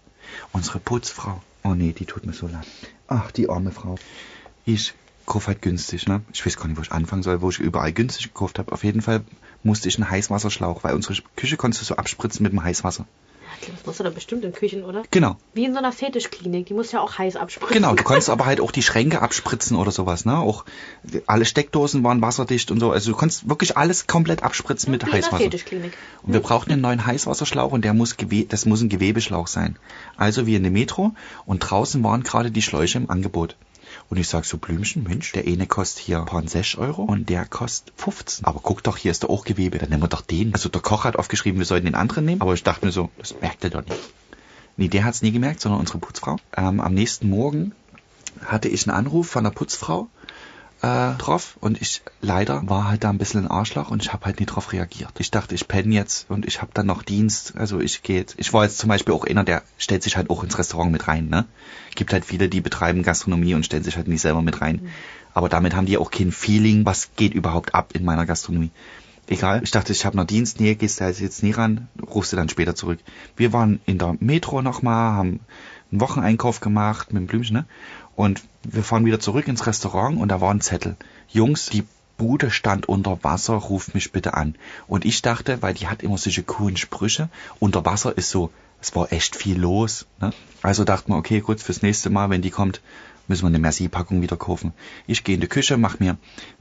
Unsere 0.52 0.80
Putzfrau, 0.80 1.42
oh 1.64 1.74
nee, 1.74 1.94
die 1.94 2.06
tut 2.06 2.26
mir 2.26 2.34
so 2.34 2.48
leid. 2.48 2.66
Ach, 3.08 3.32
die 3.32 3.50
arme 3.50 3.72
Frau. 3.72 3.96
Ich 4.66 4.94
kauf 5.26 5.48
halt 5.48 5.62
günstig, 5.62 6.08
ne? 6.08 6.22
Ich 6.34 6.46
weiß 6.46 6.58
gar 6.58 6.68
nicht, 6.68 6.78
wo 6.78 6.82
ich 6.82 6.92
anfangen 6.92 7.24
soll, 7.24 7.42
wo 7.42 7.50
ich 7.50 7.60
überall 7.60 7.94
günstig 7.94 8.26
gekauft 8.26 8.60
habe. 8.60 8.72
Auf 8.72 8.84
jeden 8.84 9.02
Fall 9.02 9.24
musste 9.64 9.88
ich 9.88 9.98
einen 9.98 10.10
Heißwasserschlauch, 10.10 10.84
weil 10.84 10.96
unsere 10.96 11.16
Küche 11.36 11.58
konntest 11.58 11.82
du 11.82 11.86
so 11.86 11.96
abspritzen 11.96 12.44
mit 12.44 12.52
dem 12.52 12.64
Heißwasser. 12.64 13.06
Das 13.60 13.86
musst 13.86 14.00
du 14.00 14.04
doch 14.04 14.14
bestimmt 14.14 14.44
in 14.44 14.54
Küchen, 14.54 14.84
oder? 14.84 15.04
Genau. 15.12 15.38
Wie 15.54 15.66
in 15.66 15.74
so 15.74 15.80
einer 15.80 15.92
Fetischklinik, 15.92 16.66
die 16.66 16.74
muss 16.74 16.92
ja 16.92 17.02
auch 17.02 17.18
heiß 17.18 17.36
abspritzen. 17.36 17.74
Genau, 17.74 17.94
du 17.96 18.04
konntest 18.04 18.30
aber 18.32 18.46
halt 18.46 18.62
auch 18.62 18.72
die 18.72 18.82
Schränke 18.82 19.22
abspritzen 19.22 19.78
oder 19.78 19.92
sowas, 19.92 20.26
ne? 20.26 20.38
Auch 20.38 20.66
alle 21.28 21.46
Steckdosen 21.46 22.04
waren 22.04 22.22
wasserdicht 22.22 22.72
und 22.72 22.80
so. 22.80 22.92
Also 22.92 23.12
du 23.12 23.18
konntest 23.18 23.50
wirklich 23.50 23.78
alles 23.78 24.08
komplett 24.08 24.44
abspritzen 24.44 24.92
mit 24.92 25.02
Wie 25.02 25.08
in 25.08 25.14
einer 25.14 25.24
Heißwasser. 25.26 25.44
Fetischklinik. 25.44 25.94
Und 26.24 26.34
wir 26.34 26.40
brauchten 26.40 26.72
einen 26.72 26.82
neuen 26.82 27.06
Heißwasserschlauch 27.06 27.72
und 27.72 27.86
der 27.86 27.94
muss 27.94 28.16
das 28.50 28.66
muss 28.66 28.82
ein 28.82 28.90
Gewebeschlauch 28.90 29.48
sein. 29.48 29.78
Also 30.18 30.46
wie 30.46 30.56
in 30.56 30.64
der 30.64 30.72
Metro 30.72 31.14
und 31.46 31.60
draußen 31.60 32.04
waren 32.04 32.24
gerade 32.24 32.52
die 32.52 32.62
Schläuche 32.62 32.98
im 32.98 33.10
Angebot. 33.10 33.56
Und 34.12 34.18
ich 34.18 34.28
sag 34.28 34.44
so, 34.44 34.58
Blümchen, 34.58 35.04
Mensch, 35.04 35.32
der 35.32 35.48
eine 35.48 35.68
kostet 35.68 36.04
hier 36.04 36.20
paar 36.20 36.46
6 36.46 36.76
Euro 36.76 37.04
und 37.04 37.30
der 37.30 37.46
kostet 37.46 37.94
15. 37.96 38.44
Aber 38.44 38.60
guck 38.62 38.84
doch, 38.84 38.98
hier 38.98 39.10
ist 39.10 39.24
doch 39.24 39.30
auch 39.30 39.46
Gewebe. 39.46 39.78
Dann 39.78 39.88
nehmen 39.88 40.04
wir 40.04 40.10
doch 40.10 40.20
den. 40.20 40.54
Also 40.54 40.68
der 40.68 40.82
Koch 40.82 41.06
hat 41.06 41.16
aufgeschrieben, 41.16 41.60
wir 41.60 41.66
sollten 41.66 41.86
den 41.86 41.96
anderen 41.96 42.26
nehmen. 42.26 42.42
Aber 42.42 42.54
ich 42.54 42.62
dachte 42.62 42.86
mir 42.86 42.92
so, 42.92 43.10
das 43.18 43.40
merkt 43.40 43.64
er 43.64 43.70
doch 43.70 43.86
nicht. 43.86 43.98
Nee, 44.76 44.90
der 44.90 45.06
hat's 45.06 45.22
nie 45.22 45.32
gemerkt, 45.32 45.62
sondern 45.62 45.80
unsere 45.80 46.00
Putzfrau. 46.00 46.36
Ähm, 46.58 46.82
am 46.82 46.94
nächsten 46.94 47.30
Morgen 47.30 47.72
hatte 48.44 48.68
ich 48.68 48.86
einen 48.86 48.98
Anruf 48.98 49.30
von 49.30 49.46
der 49.46 49.52
Putzfrau 49.52 50.10
äh, 50.82 51.14
drauf 51.18 51.58
und 51.60 51.80
ich 51.82 52.02
leider 52.22 52.68
war 52.68 52.88
halt 52.88 53.04
da 53.04 53.10
ein 53.10 53.18
bisschen 53.18 53.46
ein 53.46 53.52
Arschloch 53.52 53.92
und 53.92 54.02
ich 54.02 54.14
habe 54.14 54.26
halt 54.26 54.40
nie 54.40 54.46
drauf 54.46 54.74
reagiert. 54.74 55.12
Ich 55.20 55.30
dachte, 55.30 55.54
ich 55.54 55.68
penne 55.68 55.94
jetzt 55.94 56.30
und 56.30 56.46
ich 56.46 56.62
habe 56.62 56.72
dann 56.74 56.88
noch 56.88 57.04
Dienst, 57.04 57.56
also 57.56 57.80
ich 57.80 58.02
gehe 58.02 58.18
jetzt. 58.18 58.36
Ich 58.38 58.52
war 58.54 58.64
jetzt 58.64 58.80
zum 58.80 58.90
Beispiel 58.90 59.14
auch 59.14 59.26
einer, 59.26 59.44
der 59.44 59.62
stellt 59.78 60.02
sich 60.02 60.18
halt 60.18 60.30
auch 60.30 60.44
ins 60.44 60.58
Restaurant 60.58 60.92
mit 60.92 61.08
rein, 61.08 61.30
ne? 61.30 61.46
Gibt 61.96 62.14
halt 62.14 62.26
viele, 62.26 62.50
die 62.50 62.62
betreiben 62.62 63.04
Gastronomie 63.04 63.54
und 63.54 63.66
stellen 63.66 63.84
sich 63.84 63.96
halt 63.96 64.08
nicht 64.08 64.22
selber 64.22 64.42
mit 64.42 64.62
rein. 64.62 64.90
Aber 65.34 65.50
damit 65.50 65.76
haben 65.76 65.86
die 65.86 65.98
auch 65.98 66.12
kein 66.12 66.32
Feeling, 66.32 66.86
was 66.86 67.12
geht 67.16 67.34
überhaupt 67.34 67.76
ab 67.76 67.92
in 67.94 68.04
meiner 68.04 68.26
Gastronomie. 68.26 68.72
Egal, 69.28 69.62
ich 69.64 69.72
dachte, 69.72 69.94
ich 69.94 70.06
habe 70.06 70.18
noch 70.18 70.26
Dienst, 70.26 70.60
nee, 70.60 70.76
gehst 70.76 71.00
du 71.00 71.06
jetzt 71.06 71.44
nie 71.44 71.52
ran, 71.52 71.88
rufst 72.02 72.34
du 72.34 72.38
dann 72.38 72.50
später 72.50 72.76
zurück. 72.76 73.00
Wir 73.38 73.54
waren 73.54 73.80
in 73.86 73.98
der 73.98 74.18
Metro 74.20 74.62
nochmal, 74.62 75.14
haben 75.14 75.40
einen 75.92 76.02
Wocheneinkauf 76.02 76.60
gemacht 76.60 77.14
mit 77.14 77.22
dem 77.22 77.28
Blümchen, 77.28 77.56
ne? 77.56 77.66
Und 78.22 78.44
wir 78.62 78.84
fahren 78.84 79.04
wieder 79.04 79.20
zurück 79.20 79.48
ins 79.48 79.66
Restaurant 79.66 80.20
und 80.20 80.30
da 80.30 80.40
war 80.42 80.54
ein 80.54 80.62
Zettel. 80.62 80.96
Jungs, 81.30 81.72
die 81.72 81.84
Bude 82.20 82.52
stand 82.52 82.88
unter 82.88 83.24
Wasser, 83.24 83.56
ruft 83.56 83.96
mich 83.96 84.12
bitte 84.12 84.36
an. 84.36 84.54
Und 84.86 85.06
ich 85.06 85.24
dachte, 85.24 85.64
weil 85.64 85.74
die 85.74 85.88
hat 85.88 86.04
immer 86.04 86.20
solche 86.20 86.44
coolen 86.44 86.78
Sprüche, 86.78 87.30
unter 87.58 87.84
Wasser 87.84 88.16
ist 88.16 88.30
so, 88.30 88.52
es 88.80 88.96
war 88.96 89.12
echt 89.12 89.36
viel 89.36 89.60
los. 89.60 90.06
Ne? 90.20 90.34
Also 90.62 90.84
dachten 90.84 91.12
wir, 91.12 91.18
okay, 91.18 91.40
gut, 91.40 91.62
fürs 91.62 91.82
nächste 91.82 92.12
Mal, 92.12 92.30
wenn 92.30 92.44
die 92.44 92.52
kommt, 92.52 92.82
müssen 93.28 93.42
wir 93.42 93.48
eine 93.48 93.58
Merci-Packung 93.58 94.22
wieder 94.22 94.38
kaufen. 94.38 94.72
Ich 95.08 95.24
gehe 95.24 95.34
in 95.34 95.42
die 95.42 95.48
Küche, 95.48 95.78
mach 95.78 96.00
mir 96.00 96.20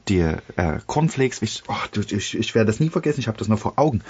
die 0.08 0.20
äh, 0.20 0.78
Cornflakes. 0.86 1.42
Ich, 1.42 1.62
oh, 1.68 2.00
ich, 2.10 2.38
ich 2.38 2.54
werde 2.54 2.68
das 2.72 2.80
nie 2.80 2.88
vergessen, 2.88 3.20
ich 3.20 3.28
habe 3.28 3.36
das 3.36 3.48
noch 3.48 3.58
vor 3.58 3.78
Augen. 3.78 4.00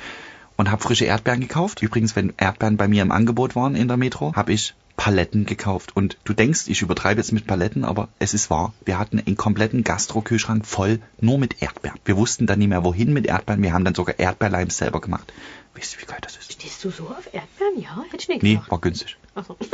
Und 0.56 0.70
habe 0.70 0.84
frische 0.84 1.06
Erdbeeren 1.06 1.40
gekauft. 1.40 1.82
Übrigens, 1.82 2.14
wenn 2.14 2.32
Erdbeeren 2.36 2.76
bei 2.76 2.86
mir 2.86 3.02
im 3.02 3.10
Angebot 3.10 3.56
waren 3.56 3.74
in 3.74 3.88
der 3.88 3.96
Metro, 3.96 4.36
habe 4.36 4.52
ich 4.52 4.76
Paletten 4.96 5.46
gekauft. 5.46 5.96
Und 5.96 6.18
du 6.24 6.32
denkst, 6.34 6.68
ich 6.68 6.82
übertreibe 6.82 7.20
jetzt 7.20 7.32
mit 7.32 7.46
Paletten, 7.46 7.84
aber 7.84 8.08
es 8.18 8.34
ist 8.34 8.50
wahr. 8.50 8.74
Wir 8.84 8.98
hatten 8.98 9.18
einen 9.18 9.36
kompletten 9.36 9.84
Gastro-Kühlschrank 9.84 10.66
voll 10.66 11.00
nur 11.20 11.38
mit 11.38 11.62
Erdbeeren. 11.62 11.98
Wir 12.04 12.16
wussten 12.16 12.46
dann 12.46 12.58
nicht 12.58 12.68
mehr, 12.68 12.84
wohin 12.84 13.12
mit 13.12 13.26
Erdbeeren. 13.26 13.62
Wir 13.62 13.72
haben 13.72 13.84
dann 13.84 13.94
sogar 13.94 14.18
Erdbeerleims 14.18 14.76
selber 14.76 15.00
gemacht. 15.00 15.32
Wisst 15.74 15.94
ihr, 15.94 16.02
wie 16.02 16.06
geil 16.06 16.18
das 16.20 16.36
ist? 16.36 16.52
Stehst 16.52 16.84
du 16.84 16.90
so 16.90 17.04
auf 17.04 17.32
Erdbeeren? 17.32 17.80
Ja, 17.80 18.04
hätte 18.10 18.22
ich 18.22 18.28
nicht 18.28 18.42
Nee, 18.42 18.60
war 18.68 18.80
günstig. 18.80 19.16
Achso. 19.34 19.56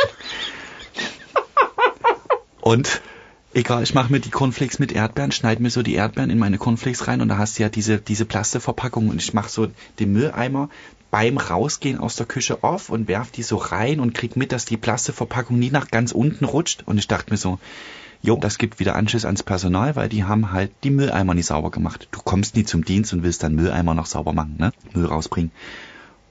Und 2.60 3.00
egal, 3.54 3.82
ich 3.82 3.94
mache 3.94 4.12
mir 4.12 4.20
die 4.20 4.30
Cornflakes 4.30 4.78
mit 4.78 4.92
Erdbeeren, 4.92 5.32
schneide 5.32 5.62
mir 5.62 5.70
so 5.70 5.82
die 5.82 5.94
Erdbeeren 5.94 6.30
in 6.30 6.38
meine 6.38 6.58
Cornflakes 6.58 7.08
rein 7.08 7.20
und 7.20 7.28
da 7.28 7.38
hast 7.38 7.58
du 7.58 7.62
ja 7.62 7.68
diese, 7.68 7.98
diese 7.98 8.24
Plasteverpackung 8.24 9.08
und 9.08 9.22
ich 9.22 9.34
mache 9.34 9.48
so 9.48 9.68
den 9.98 10.12
Mülleimer 10.12 10.68
beim 11.10 11.38
Rausgehen 11.38 11.98
aus 11.98 12.16
der 12.16 12.26
Küche 12.26 12.62
auf 12.62 12.90
und 12.90 13.08
werf 13.08 13.30
die 13.30 13.42
so 13.42 13.56
rein 13.56 14.00
und 14.00 14.14
krieg 14.14 14.36
mit, 14.36 14.52
dass 14.52 14.64
die 14.64 14.76
Plasteverpackung 14.76 15.58
nie 15.58 15.70
nach 15.70 15.88
ganz 15.88 16.12
unten 16.12 16.44
rutscht 16.44 16.82
und 16.86 16.98
ich 16.98 17.08
dachte 17.08 17.32
mir 17.32 17.36
so, 17.36 17.58
jo, 18.22 18.36
das 18.36 18.58
gibt 18.58 18.80
wieder 18.80 18.96
Anschiss 18.96 19.24
ans 19.24 19.42
Personal, 19.42 19.96
weil 19.96 20.08
die 20.08 20.24
haben 20.24 20.52
halt 20.52 20.72
die 20.82 20.90
Mülleimer 20.90 21.34
nicht 21.34 21.46
sauber 21.46 21.70
gemacht. 21.70 22.08
Du 22.10 22.20
kommst 22.20 22.56
nie 22.56 22.64
zum 22.64 22.84
Dienst 22.84 23.12
und 23.12 23.22
willst 23.22 23.42
dann 23.42 23.54
Mülleimer 23.54 23.94
noch 23.94 24.06
sauber 24.06 24.32
machen, 24.32 24.56
ne? 24.58 24.72
Müll 24.92 25.06
rausbringen. 25.06 25.52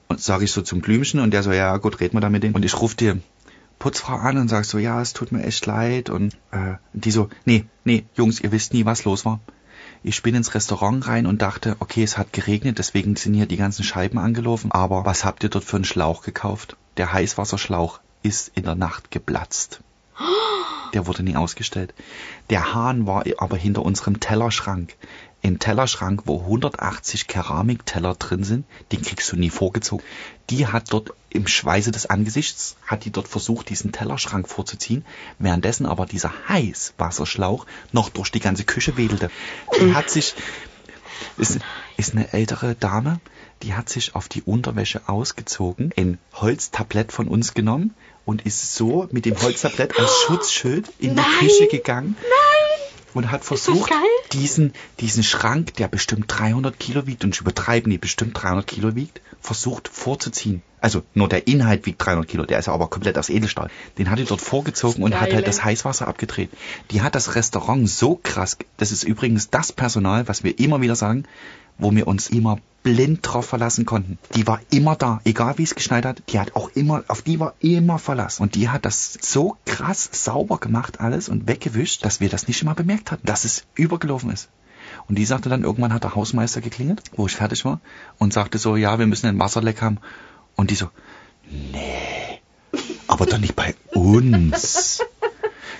Und 0.07 0.19
sage 0.19 0.43
ich 0.43 0.51
so 0.51 0.61
zum 0.61 0.81
Blümchen 0.81 1.19
und 1.19 1.31
der 1.31 1.41
so, 1.41 1.51
ja 1.51 1.77
gut, 1.77 1.99
red 1.99 2.13
mal 2.13 2.19
da 2.19 2.29
mit 2.29 2.43
denen. 2.43 2.53
Und 2.53 2.65
ich 2.65 2.79
rufe 2.79 2.95
die 2.95 3.13
Putzfrau 3.79 4.15
an 4.15 4.37
und 4.37 4.49
sag 4.49 4.65
so, 4.65 4.77
ja, 4.77 5.01
es 5.01 5.13
tut 5.13 5.31
mir 5.31 5.43
echt 5.43 5.65
leid. 5.65 6.09
Und 6.09 6.35
äh, 6.51 6.75
die 6.93 7.11
so, 7.11 7.29
nee, 7.45 7.65
nee, 7.85 8.05
Jungs, 8.15 8.39
ihr 8.41 8.51
wisst 8.51 8.73
nie, 8.73 8.85
was 8.85 9.05
los 9.05 9.25
war. 9.25 9.39
Ich 10.07 10.21
bin 10.21 10.35
ins 10.35 10.53
Restaurant 10.53 11.07
rein 11.07 11.25
und 11.25 11.41
dachte, 11.41 11.77
okay, 11.79 12.03
es 12.03 12.15
hat 12.15 12.31
geregnet, 12.31 12.77
deswegen 12.77 13.15
sind 13.15 13.33
hier 13.33 13.47
die 13.47 13.57
ganzen 13.57 13.83
Scheiben 13.83 14.19
angelaufen. 14.19 14.71
Aber 14.71 15.03
was 15.03 15.25
habt 15.25 15.41
ihr 15.41 15.49
dort 15.49 15.63
für 15.63 15.77
einen 15.77 15.83
Schlauch 15.83 16.21
gekauft? 16.21 16.77
Der 16.97 17.11
Heißwasserschlauch 17.11 18.01
ist 18.21 18.51
in 18.53 18.65
der 18.65 18.75
Nacht 18.75 19.09
geplatzt. 19.09 19.81
Der 20.93 21.07
wurde 21.07 21.23
nie 21.23 21.35
ausgestellt. 21.35 21.95
Der 22.51 22.75
Hahn 22.75 23.07
war 23.07 23.23
aber 23.39 23.57
hinter 23.57 23.81
unserem 23.81 24.19
Tellerschrank. 24.19 24.93
Einen 25.45 25.59
Tellerschrank, 25.59 26.23
wo 26.25 26.39
180 26.41 27.27
Keramikteller 27.27 28.15
drin 28.15 28.43
sind, 28.43 28.65
den 28.91 29.01
kriegst 29.01 29.31
du 29.31 29.35
nie 29.35 29.49
vorgezogen. 29.49 30.03
Die 30.49 30.67
hat 30.67 30.91
dort 30.91 31.13
im 31.29 31.47
Schweiße 31.47 31.91
des 31.91 32.07
Angesichts, 32.07 32.75
hat 32.85 33.05
die 33.05 33.11
dort 33.11 33.27
versucht, 33.27 33.69
diesen 33.69 33.91
Tellerschrank 33.91 34.49
vorzuziehen, 34.49 35.05
währenddessen 35.37 35.85
aber 35.85 36.05
dieser 36.05 36.31
Heißwasserschlauch 36.49 37.65
noch 37.91 38.09
durch 38.09 38.31
die 38.31 38.39
ganze 38.39 38.63
Küche 38.63 38.97
wedelte. 38.97 39.29
Die 39.79 39.93
hat 39.93 40.09
sich, 40.09 40.33
ist, 41.37 41.59
ist 41.97 42.13
eine 42.13 42.33
ältere 42.33 42.75
Dame, 42.75 43.19
die 43.61 43.73
hat 43.73 43.89
sich 43.89 44.15
auf 44.15 44.27
die 44.27 44.41
Unterwäsche 44.41 45.07
ausgezogen, 45.07 45.91
ein 45.95 46.17
Holztablett 46.33 47.11
von 47.11 47.27
uns 47.27 47.53
genommen 47.53 47.93
und 48.25 48.45
ist 48.45 48.75
so 48.75 49.07
mit 49.11 49.25
dem 49.25 49.39
Holztablett 49.39 49.97
als 49.99 50.11
Schutzschild 50.25 50.91
in 50.99 51.13
Nein. 51.13 51.25
die 51.25 51.45
Küche 51.45 51.67
gegangen 51.67 52.17
und 53.15 53.31
hat 53.31 53.45
versucht, 53.45 53.91
diesen, 54.33 54.73
diesen 54.99 55.23
Schrank, 55.23 55.73
der 55.75 55.87
bestimmt 55.87 56.25
300 56.27 56.77
Kilo 56.77 57.07
wiegt, 57.07 57.23
und 57.23 57.33
ich 57.33 57.41
übertreibe 57.41 57.89
nicht, 57.89 58.01
bestimmt 58.01 58.41
300 58.41 58.67
Kilo 58.67 58.95
wiegt, 58.95 59.21
versucht 59.39 59.87
vorzuziehen. 59.87 60.61
Also 60.81 61.01
nur 61.13 61.29
der 61.29 61.47
Inhalt 61.47 61.85
wiegt 61.85 62.05
300 62.05 62.27
Kilo, 62.27 62.45
der 62.45 62.59
ist 62.59 62.67
ja 62.67 62.73
aber 62.73 62.87
komplett 62.87 63.17
aus 63.17 63.29
Edelstahl. 63.29 63.71
Den 63.97 64.11
hat 64.11 64.19
die 64.19 64.25
dort 64.25 64.41
vorgezogen 64.41 65.01
und 65.01 65.19
hat 65.19 65.33
halt 65.33 65.47
das 65.47 65.63
Heißwasser 65.63 66.07
abgedreht. 66.07 66.51
Die 66.91 67.01
hat 67.01 67.15
das 67.15 67.35
Restaurant 67.35 67.89
so 67.89 68.19
krass, 68.21 68.57
das 68.77 68.91
ist 68.91 69.03
übrigens 69.03 69.49
das 69.49 69.71
Personal, 69.71 70.27
was 70.27 70.43
wir 70.43 70.59
immer 70.59 70.81
wieder 70.81 70.95
sagen, 70.95 71.23
wo 71.77 71.91
wir 71.91 72.07
uns 72.07 72.29
immer 72.29 72.59
blind 72.83 73.21
drauf 73.23 73.47
verlassen 73.47 73.85
konnten. 73.85 74.19
Die 74.35 74.45
war 74.45 74.59
immer 74.69 74.95
da, 74.95 75.19
egal 75.23 75.57
wie 75.57 75.63
es 75.63 75.73
geschneit 75.73 76.05
hat, 76.05 76.21
die 76.29 76.39
hat 76.39 76.55
auch 76.55 76.69
immer, 76.75 77.03
auf 77.07 77.23
die 77.23 77.39
war 77.39 77.55
immer 77.59 77.97
Verlass. 77.97 78.39
Und 78.39 78.53
die 78.53 78.69
hat 78.69 78.85
das 78.85 79.17
so 79.21 79.57
krass 79.65 80.07
sauber 80.11 80.59
gemacht 80.59 80.99
alles 80.99 81.27
und 81.27 81.47
weggewischt, 81.47 82.05
dass 82.05 82.19
wir 82.19 82.29
das 82.29 82.47
nicht 82.47 82.63
mal 82.63 82.75
bemerkt 82.75 83.11
hatten, 83.11 83.25
dass 83.25 83.43
es 83.43 83.63
übergelaufen 83.73 84.29
ist. 84.29 84.49
Und 85.07 85.17
die 85.17 85.25
sagte 85.25 85.49
dann, 85.49 85.63
irgendwann 85.63 85.93
hat 85.93 86.03
der 86.03 86.13
Hausmeister 86.13 86.61
geklingelt, 86.61 87.01
wo 87.15 87.25
ich 87.25 87.35
fertig 87.35 87.65
war, 87.65 87.79
und 88.19 88.33
sagte 88.33 88.59
so, 88.59 88.75
ja, 88.75 88.99
wir 88.99 89.07
müssen 89.07 89.27
ein 89.27 89.39
Wasserleck 89.39 89.81
haben. 89.81 89.97
Und 90.55 90.69
die 90.69 90.75
so, 90.75 90.89
nee, 91.49 92.39
aber 93.07 93.25
doch 93.25 93.39
nicht 93.39 93.55
bei 93.55 93.73
uns. 93.93 95.01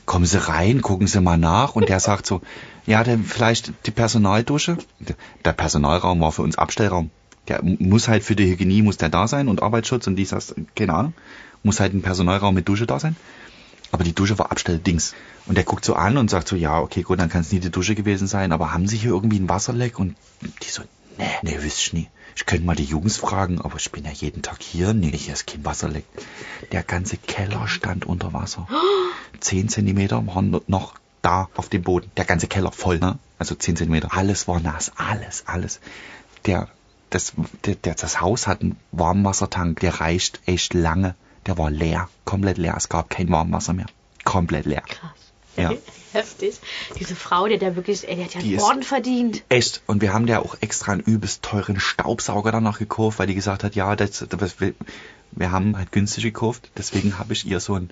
Kommen 0.06 0.26
Sie 0.26 0.38
rein, 0.38 0.82
gucken 0.82 1.08
Sie 1.08 1.22
mal 1.22 1.38
nach. 1.38 1.76
Und 1.76 1.90
der 1.90 2.00
sagt 2.00 2.26
so, 2.26 2.42
ja, 2.86 3.04
dann 3.04 3.24
vielleicht 3.24 3.74
die 3.86 3.92
Personaldusche. 3.92 4.78
Der 5.44 5.54
Personalraum 5.54 6.22
war 6.22 6.32
für 6.32 6.44
uns 6.44 6.58
Abstellraum. 6.58 7.10
Der 7.48 7.62
muss 7.64 8.08
halt 8.08 8.24
für 8.24 8.36
die 8.36 8.50
Hygienie, 8.50 8.82
muss 8.82 8.98
der 8.98 9.10
da 9.10 9.28
sein 9.28 9.48
und 9.48 9.62
Arbeitsschutz 9.62 10.08
und 10.08 10.16
dies, 10.16 10.30
das, 10.30 10.56
keine 10.76 10.94
Ahnung. 10.94 11.14
Muss 11.64 11.80
halt 11.80 11.94
ein 11.94 12.02
Personalraum 12.02 12.56
mit 12.56 12.68
Dusche 12.68 12.86
da 12.86 13.00
sein. 13.00 13.16
Aber 13.92 14.04
die 14.04 14.14
Dusche 14.14 14.38
war 14.38 14.52
Abstelldings. 14.52 15.14
Und 15.46 15.56
der 15.56 15.64
guckt 15.64 15.86
so 15.86 15.96
an 15.96 16.18
und 16.18 16.30
sagt 16.30 16.48
so, 16.48 16.56
ja, 16.56 16.80
okay, 16.80 17.04
gut, 17.04 17.20
dann 17.20 17.30
kann 17.30 17.42
es 17.42 17.52
nie 17.52 17.60
die 17.60 17.70
Dusche 17.70 17.96
gewesen 17.96 18.28
sein, 18.28 18.52
aber 18.52 18.74
haben 18.74 18.88
Sie 18.88 18.98
hier 18.98 19.12
irgendwie 19.12 19.40
ein 19.40 19.50
Wasserleck? 19.50 20.00
Und 20.00 20.16
die 20.42 20.70
so, 20.70 20.82
nee, 21.18 21.26
nee, 21.44 21.62
wüsste 21.62 21.82
ich 21.82 21.94
nie. 21.94 22.10
Ich 22.36 22.46
könnte 22.46 22.66
mal 22.66 22.76
die 22.76 22.84
Jungs 22.84 23.16
fragen, 23.16 23.62
aber 23.62 23.78
ich 23.78 23.92
bin 23.92 24.04
ja 24.04 24.12
jeden 24.12 24.42
Tag 24.42 24.62
hier. 24.62 24.94
Nee, 24.94 25.12
hier 25.12 25.34
ist 25.34 25.48
kein 25.48 25.64
Wasserleck. 25.64 26.04
Der 26.74 26.84
ganze 26.84 27.18
Keller 27.18 27.68
stand 27.68 28.06
unter 28.06 28.34
Wasser. 28.34 28.68
Zehn 29.40 29.70
Zentimeter 29.70 30.26
waren 30.28 30.60
noch 30.68 30.96
da 31.22 31.50
auf 31.56 31.70
dem 31.70 31.82
Boden. 31.82 32.12
Der 32.18 32.26
ganze 32.26 32.48
Keller 32.48 32.72
voll, 32.72 33.00
ne? 33.00 33.18
Also 33.40 33.56
zehn 33.56 33.76
Zentimeter. 33.76 34.10
Alles 34.12 34.48
war 34.48 34.60
nass. 34.60 34.92
Alles, 34.96 35.44
alles. 35.48 35.80
Der, 36.46 36.68
das, 37.10 37.34
der, 37.66 37.96
das 37.96 38.22
Haus 38.22 38.48
hat 38.48 38.62
einen 38.62 38.78
Warmwassertank, 38.92 39.80
der 39.80 40.00
reicht 40.00 40.42
echt 40.46 40.74
lange. 40.74 41.16
Der 41.48 41.58
war 41.58 41.72
leer. 41.72 42.10
Komplett 42.26 42.58
leer. 42.58 42.76
Es 42.78 42.90
gab 42.90 43.10
kein 43.10 43.30
Warmwasser 43.30 43.74
mehr. 43.74 43.88
Komplett 44.24 44.66
leer. 44.66 44.82
Krass. 44.82 45.12
Ja. 45.58 45.74
Heftig. 46.14 46.60
Diese 46.98 47.16
Frau, 47.16 47.48
die 47.48 47.56
hat 47.56 47.62
ja 47.62 47.76
wirklich, 47.76 48.08
ey, 48.08 48.16
die 48.16 48.24
hat 48.24 48.34
ja 48.36 48.42
Die 48.42 48.54
einen 48.54 48.62
Orden 48.62 48.84
verdient. 48.84 49.44
Echt. 49.50 49.82
Und 49.86 50.02
wir 50.02 50.14
haben 50.14 50.28
der 50.28 50.44
auch 50.44 50.56
extra 50.62 50.94
einen 50.94 51.02
übelst 51.02 51.44
teuren 51.44 51.80
Staubsauger 51.80 52.54
danach 52.54 52.80
gekauft, 52.80 53.20
weil 53.20 53.28
die 53.28 53.36
gesagt 53.36 53.66
hat, 53.66 53.76
ja, 53.76 53.96
das, 53.98 54.26
das, 54.30 54.60
wir, 54.62 54.74
wir 55.32 55.52
haben 55.52 55.78
halt 55.78 55.92
günstig 55.92 56.24
gekauft. 56.24 56.72
Deswegen 56.78 57.20
habe 57.20 57.34
ich 57.34 57.46
ihr 57.46 57.60
so 57.60 57.76
ein, 57.76 57.90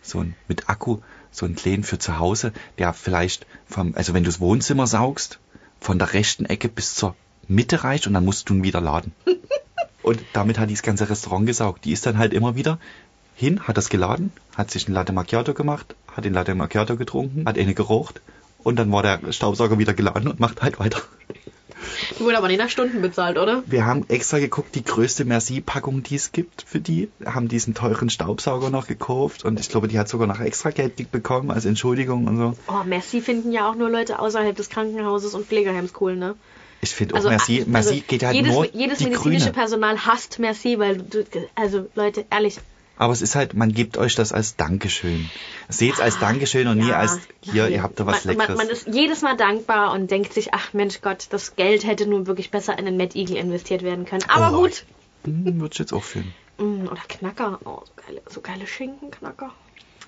so 0.00 0.20
ein, 0.20 0.34
mit 0.48 0.70
Akku, 0.70 0.98
so 1.30 1.44
einen 1.44 1.54
kleinen 1.54 1.84
für 1.84 1.98
zu 1.98 2.18
Hause, 2.18 2.52
der 2.78 2.94
vielleicht 2.94 3.46
vom, 3.66 3.94
also 3.94 4.14
wenn 4.14 4.24
du 4.24 4.30
das 4.30 4.40
Wohnzimmer 4.40 4.86
saugst, 4.86 5.38
von 5.78 5.98
der 5.98 6.14
rechten 6.14 6.46
Ecke 6.46 6.68
bis 6.68 6.94
zur 6.94 7.14
Mitte 7.46 7.84
reicht 7.84 8.06
und 8.06 8.14
dann 8.14 8.24
musst 8.24 8.48
du 8.48 8.54
ihn 8.54 8.64
wieder 8.64 8.80
laden. 8.80 9.12
Und 10.02 10.22
damit 10.34 10.56
hat 10.60 10.70
die 10.70 10.74
das 10.74 10.84
ganze 10.84 11.10
Restaurant 11.10 11.46
gesaugt. 11.46 11.84
Die 11.84 11.90
ist 11.90 12.06
dann 12.06 12.16
halt 12.16 12.32
immer 12.32 12.54
wieder 12.54 12.78
hin, 13.36 13.60
hat 13.60 13.76
das 13.76 13.90
geladen, 13.90 14.32
hat 14.56 14.70
sich 14.70 14.88
ein 14.88 14.92
Latte 14.92 15.12
Macchiato 15.12 15.54
gemacht, 15.54 15.94
hat 16.14 16.24
den 16.24 16.32
Latte 16.32 16.54
Macchiato 16.54 16.96
getrunken, 16.96 17.44
hat 17.46 17.58
eine 17.58 17.74
geraucht 17.74 18.20
und 18.64 18.76
dann 18.76 18.90
war 18.90 19.02
der 19.02 19.32
Staubsauger 19.32 19.78
wieder 19.78 19.94
geladen 19.94 20.26
und 20.28 20.40
macht 20.40 20.62
halt 20.62 20.80
weiter. 20.80 21.02
Die 22.18 22.24
wurde 22.24 22.38
aber 22.38 22.48
nicht 22.48 22.58
nach 22.58 22.70
Stunden 22.70 23.02
bezahlt, 23.02 23.36
oder? 23.36 23.62
Wir 23.66 23.84
haben 23.84 24.06
extra 24.08 24.38
geguckt, 24.38 24.74
die 24.74 24.82
größte 24.82 25.24
Merci-Packung, 25.24 26.02
die 26.02 26.16
es 26.16 26.32
gibt 26.32 26.64
für 26.66 26.80
die, 26.80 27.10
haben 27.24 27.48
diesen 27.48 27.74
teuren 27.74 28.08
Staubsauger 28.08 28.70
noch 28.70 28.86
gekauft 28.86 29.44
und 29.44 29.60
ich 29.60 29.68
glaube, 29.68 29.86
die 29.86 29.98
hat 29.98 30.08
sogar 30.08 30.26
noch 30.26 30.40
extra 30.40 30.70
Geld 30.70 31.12
bekommen 31.12 31.50
als 31.50 31.66
Entschuldigung 31.66 32.26
und 32.26 32.38
so. 32.38 32.54
Oh, 32.68 32.84
Merci 32.86 33.20
finden 33.20 33.52
ja 33.52 33.70
auch 33.70 33.74
nur 33.74 33.90
Leute 33.90 34.18
außerhalb 34.18 34.56
des 34.56 34.70
Krankenhauses 34.70 35.34
und 35.34 35.46
Pflegeheims 35.46 35.92
cool, 36.00 36.16
ne? 36.16 36.34
Ich 36.80 36.94
finde 36.94 37.14
auch 37.14 37.18
Also, 37.18 37.28
Merci, 37.28 37.58
also 37.60 37.70
Merci 37.70 38.00
geht 38.06 38.24
halt 38.24 38.34
jedes, 38.34 38.52
nur 38.52 38.64
jedes 38.74 38.98
die 38.98 39.04
medizinische 39.04 39.44
Grüne. 39.46 39.52
Personal 39.52 40.06
hasst 40.06 40.38
Merci, 40.38 40.78
weil 40.78 40.98
du, 40.98 41.24
also 41.54 41.86
Leute, 41.94 42.24
ehrlich, 42.30 42.58
Aber 42.98 43.12
es 43.12 43.20
ist 43.22 43.34
halt, 43.34 43.52
man 43.54 43.72
gibt 43.72 43.98
euch 43.98 44.14
das 44.14 44.32
als 44.32 44.56
Dankeschön. 44.56 45.28
Seht 45.68 45.94
es 45.94 46.00
als 46.00 46.18
Dankeschön 46.18 46.66
und 46.66 46.78
nie 46.78 46.88
Ja, 46.88 46.98
als, 46.98 47.18
hier, 47.42 47.64
nein. 47.64 47.72
ihr 47.72 47.82
habt 47.82 48.00
da 48.00 48.06
was 48.06 48.24
man, 48.24 48.36
Leckeres. 48.36 48.56
Man, 48.56 48.66
man 48.66 48.74
ist 48.74 48.86
jedes 48.86 49.20
Mal 49.22 49.36
dankbar 49.36 49.92
und 49.92 50.10
denkt 50.10 50.32
sich, 50.32 50.54
ach 50.54 50.72
Mensch 50.72 51.00
Gott, 51.02 51.26
das 51.30 51.56
Geld 51.56 51.84
hätte 51.86 52.06
nun 52.06 52.26
wirklich 52.26 52.50
besser 52.50 52.78
in 52.78 52.86
den 52.86 52.96
Mad 52.96 53.18
Eagle 53.18 53.36
investiert 53.36 53.82
werden 53.82 54.06
können. 54.06 54.24
Aber 54.28 54.56
Oh. 54.56 54.62
gut. 54.62 54.84
Hm, 55.24 55.60
Würde 55.60 55.72
ich 55.74 55.78
jetzt 55.78 55.92
auch 55.92 56.04
fühlen. 56.04 56.32
Mm, 56.58 56.86
Oder 56.86 57.02
Knacker. 57.08 57.58
Oh, 57.64 57.82
so 57.84 57.92
geile, 58.06 58.22
so 58.30 58.40
geile 58.40 58.66
Schinkenknacker. 58.66 59.52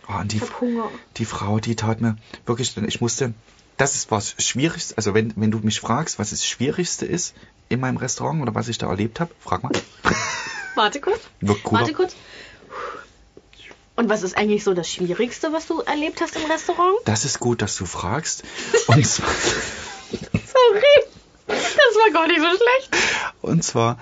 Oh, 0.08 0.20
und 0.20 0.32
die, 0.32 0.36
Ich 0.36 0.42
hab 0.44 0.60
Hunger. 0.62 0.88
die 1.18 1.24
Frau, 1.26 1.58
die 1.58 1.76
tat 1.76 2.00
mir 2.00 2.16
wirklich, 2.46 2.74
ich 2.74 3.00
musste, 3.02 3.34
das 3.76 3.96
ist 3.96 4.10
was 4.10 4.34
Schwierigstes, 4.38 4.96
also 4.96 5.12
wenn, 5.12 5.34
wenn 5.36 5.50
du 5.50 5.58
mich 5.58 5.80
fragst, 5.80 6.18
was 6.18 6.30
das 6.30 6.46
Schwierigste 6.46 7.04
ist 7.04 7.34
in 7.68 7.80
meinem 7.80 7.98
Restaurant 7.98 8.40
oder 8.40 8.54
was 8.54 8.68
ich 8.68 8.78
da 8.78 8.88
erlebt 8.88 9.20
habe, 9.20 9.30
frag 9.40 9.62
mal. 9.62 9.72
Warte 10.74 11.00
kurz. 11.00 11.20
Warte 11.42 11.92
kurz. 11.92 12.16
Und 13.98 14.08
was 14.08 14.22
ist 14.22 14.38
eigentlich 14.38 14.62
so 14.62 14.74
das 14.74 14.88
Schwierigste, 14.88 15.52
was 15.52 15.66
du 15.66 15.80
erlebt 15.80 16.20
hast 16.20 16.36
im 16.36 16.48
Restaurant? 16.48 16.98
Das 17.04 17.24
ist 17.24 17.40
gut, 17.40 17.62
dass 17.62 17.76
du 17.76 17.84
fragst. 17.84 18.44
Und 18.86 19.04
zwar, 19.08 19.28
Sorry. 20.12 21.04
Das 21.48 21.56
war 21.56 22.12
gar 22.12 22.28
nicht 22.28 22.38
so 22.38 22.46
schlecht. 22.46 23.04
und 23.42 23.64
zwar, 23.64 23.98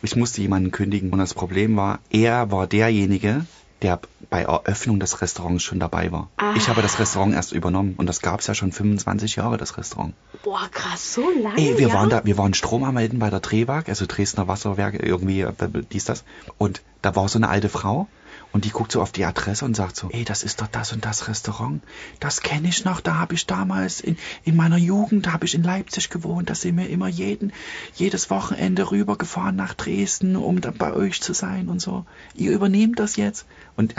ich 0.00 0.16
musste 0.16 0.40
jemanden 0.40 0.70
kündigen 0.70 1.12
und 1.12 1.18
das 1.18 1.34
Problem 1.34 1.76
war, 1.76 1.98
er 2.08 2.50
war 2.50 2.66
derjenige, 2.66 3.44
der 3.82 4.00
bei 4.30 4.42
Eröffnung 4.44 5.00
des 5.00 5.20
Restaurants 5.20 5.64
schon 5.64 5.80
dabei 5.80 6.10
war. 6.12 6.30
Ah. 6.38 6.54
Ich 6.56 6.70
habe 6.70 6.80
das 6.80 6.98
Restaurant 6.98 7.34
erst 7.34 7.52
übernommen 7.52 7.96
und 7.98 8.06
das 8.06 8.22
gab 8.22 8.40
es 8.40 8.46
ja 8.46 8.54
schon 8.54 8.72
25 8.72 9.36
Jahre, 9.36 9.58
das 9.58 9.76
Restaurant. 9.76 10.14
Boah, 10.42 10.66
krass, 10.70 11.12
so 11.12 11.28
lange. 11.42 11.58
Ey, 11.58 11.76
wir 11.76 11.88
ja? 11.88 11.94
waren 11.94 12.08
da, 12.08 12.24
wir 12.24 12.38
waren 12.38 12.54
Strom 12.54 12.90
bei 12.94 13.30
der 13.30 13.40
Drehwag, 13.40 13.90
also 13.90 14.06
Dresdner 14.08 14.48
Wasserwerke, 14.48 15.04
irgendwie, 15.04 15.42
äh, 15.42 15.52
dies, 15.92 16.06
das. 16.06 16.24
Und 16.56 16.80
da 17.02 17.14
war 17.16 17.28
so 17.28 17.38
eine 17.38 17.50
alte 17.50 17.68
Frau 17.68 18.08
und 18.52 18.64
die 18.64 18.70
guckt 18.70 18.92
so 18.92 19.00
auf 19.00 19.12
die 19.12 19.24
Adresse 19.24 19.64
und 19.64 19.74
sagt 19.74 19.96
so, 19.96 20.10
ey, 20.10 20.24
das 20.24 20.42
ist 20.42 20.60
doch 20.60 20.66
das 20.66 20.92
und 20.92 21.04
das 21.04 21.28
Restaurant. 21.28 21.82
Das 22.18 22.40
kenne 22.42 22.68
ich 22.68 22.84
noch, 22.84 23.00
da 23.00 23.16
habe 23.16 23.34
ich 23.34 23.46
damals 23.46 24.00
in, 24.00 24.16
in 24.44 24.56
meiner 24.56 24.76
Jugend, 24.76 25.26
da 25.26 25.32
habe 25.32 25.46
ich 25.46 25.54
in 25.54 25.62
Leipzig 25.62 26.10
gewohnt, 26.10 26.50
da 26.50 26.54
sind 26.54 26.76
wir 26.76 26.88
immer 26.88 27.08
jeden, 27.08 27.52
jedes 27.94 28.30
Wochenende 28.30 28.90
rübergefahren 28.90 29.56
nach 29.56 29.74
Dresden, 29.74 30.36
um 30.36 30.60
da 30.60 30.70
bei 30.70 30.92
euch 30.92 31.20
zu 31.20 31.32
sein 31.32 31.68
und 31.68 31.80
so. 31.80 32.04
Ihr 32.34 32.52
übernehmt 32.52 32.98
das 32.98 33.16
jetzt. 33.16 33.46
Und 33.76 33.94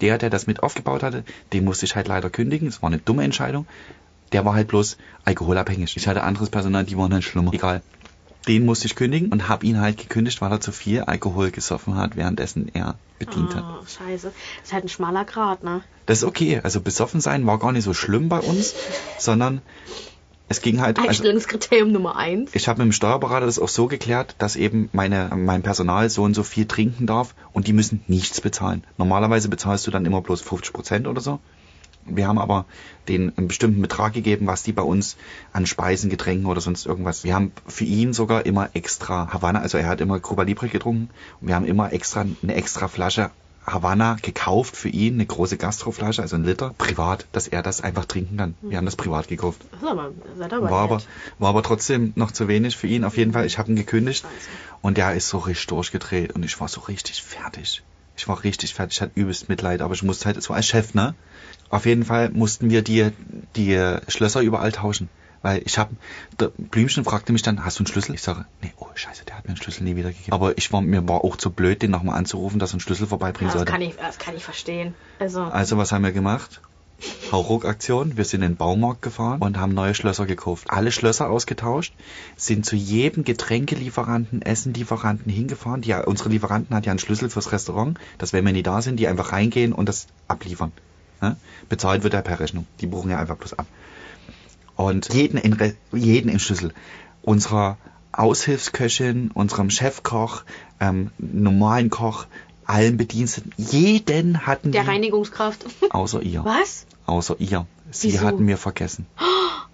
der, 0.00 0.18
der 0.18 0.30
das 0.30 0.46
mit 0.46 0.62
aufgebaut 0.62 1.02
hatte, 1.02 1.24
den 1.52 1.64
musste 1.64 1.86
ich 1.86 1.96
halt 1.96 2.08
leider 2.08 2.30
kündigen. 2.30 2.68
Es 2.68 2.82
war 2.82 2.88
eine 2.88 2.98
dumme 2.98 3.24
Entscheidung. 3.24 3.66
Der 4.32 4.44
war 4.44 4.54
halt 4.54 4.68
bloß 4.68 4.98
alkoholabhängig. 5.24 5.96
Ich 5.96 6.08
hatte 6.08 6.24
anderes 6.24 6.50
Personal, 6.50 6.84
die 6.84 6.98
waren 6.98 7.12
halt 7.12 7.24
schlimmer. 7.24 7.52
Egal. 7.54 7.82
Den 8.48 8.64
musste 8.64 8.86
ich 8.86 8.94
kündigen 8.94 9.32
und 9.32 9.48
habe 9.48 9.66
ihn 9.66 9.80
halt 9.80 9.96
gekündigt, 9.96 10.40
weil 10.40 10.52
er 10.52 10.60
zu 10.60 10.72
viel 10.72 11.00
Alkohol 11.00 11.50
gesoffen 11.50 11.96
hat, 11.96 12.16
währenddessen 12.16 12.70
er 12.72 12.96
bedient 13.18 13.54
hat. 13.54 13.64
Oh, 13.64 13.84
scheiße. 13.86 14.32
Ist 14.62 14.72
halt 14.72 14.84
ein 14.84 14.88
schmaler 14.88 15.24
Grat, 15.24 15.64
ne? 15.64 15.82
Das 16.06 16.18
ist 16.18 16.24
okay. 16.24 16.60
Also 16.62 16.80
besoffen 16.80 17.20
sein 17.20 17.46
war 17.46 17.58
gar 17.58 17.72
nicht 17.72 17.84
so 17.84 17.94
schlimm 17.94 18.28
bei 18.28 18.38
uns, 18.38 18.74
sondern 19.18 19.62
es 20.48 20.60
ging 20.60 20.80
halt. 20.80 20.98
Also, 20.98 21.08
Einstellungskriterium 21.08 21.90
Nummer 21.90 22.16
eins. 22.16 22.52
ich 22.54 22.68
habe 22.68 22.78
mit 22.78 22.86
dem 22.86 22.92
Steuerberater 22.92 23.46
das 23.46 23.58
auch 23.58 23.68
so 23.68 23.88
geklärt, 23.88 24.36
dass 24.38 24.54
eben 24.54 24.88
meine, 24.92 25.30
mein 25.34 25.62
Personal 25.62 26.08
so 26.08 26.22
und 26.22 26.34
so 26.34 26.44
viel 26.44 26.66
trinken 26.66 27.06
darf 27.06 27.34
und 27.52 27.66
die 27.66 27.72
müssen 27.72 28.04
nichts 28.06 28.40
bezahlen. 28.40 28.84
Normalerweise 28.96 29.48
bezahlst 29.48 29.86
du 29.86 29.90
dann 29.90 30.06
immer 30.06 30.20
bloß 30.20 30.42
50 30.42 30.72
Prozent 30.72 31.06
oder 31.08 31.20
so. 31.20 31.40
Wir 32.08 32.28
haben 32.28 32.38
aber 32.38 32.64
den 33.08 33.36
einen 33.36 33.48
bestimmten 33.48 33.82
Betrag 33.82 34.12
gegeben, 34.12 34.46
was 34.46 34.62
die 34.62 34.72
bei 34.72 34.82
uns 34.82 35.16
an 35.52 35.66
Speisen, 35.66 36.10
Getränken 36.10 36.46
oder 36.46 36.60
sonst 36.60 36.86
irgendwas. 36.86 37.24
Wir 37.24 37.34
haben 37.34 37.52
für 37.66 37.84
ihn 37.84 38.12
sogar 38.12 38.46
immer 38.46 38.70
extra 38.74 39.32
Havanna, 39.32 39.60
also 39.60 39.78
er 39.78 39.88
hat 39.88 40.00
immer 40.00 40.20
Cuba 40.20 40.42
Libre 40.42 40.68
getrunken 40.68 41.10
und 41.40 41.48
wir 41.48 41.54
haben 41.54 41.66
immer 41.66 41.92
extra 41.92 42.24
eine 42.42 42.54
extra 42.54 42.88
Flasche 42.88 43.30
Havanna 43.66 44.16
gekauft 44.22 44.76
für 44.76 44.88
ihn, 44.88 45.14
eine 45.14 45.26
große 45.26 45.56
Gastroflasche, 45.56 46.22
also 46.22 46.36
ein 46.36 46.44
Liter, 46.44 46.72
privat, 46.78 47.26
dass 47.32 47.48
er 47.48 47.62
das 47.62 47.80
einfach 47.80 48.04
trinken 48.04 48.36
kann. 48.36 48.54
Wir 48.62 48.78
haben 48.78 48.84
das 48.84 48.94
privat 48.94 49.26
gekauft. 49.26 49.60
Aber, 49.82 50.12
aber 50.38 50.70
War 50.70 50.82
aber, 50.82 51.02
war 51.38 51.48
aber 51.48 51.62
trotzdem 51.64 52.12
noch 52.14 52.30
zu 52.30 52.46
wenig 52.46 52.76
für 52.76 52.86
ihn. 52.86 53.04
Auf 53.04 53.16
jeden 53.16 53.32
Fall, 53.32 53.44
ich 53.44 53.58
habe 53.58 53.70
ihn 53.70 53.76
gekündigt 53.76 54.24
und 54.82 54.98
der 54.98 55.14
ist 55.14 55.28
so 55.28 55.38
richtig 55.38 55.66
durchgedreht 55.66 56.32
und 56.32 56.44
ich 56.44 56.60
war 56.60 56.68
so 56.68 56.82
richtig 56.82 57.22
fertig. 57.22 57.82
Ich 58.16 58.28
war 58.28 58.44
richtig 58.44 58.72
fertig, 58.72 58.98
ich 58.98 59.02
hatte 59.02 59.12
übelst 59.20 59.48
Mitleid, 59.48 59.80
aber 59.80 59.94
ich 59.94 60.02
musste 60.02 60.26
halt, 60.26 60.40
so 60.42 60.54
als 60.54 60.66
Chef, 60.66 60.94
ne? 60.94 61.14
Auf 61.70 61.86
jeden 61.86 62.04
Fall 62.04 62.30
mussten 62.30 62.70
wir 62.70 62.82
die, 62.82 63.10
die 63.56 63.96
Schlösser 64.08 64.40
überall 64.40 64.72
tauschen. 64.72 65.08
Weil 65.42 65.62
ich 65.64 65.78
habe, 65.78 65.94
der 66.40 66.50
Blümchen 66.56 67.04
fragte 67.04 67.32
mich 67.32 67.42
dann, 67.42 67.64
hast 67.64 67.78
du 67.78 67.82
einen 67.82 67.86
Schlüssel? 67.86 68.14
Ich 68.14 68.22
sage, 68.22 68.46
nee, 68.62 68.72
oh 68.78 68.86
scheiße, 68.94 69.24
der 69.26 69.36
hat 69.36 69.44
mir 69.44 69.50
einen 69.50 69.58
Schlüssel 69.58 69.84
nie 69.84 69.94
wieder 69.94 70.08
gegeben. 70.08 70.32
Aber 70.32 70.56
ich 70.58 70.72
war, 70.72 70.80
mir 70.80 71.06
war 71.06 71.22
auch 71.24 71.36
zu 71.36 71.50
blöd, 71.50 71.82
den 71.82 71.90
nochmal 71.92 72.18
anzurufen, 72.18 72.58
dass 72.58 72.70
er 72.70 72.74
einen 72.74 72.80
Schlüssel 72.80 73.06
vorbeibringen 73.06 73.50
Ja, 73.50 73.52
das 73.52 73.58
sollte. 73.60 73.72
kann 73.72 73.82
ich, 73.82 73.94
das 73.96 74.18
kann 74.18 74.34
ich 74.36 74.44
verstehen. 74.44 74.94
Also, 75.20 75.42
Also 75.42 75.76
was 75.76 75.92
haben 75.92 76.02
wir 76.02 76.12
gemacht? 76.12 76.62
Hauruck-Aktion. 77.30 78.16
Wir 78.16 78.24
sind 78.24 78.42
in 78.42 78.52
den 78.52 78.56
Baumarkt 78.56 79.02
gefahren 79.02 79.40
und 79.40 79.58
haben 79.58 79.74
neue 79.74 79.94
Schlösser 79.94 80.24
gekauft. 80.26 80.70
Alle 80.70 80.90
Schlösser 80.90 81.28
ausgetauscht, 81.28 81.94
sind 82.36 82.64
zu 82.64 82.74
jedem 82.74 83.22
Getränkelieferanten, 83.22 84.42
Essenlieferanten 84.42 85.30
hingefahren. 85.30 85.82
Die, 85.82 85.92
unsere 85.92 86.30
Lieferanten 86.30 86.74
hat 86.74 86.86
ja 86.86 86.92
einen 86.92 86.98
Schlüssel 86.98 87.28
fürs 87.28 87.52
Restaurant, 87.52 87.98
dass 88.18 88.32
wenn 88.32 88.44
wir 88.46 88.52
nie 88.52 88.62
da 88.62 88.80
sind, 88.80 88.98
die 88.98 89.08
einfach 89.08 89.32
reingehen 89.32 89.72
und 89.72 89.88
das 89.88 90.06
abliefern. 90.26 90.72
Ne? 91.20 91.36
Bezahlt 91.68 92.02
wird 92.02 92.14
er 92.14 92.22
per 92.22 92.40
Rechnung. 92.40 92.66
Die 92.80 92.86
buchen 92.86 93.10
ja 93.10 93.18
einfach 93.18 93.36
bloß 93.36 93.58
ab. 93.58 93.66
Und 94.76 95.12
jeden, 95.14 95.38
in, 95.38 95.54
Re- 95.54 95.74
jeden 95.92 96.28
im 96.30 96.38
Schlüssel. 96.38 96.72
Unserer 97.22 97.78
Aushilfsköchin, 98.12 99.30
unserem 99.32 99.70
Chefkoch, 99.70 100.42
ähm, 100.80 101.10
normalen 101.18 101.90
Koch, 101.90 102.26
allen 102.66 102.96
Bediensteten, 102.96 103.52
jeden 103.56 104.46
hatten 104.46 104.72
der 104.72 104.84
wir, 104.86 104.92
Reinigungskraft. 104.92 105.64
außer 105.90 106.22
ihr. 106.22 106.44
Was? 106.44 106.86
Außer 107.06 107.36
ihr. 107.38 107.66
Sie 107.90 108.12
Wieso? 108.12 108.24
hatten 108.26 108.46
wir 108.46 108.58
vergessen. 108.58 109.06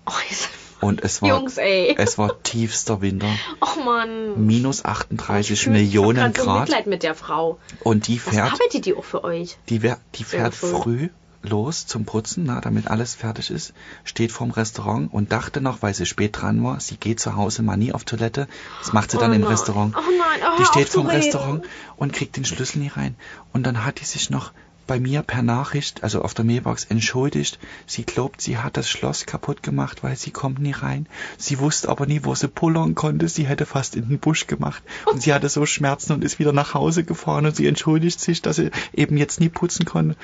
Oh, 0.07 0.11
jetzt- 0.29 0.51
Und 0.81 1.03
es 1.03 1.23
war, 1.23 1.29
Jungs, 1.31 1.57
es 1.59 2.19
war 2.19 2.43
tiefster 2.43 3.01
Winter. 3.01 3.29
oh 3.61 3.83
Mann. 3.85 4.47
Minus 4.47 4.85
38 4.85 5.53
Ich 5.53 5.67
Millionen 5.69 6.31
ich 6.31 6.35
grad 6.37 6.45
So. 6.45 6.61
Mitleid 6.61 6.87
mit 6.87 7.03
der 7.03 7.15
Frau. 7.15 7.59
Und 7.85 8.09
die 8.09 8.25
Was 8.25 8.35
fährt, 8.35 8.53
arbeitet 8.53 8.87
die 8.87 8.95
auch 8.95 9.05
für 9.05 9.25
euch? 9.25 9.57
die, 9.69 9.79
die 10.15 10.25
fährt 10.25 10.55
schuld. 10.55 10.83
früh 10.83 11.09
los 11.43 11.87
zum 11.87 12.05
Putzen, 12.05 12.45
na, 12.45 12.61
damit 12.61 12.89
alles 12.89 13.15
fertig 13.15 13.51
ist, 13.51 13.75
steht 14.05 14.33
vorm 14.33 14.51
Restaurant 14.51 15.13
und 15.13 15.33
dachte 15.33 15.61
noch, 15.61 15.83
weil 15.83 15.95
sie 15.95 16.07
spät 16.07 16.41
dran 16.41 16.63
war, 16.63 16.81
sie 16.81 16.97
geht 16.97 17.21
zu 17.21 17.37
Hause 17.37 17.63
mal 17.63 17.77
nie 17.77 17.93
auf 17.93 18.05
Toilette. 18.05 18.49
Das 18.81 18.93
macht 18.93 19.11
sie 19.11 19.19
dann 19.19 19.33
Oh 19.33 19.35
im. 19.35 19.45
Restaurant. 19.45 19.95
Oh 19.97 20.01
nein, 20.01 20.41
oh, 20.45 20.57
die 20.59 20.65
steht 20.65 20.91
zu 20.91 21.01
vorm. 21.01 21.09
Restaurant 21.09 21.65
und 21.97 22.13
kriegt 22.13 22.37
den 22.37 22.45
Schlüssel 22.45 22.79
nie 22.79 22.89
rein. 22.89 23.17
Und 23.53 23.65
dann 23.65 23.85
hat 23.85 24.01
die 24.01 24.05
sich 24.05 24.31
noch 24.31 24.53
bei 24.93 25.01
mir 25.01 25.23
per 25.23 25.41
Nachricht, 25.41 26.05
also 26.05 26.21
auf 26.21 26.35
der 26.35 26.45
Mailbox, 26.45 26.85
entschuldigt. 26.85 27.59
Sie 27.87 28.05
glaubt, 28.05 28.43
sie 28.43 28.59
hat 28.59 28.77
das 28.77 28.91
Schloss 28.91 29.25
kaputt 29.25 29.63
gemacht, 29.63 30.03
weil 30.03 30.17
sie 30.17 30.33
kommt 30.33 30.59
nie 30.59 30.73
rein. 30.73 31.07
Sie 31.39 31.61
wusste 31.61 31.89
aber 31.89 32.05
nie, 32.05 32.25
wo 32.25 32.35
sie 32.35 32.47
pullern 32.47 32.95
konnte. 32.95 33.27
Sie 33.27 33.47
hätte 33.47 33.65
fast 33.65 33.97
in 33.97 34.07
den 34.07 34.19
Busch 34.19 34.47
gemacht. 34.47 34.83
Und 35.07 35.23
sie 35.23 35.33
hatte 35.33 35.49
so 35.49 35.65
Schmerzen 35.65 36.13
und 36.13 36.23
ist 36.23 36.39
wieder 36.39 36.53
nach 36.53 36.75
Hause 36.75 37.05
gefahren 37.05 37.47
und 37.47 37.57
sie 37.57 37.67
entschuldigt 37.67 38.21
sich, 38.21 38.43
dass 38.43 38.57
sie 38.57 38.71
eben 38.93 39.17
jetzt 39.17 39.41
nie 39.41 39.49
putzen 39.49 39.87
konnte. 39.87 40.15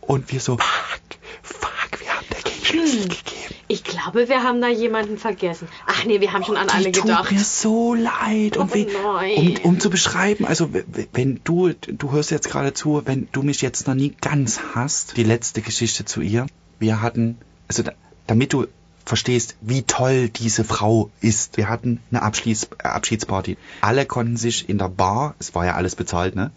Und 0.00 0.32
wir 0.32 0.40
so, 0.40 0.56
fuck, 0.56 1.00
fuck, 1.42 2.00
wir 2.00 2.08
haben 2.08 2.26
der 2.32 2.40
keinen 2.50 2.64
Schlüssel 2.64 3.02
Hm. 3.02 3.08
gegeben. 3.10 3.53
Ich 3.66 3.82
glaube, 3.82 4.28
wir 4.28 4.42
haben 4.42 4.60
da 4.60 4.68
jemanden 4.68 5.16
vergessen. 5.16 5.68
Ach 5.86 6.04
nee, 6.04 6.20
wir 6.20 6.32
haben 6.32 6.44
schon 6.44 6.56
an 6.56 6.68
alle 6.68 6.90
gedacht. 6.90 7.28
tut 7.28 7.32
mir 7.32 7.44
so 7.44 7.94
leid. 7.94 8.56
Und 8.56 8.70
Oh 8.74 9.18
um, 9.36 9.56
um 9.62 9.80
zu 9.80 9.90
beschreiben, 9.90 10.44
also 10.44 10.70
wenn 11.12 11.40
du, 11.44 11.72
du 11.72 12.12
hörst 12.12 12.30
jetzt 12.30 12.50
gerade 12.50 12.74
zu, 12.74 13.02
wenn 13.04 13.28
du 13.32 13.42
mich 13.42 13.62
jetzt 13.62 13.86
noch 13.86 13.94
nie 13.94 14.14
ganz 14.20 14.60
hast, 14.74 15.16
die 15.16 15.24
letzte 15.24 15.62
Geschichte 15.62 16.04
zu 16.04 16.20
ihr. 16.20 16.46
Wir 16.78 17.00
hatten, 17.00 17.38
also 17.68 17.82
da, 17.82 17.92
damit 18.26 18.52
du 18.52 18.66
verstehst, 19.04 19.56
wie 19.60 19.82
toll 19.82 20.28
diese 20.28 20.64
Frau 20.64 21.10
ist. 21.20 21.56
Wir 21.56 21.68
hatten 21.68 22.00
eine 22.10 22.22
Abschließ, 22.22 22.68
äh, 22.82 22.88
Abschiedsparty. 22.88 23.56
Alle 23.80 24.06
konnten 24.06 24.36
sich 24.36 24.68
in 24.68 24.78
der 24.78 24.88
Bar, 24.88 25.34
es 25.38 25.54
war 25.54 25.66
ja 25.66 25.74
alles 25.74 25.94
bezahlt, 25.94 26.34
ne? 26.36 26.50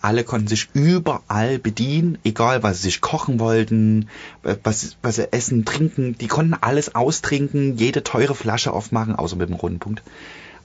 Alle 0.00 0.24
konnten 0.24 0.48
sich 0.48 0.68
überall 0.74 1.58
bedienen, 1.58 2.18
egal 2.24 2.62
was 2.62 2.78
sie 2.78 2.84
sich 2.84 3.00
kochen 3.00 3.40
wollten, 3.40 4.08
äh, 4.44 4.56
was, 4.62 4.96
was 5.02 5.16
sie 5.16 5.32
essen, 5.32 5.64
trinken. 5.64 6.16
Die 6.18 6.28
konnten 6.28 6.54
alles 6.54 6.94
austrinken, 6.94 7.76
jede 7.76 8.04
teure 8.04 8.34
Flasche 8.34 8.72
aufmachen, 8.72 9.16
außer 9.16 9.36
mit 9.36 9.48
dem 9.48 9.56
runden 9.56 9.78
Punkt. 9.80 10.02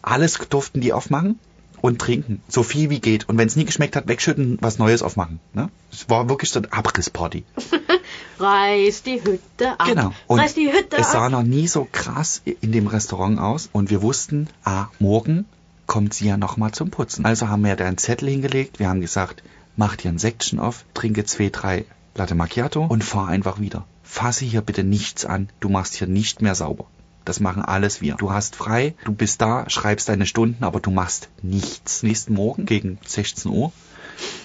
Alles 0.02 0.38
durften 0.50 0.82
die 0.82 0.94
aufmachen 0.94 1.40
und 1.82 2.00
trinken, 2.00 2.42
so 2.48 2.64
viel 2.64 2.90
wie 2.90 3.02
geht. 3.02 3.28
Und 3.28 3.38
wenn 3.38 3.48
es 3.48 3.56
nie 3.56 3.66
geschmeckt 3.66 3.96
hat, 3.96 4.08
wegschütten, 4.08 4.58
was 4.62 4.80
Neues 4.80 5.02
aufmachen. 5.02 5.40
Ne? 5.54 5.70
Es 5.92 6.10
war 6.10 6.30
wirklich 6.30 6.50
so 6.50 6.60
eine 6.60 6.72
Abrissparty. 6.72 7.44
Reiß 8.40 9.04
die 9.04 9.22
Hütte 9.22 9.80
ab. 9.80 9.88
Genau. 9.88 10.14
Und 10.28 10.40
Reiß 10.40 10.54
die 10.54 10.72
Hütte 10.72 10.98
es 10.98 11.12
sah 11.12 11.26
ab. 11.26 11.32
noch 11.32 11.44
nie 11.44 11.68
so 11.68 11.88
krass 11.92 12.42
in 12.62 12.72
dem 12.72 12.88
Restaurant 12.88 13.40
aus. 13.40 13.70
Und 13.74 13.90
wir 13.90 14.02
wussten, 14.02 14.48
ah, 14.64 14.88
morgen 15.00 15.46
kommt 15.88 16.14
sie 16.14 16.28
ja 16.28 16.38
nochmal 16.38 16.72
zum 16.72 16.90
Putzen. 16.90 17.26
Also 17.26 17.50
haben 17.50 17.64
wir 17.64 17.76
da 17.76 17.86
einen 17.86 17.98
Zettel 17.98 18.30
hingelegt. 18.30 18.80
Wir 18.80 18.90
haben 18.90 19.02
gesagt, 19.02 19.44
mach 19.76 19.96
dir 19.96 20.10
ein 20.10 20.20
Section 20.20 20.60
auf, 20.60 20.86
trinke 20.94 21.26
zwei, 21.26 21.50
drei 21.50 21.86
Latte 22.16 22.36
Macchiato 22.36 22.86
und 22.86 23.04
fahr 23.04 23.28
einfach 23.28 23.60
wieder. 23.60 23.86
Fasse 24.04 24.46
hier 24.46 24.62
bitte 24.62 24.84
nichts 24.84 25.26
an. 25.26 25.50
Du 25.60 25.70
machst 25.70 25.96
hier 25.96 26.08
nicht 26.08 26.42
mehr 26.42 26.54
sauber. 26.54 26.86
Das 27.26 27.40
machen 27.40 27.64
alles 27.64 28.02
wir. 28.02 28.16
Du 28.16 28.32
hast 28.32 28.56
frei, 28.56 28.94
du 29.06 29.14
bist 29.14 29.42
da, 29.42 29.70
schreibst 29.70 30.10
deine 30.10 30.26
Stunden, 30.26 30.64
aber 30.64 30.80
du 30.80 30.92
machst 30.92 31.30
nichts. 31.42 32.04
Nächsten 32.04 32.34
Morgen 32.34 32.66
gegen 32.66 33.00
16 33.06 33.52
Uhr 33.52 33.72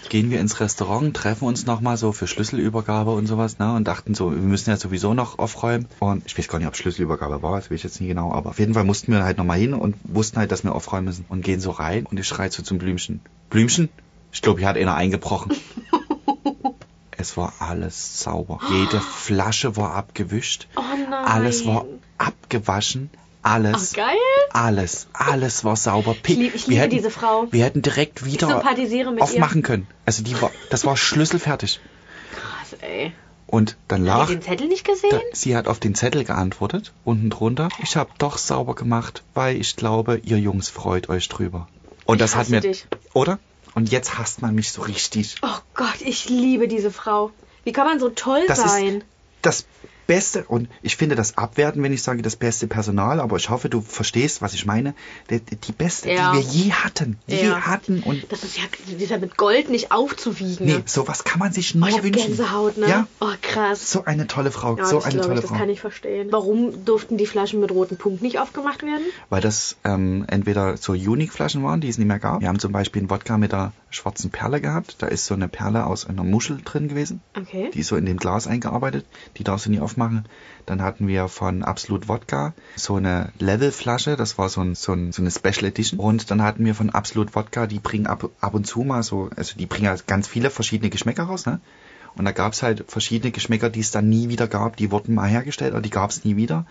gehen 0.09 0.31
wir 0.31 0.41
ins 0.41 0.61
Restaurant, 0.61 1.14
treffen 1.14 1.45
uns 1.45 1.66
nochmal 1.66 1.97
so 1.97 2.12
für 2.12 2.27
Schlüsselübergabe 2.27 3.11
und 3.11 3.27
sowas, 3.27 3.59
ne? 3.59 3.75
Und 3.75 3.87
dachten 3.87 4.14
so, 4.14 4.31
wir 4.31 4.39
müssen 4.39 4.71
ja 4.71 4.77
sowieso 4.77 5.14
noch 5.14 5.39
aufräumen. 5.39 5.87
Und 6.01 6.25
ich 6.27 6.37
weiß 6.37 6.49
gar 6.49 6.59
nicht, 6.59 6.69
ob 6.69 6.77
Schlüsselübergabe 6.77 7.43
war, 7.43 7.57
das 7.57 7.71
weiß 7.71 7.77
ich 7.77 7.85
jetzt 7.85 8.01
nicht 8.01 8.09
genau, 8.09 8.33
aber 8.33 8.51
auf 8.51 8.59
jeden 8.59 8.75
Fall 8.75 8.85
mussten 8.85 9.12
wir 9.12 9.25
halt 9.25 9.39
nochmal 9.39 9.59
hin 9.59 9.75
und 9.75 9.97
wussten 10.05 10.39
halt, 10.39 10.51
dass 10.53 10.64
wir 10.64 10.75
aufräumen 10.75 11.07
müssen. 11.07 11.25
Und 11.29 11.43
gehen 11.43 11.61
so 11.61 11.71
rein 11.71 12.07
und 12.07 12.19
ich 12.19 12.27
schrei 12.27 12.49
so 12.49 12.62
zum 12.62 12.79
Blümchen. 12.79 13.21
Blümchen? 13.51 13.89
Ich 14.33 14.43
glaube, 14.43 14.61
hier 14.61 14.69
hat 14.69 14.77
einer 14.77 14.95
eingebrochen. 14.95 15.53
es 17.16 17.37
war 17.37 17.53
alles 17.59 18.21
sauber. 18.21 18.61
Jede 18.71 19.01
Flasche 19.01 19.77
war 19.77 19.95
abgewischt. 19.95 20.69
Oh 20.77 20.81
nein. 20.81 21.12
Alles 21.12 21.66
war 21.66 21.85
abgewaschen. 22.16 23.11
Alles. 23.43 23.93
Ach, 23.93 23.97
geil. 23.97 24.16
Alles, 24.53 25.07
alles 25.12 25.64
war 25.64 25.76
sauber. 25.76 26.16
Ich 26.26 26.36
lieb- 26.36 26.55
ich 26.55 26.66
liebe 26.66 26.89
diese 26.89 27.11
Frau. 27.11 27.47
Wir 27.51 27.64
hätten 27.64 27.82
direkt 27.82 28.24
wieder 28.24 28.62
aufmachen 29.20 29.62
können. 29.62 29.86
Also 30.07 30.22
die 30.22 30.41
war, 30.41 30.51
das 30.70 30.84
war 30.84 30.97
schlüsselfertig. 30.97 31.80
Krass, 32.32 32.78
ey. 32.80 33.12
Und 33.47 33.76
dann 33.89 34.05
lag, 34.05 34.28
ihr 34.28 34.36
den 34.36 34.43
Zettel 34.43 34.68
nicht 34.68 34.84
gesehen? 34.84 35.09
da, 35.11 35.20
sie 35.32 35.57
hat 35.57 35.68
auf 35.68 35.78
den 35.80 35.95
Zettel 35.95 36.24
geantwortet, 36.24 36.93
unten 37.05 37.30
drunter. 37.30 37.70
Ich 37.82 37.97
habe 37.97 38.11
doch 38.18 38.36
sauber 38.36 38.74
gemacht, 38.74 39.22
weil 39.32 39.57
ich 39.57 39.74
glaube, 39.76 40.20
ihr 40.22 40.39
Jungs 40.39 40.68
freut 40.68 41.09
euch 41.09 41.28
drüber. 41.28 41.66
Und 42.05 42.16
Ich 42.16 42.20
das 42.20 42.36
hat 42.36 42.51
mir, 42.51 42.61
dich. 42.61 42.86
oder? 43.14 43.39
Und 43.74 43.91
jetzt 43.91 44.18
hasst 44.18 44.43
man 44.43 44.55
mich 44.55 44.72
so 44.72 44.82
richtig. 44.82 45.36
Oh 45.43 45.59
Gott, 45.74 46.01
ich 46.01 46.28
liebe 46.28 46.68
diese 46.68 46.91
Frau. 46.91 47.30
Wie 47.64 47.72
kann 47.72 47.86
man 47.86 48.01
so 48.01 48.11
toll 48.11 48.43
Das 48.49 48.59
sein? 48.59 48.97
ist 48.99 49.05
das 49.43 49.64
Beste, 50.09 50.45
und 50.49 50.69
ich 50.83 50.97
finde 50.97 51.17
das 51.17 51.37
abwerten, 51.37 51.83
wenn 51.83 51.93
ich 51.93 52.03
sage 52.03 52.23
das 52.23 52.35
beste 52.35 52.67
Personal, 52.67 53.21
aber 53.21 53.37
ich 53.37 53.51
hoffe, 53.51 53.69
du 53.69 53.83
verstehst, 53.83 54.41
was 54.41 54.55
ich 54.55 54.65
meine. 54.65 54.95
Die, 55.29 55.39
die 55.39 55.73
beste, 55.73 56.11
Ja. 56.11 56.33
die 56.33 56.39
wir 56.39 56.45
je 56.45 56.73
hatten. 56.73 57.19
Je 57.27 57.45
Ja. 57.45 57.61
hatten. 57.67 58.03
Und 58.03 58.25
Das 58.33 58.43
ist 58.43 58.57
ja, 58.57 58.65
das 58.87 59.01
ist 59.03 59.11
ja 59.11 59.19
mit 59.19 59.37
Gold 59.37 59.69
nicht 59.69 59.93
aufzuwiegen. 59.93 60.65
nee, 60.67 60.73
ne? 60.79 60.83
sowas 60.87 61.25
kann 61.25 61.39
man 61.39 61.53
sich 61.53 61.75
oh, 61.75 61.79
nur 61.81 61.89
ich 61.91 61.97
hab 61.99 62.05
wünschen. 62.05 62.27
Gänsehaut, 62.29 62.79
ne? 62.79 62.89
Ja, 62.89 63.07
Oh, 63.21 63.27
krass. 63.43 63.93
so 63.93 64.07
eine 64.07 64.27
tolle 64.27 64.51
Frau. 64.51 64.79
Ja, 64.79 64.87
so 64.87 65.03
eine 65.03 65.21
tolle 65.21 65.41
ich, 65.41 65.45
Frau. 65.45 65.51
das 65.51 65.59
kann 65.61 65.69
ich 65.69 65.81
verstehen. 65.81 66.29
Warum 66.31 66.87
durften 66.87 67.19
die 67.19 67.27
Flaschen 67.27 67.61
mit 67.61 67.71
rotem 67.71 67.99
Punkt 67.99 68.23
nicht 68.23 68.39
aufgemacht 68.39 68.83
werden? 68.83 69.05
weil 69.29 69.43
das 69.43 69.77
ähm, 69.85 70.25
entweder 70.29 70.79
so 70.79 70.93
Unique-Flaschen 70.93 71.63
waren, 71.63 71.83
die 71.83 71.89
es 71.91 71.99
nicht 71.99 72.09
mehr 72.09 72.19
gab. 72.19 72.41
Wir 72.41 72.49
haben 72.49 72.59
zum 72.59 72.73
Beispiel 72.73 73.03
einen 73.03 73.11
Wodka 73.11 73.37
mit 73.37 73.53
der 73.53 73.73
schwarzen 73.91 74.31
Perle 74.31 74.63
gehabt. 74.63 74.97
Da 75.01 75.07
ist 75.07 75.27
so 75.27 75.35
eine 75.35 75.49
Perle 75.49 75.85
aus 75.85 76.07
einer 76.07 76.25
Muschel 76.25 76.61
drin 76.65 76.89
gewesen. 76.89 77.21
Okay. 77.39 77.71
Die 77.75 77.81
ist 77.81 77.89
so 77.89 77.97
in 77.97 78.07
dem 78.07 78.17
Glas 78.17 78.47
eingearbeitet. 78.47 79.05
Die 79.37 79.45
darfst 79.45 79.67
du 79.67 79.71
nie 79.71 79.81
aufmachen. 79.81 79.98
Dann 80.67 80.83
hatten 80.83 81.07
wir 81.09 81.29
von 81.29 81.63
Absolut 81.63 82.09
Wodka 82.09 82.55
so 82.77 82.97
eine 82.97 83.33
Level-Flasche. 83.39 84.17
Das 84.17 84.39
war 84.39 84.49
so, 84.49 84.61
ein, 84.61 84.75
so, 84.75 84.93
ein, 84.93 85.13
so 85.13 85.23
eine 85.23 85.31
Special 85.31 85.67
Edition. 85.67 86.01
Und 86.01 86.31
dann 86.31 86.43
hatten 86.43 86.65
wir 86.65 86.75
von 86.75 86.91
Absolut 86.91 87.35
Wodka, 87.35 87.67
die 87.67 87.79
bringen 87.79 88.07
ab, 88.07 88.31
ab 88.41 88.55
und 88.55 88.67
zu 88.67 88.81
mal 88.81 89.03
so, 89.03 89.31
also 89.37 89.57
die 89.59 89.67
bringen 89.67 89.87
ja 89.87 89.97
ganz 90.07 90.27
viele 90.27 90.51
verschiedene 90.51 90.91
Geschmäcker 90.91 91.25
raus, 91.25 91.47
ne? 91.47 91.61
Und 92.17 92.25
da 92.25 92.33
gab's 92.33 92.63
halt 92.63 92.85
verschiedene 92.89 93.31
Geschmäcker, 93.31 93.71
die 93.71 93.81
es 93.81 93.93
dann 93.93 94.09
nie 94.09 94.29
wieder 94.29 94.49
gab. 94.49 94.77
Die 94.77 94.91
wurden 94.91 95.15
mal 95.15 95.29
hergestellt, 95.29 95.73
aber 95.73 95.83
die 95.83 95.91
gab's 95.91 96.25
nie 96.25 96.37
wieder. 96.37 96.67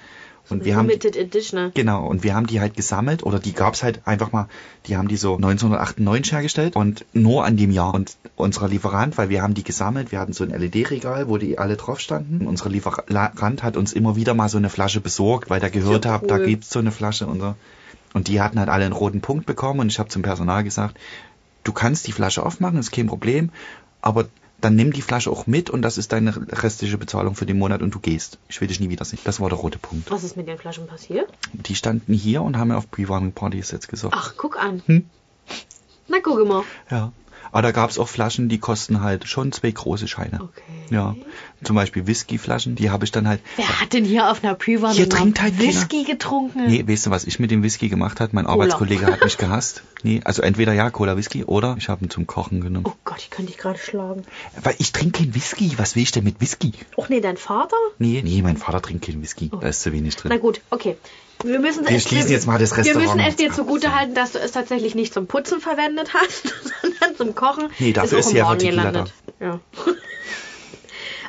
Und 0.49 0.63
wir 0.63 0.75
haben 0.77 0.87
Limited 0.87 1.15
Edition. 1.17 1.59
ne? 1.61 1.71
Genau, 1.73 2.07
und 2.07 2.23
wir 2.23 2.33
haben 2.33 2.47
die 2.47 2.61
halt 2.61 2.75
gesammelt 2.75 3.23
oder 3.23 3.39
die 3.39 3.53
gab's 3.53 3.83
halt 3.83 4.01
einfach 4.05 4.31
mal, 4.31 4.47
die 4.85 4.95
haben 4.95 5.07
die 5.07 5.17
so 5.17 5.35
1998 5.35 6.31
hergestellt 6.33 6.75
und 6.75 7.05
nur 7.13 7.43
an 7.45 7.57
dem 7.57 7.71
Jahr. 7.71 7.93
Und 7.93 8.15
unser 8.35 8.67
Lieferant, 8.67 9.17
weil 9.17 9.29
wir 9.29 9.41
haben 9.41 9.53
die 9.53 9.63
gesammelt, 9.63 10.11
wir 10.11 10.19
hatten 10.19 10.33
so 10.33 10.43
ein 10.45 10.51
LED-Regal, 10.51 11.27
wo 11.27 11.37
die 11.37 11.57
alle 11.57 11.75
drauf 11.75 11.99
standen. 11.99 12.47
Unser 12.47 12.69
Lieferant 12.69 13.63
hat 13.63 13.75
uns 13.77 13.93
immer 13.93 14.15
wieder 14.15 14.33
mal 14.33 14.47
so 14.49 14.57
eine 14.57 14.69
Flasche 14.69 15.01
besorgt, 15.01 15.49
weil 15.49 15.59
der 15.59 15.69
gehört 15.69 16.05
Ja, 16.05 16.11
hat, 16.13 16.29
da 16.29 16.37
cool. 16.37 16.45
gibt's 16.45 16.69
so 16.69 16.79
eine 16.79 16.91
Flasche 16.91 17.27
und 17.27 17.39
so. 17.41 17.55
Und 18.13 18.29
die 18.29 18.39
hatten 18.41 18.57
halt 18.59 18.69
alle 18.69 18.85
einen 18.85 18.93
roten 18.93 19.21
Punkt 19.21 19.45
bekommen 19.45 19.81
und 19.81 19.87
ich 19.91 19.99
habe 19.99 20.09
zum 20.09 20.21
Personal 20.21 20.63
gesagt, 20.63 20.97
du 21.65 21.73
kannst 21.73 22.07
die 22.07 22.13
Flasche 22.13 22.45
aufmachen, 22.45 22.79
ist 22.79 22.91
kein 22.91 23.07
Problem, 23.07 23.49
aber 24.01 24.25
dann 24.59 24.75
nimm 24.75 24.91
die 24.91 25.01
Flasche 25.01 25.29
auch 25.31 25.45
mit 25.45 25.69
und 25.69 25.81
das 25.81 25.97
ist 25.97 26.11
deine 26.11 26.33
restliche 26.63 26.97
Bezahlung 26.97 27.35
für 27.35 27.45
den 27.45 27.59
Monat 27.59 27.81
und 27.81 27.93
du 27.93 27.99
gehst. 27.99 28.39
Ich 28.49 28.59
will 28.59 28.67
dich 28.67 28.79
nie 28.79 28.89
wiedersehen. 28.89 29.19
Das 29.23 29.39
war 29.39 29.49
der 29.49 29.57
rote 29.57 29.77
Punkt. 29.77 30.09
Was 30.09 30.23
ist 30.23 30.35
mit 30.35 30.47
den 30.47 30.57
Flaschen 30.57 30.87
passiert? 30.87 31.31
Die 31.53 31.75
standen 31.75 32.13
hier 32.13 32.41
und 32.41 32.57
haben 32.57 32.71
auf 32.71 32.89
Pre-Warming-Partys 32.89 33.71
jetzt 33.71 33.87
gesorgt. 33.87 34.15
Ach, 34.17 34.33
guck 34.35 34.57
an. 34.57 34.81
Hm? 34.87 35.09
Na, 36.07 36.17
guck 36.23 36.47
mal. 36.47 36.63
Ja. 36.89 37.11
Aber 37.51 37.61
da 37.61 37.71
gab's 37.71 37.97
auch 37.97 38.07
Flaschen, 38.07 38.49
die 38.49 38.57
kosten 38.57 39.01
halt 39.01 39.27
schon 39.27 39.51
zwei 39.51 39.71
große 39.71 40.07
Scheine. 40.07 40.41
Okay. 40.41 40.61
Ja. 40.89 41.15
Zum 41.63 41.75
Beispiel 41.75 42.05
Whiskyflaschen, 42.05 42.75
die 42.75 42.91
habe 42.91 43.03
ich 43.05 43.11
dann 43.11 43.27
halt. 43.27 43.41
Wer 43.55 43.81
hat 43.81 43.93
denn 43.93 44.05
hier 44.05 44.29
auf 44.29 44.43
einer 44.43 44.55
Hier 44.91 45.09
trinkt 45.09 45.41
halt 45.41 45.57
keiner. 45.57 45.69
Whisky 45.69 46.03
getrunken? 46.03 46.67
Nee, 46.67 46.87
weißt 46.87 47.07
du, 47.07 47.09
was 47.09 47.23
ich 47.23 47.39
mit 47.39 47.49
dem 47.49 47.63
Whisky 47.63 47.89
gemacht 47.89 48.19
hat? 48.19 48.33
Mein 48.33 48.45
Arbeitskollege 48.45 49.07
hat 49.07 49.23
mich 49.23 49.37
gehasst. 49.37 49.81
Nee, 50.03 50.21
also 50.23 50.43
entweder 50.43 50.73
ja, 50.73 50.91
Cola 50.91 51.17
Whisky 51.17 51.43
oder 51.43 51.75
ich 51.79 51.89
habe 51.89 52.05
ihn 52.05 52.11
zum 52.11 52.27
Kochen 52.27 52.61
genommen. 52.61 52.85
Oh 52.87 52.93
Gott, 53.05 53.17
ich 53.19 53.31
könnte 53.31 53.51
dich 53.51 53.59
gerade 53.59 53.79
schlagen. 53.79 54.23
Weil 54.61 54.75
ich 54.77 54.91
trinke 54.91 55.23
kein 55.23 55.33
Whisky. 55.33 55.73
Was 55.77 55.95
will 55.95 56.03
ich 56.03 56.11
denn 56.11 56.23
mit 56.23 56.39
Whisky? 56.39 56.73
Och 56.95 57.09
nee, 57.09 57.21
dein 57.21 57.37
Vater? 57.37 57.77
Nee, 57.97 58.21
nee, 58.23 58.41
mein 58.43 58.57
Vater 58.57 58.81
trinkt 58.81 59.05
keinen 59.05 59.23
Whisky. 59.23 59.49
Da 59.49 59.67
ist 59.67 59.81
zu 59.81 59.91
wenig 59.91 60.15
Na 60.23 60.29
drin. 60.29 60.39
gut, 60.39 60.61
okay. 60.69 60.95
Wir 61.43 61.59
müssen 61.59 61.87
Wir 61.87 61.97
es, 61.97 62.03
schließen 62.03 62.31
jetzt 62.31 62.47
mal 62.47 62.57
das 62.59 62.71
Wir 62.71 62.77
Restaurant. 62.79 63.15
müssen 63.15 63.19
es 63.27 63.35
dir 63.35 63.51
zugute 63.51 63.95
halten, 63.95 64.15
dass 64.15 64.31
du 64.31 64.39
es 64.39 64.51
tatsächlich 64.51 64.95
nicht 64.95 65.13
zum 65.13 65.27
Putzen 65.27 65.59
verwendet 65.59 66.13
hast, 66.13 66.53
sondern 66.81 67.15
zum 67.15 67.35
Kochen. 67.35 67.69
Nee, 67.79 67.93
dafür 67.93 68.19
ist 68.19 68.33
Morgen 68.33 68.59
Tequila 68.59 68.83
gelandet. 68.91 69.13
Ja. 69.39 69.59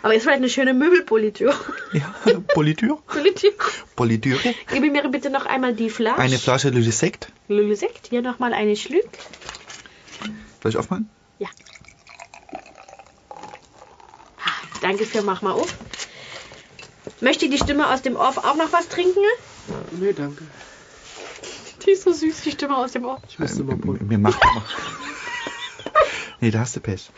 Aber 0.03 0.15
ist 0.15 0.23
vielleicht 0.23 0.39
eine 0.39 0.49
schöne 0.49 0.75
Möbelpolitür. 0.75 1.55
Ja, 1.93 2.15
Politür. 2.55 2.99
Politur. 3.07 3.53
Politüre. 3.97 4.55
Gib 4.71 4.93
mir 4.93 5.09
bitte 5.09 5.31
noch 5.31 5.47
einmal 5.47 5.75
die 5.75 5.91
Flasche. 5.91 6.19
Eine 6.19 6.39
Flasche 6.39 6.71
Lüsekt. 6.71 7.33
Lüsekt. 7.49 8.09
Hier 8.09 8.23
nochmal 8.23 8.53
eine 8.53 8.77
Schlück. 8.77 9.09
Soll 10.63 10.71
ich 10.71 10.77
aufmachen? 10.77 11.09
Ja. 11.39 11.49
Ah, 14.45 14.51
Danke 14.83 15.05
für 15.07 15.23
Mach 15.23 15.43
mal 15.43 15.53
auf. 15.53 15.75
Möchte 17.21 17.49
die 17.49 17.59
Stimme 17.59 17.93
aus 17.93 18.03
dem 18.03 18.17
Off 18.17 18.39
auch 18.39 18.55
noch 18.57 18.73
was 18.73 18.89
trinken? 18.89 19.21
Nee, 19.93 20.13
danke. 20.13 20.45
Die 21.85 21.91
ist 21.93 22.03
so 22.03 22.13
süß, 22.13 22.43
die 22.43 22.51
Stimme 22.53 22.77
aus 22.77 22.93
dem 22.93 23.05
Off. 23.05 23.21
Ich 23.29 23.39
müsste 23.39 23.65
mal 23.65 23.77
pullen. 23.77 24.07
Mir 24.07 24.19
macht 24.19 24.41
nee, 26.41 26.51
da 26.51 26.61
hast 26.61 26.77
du 26.77 26.81
Pech. 26.81 27.11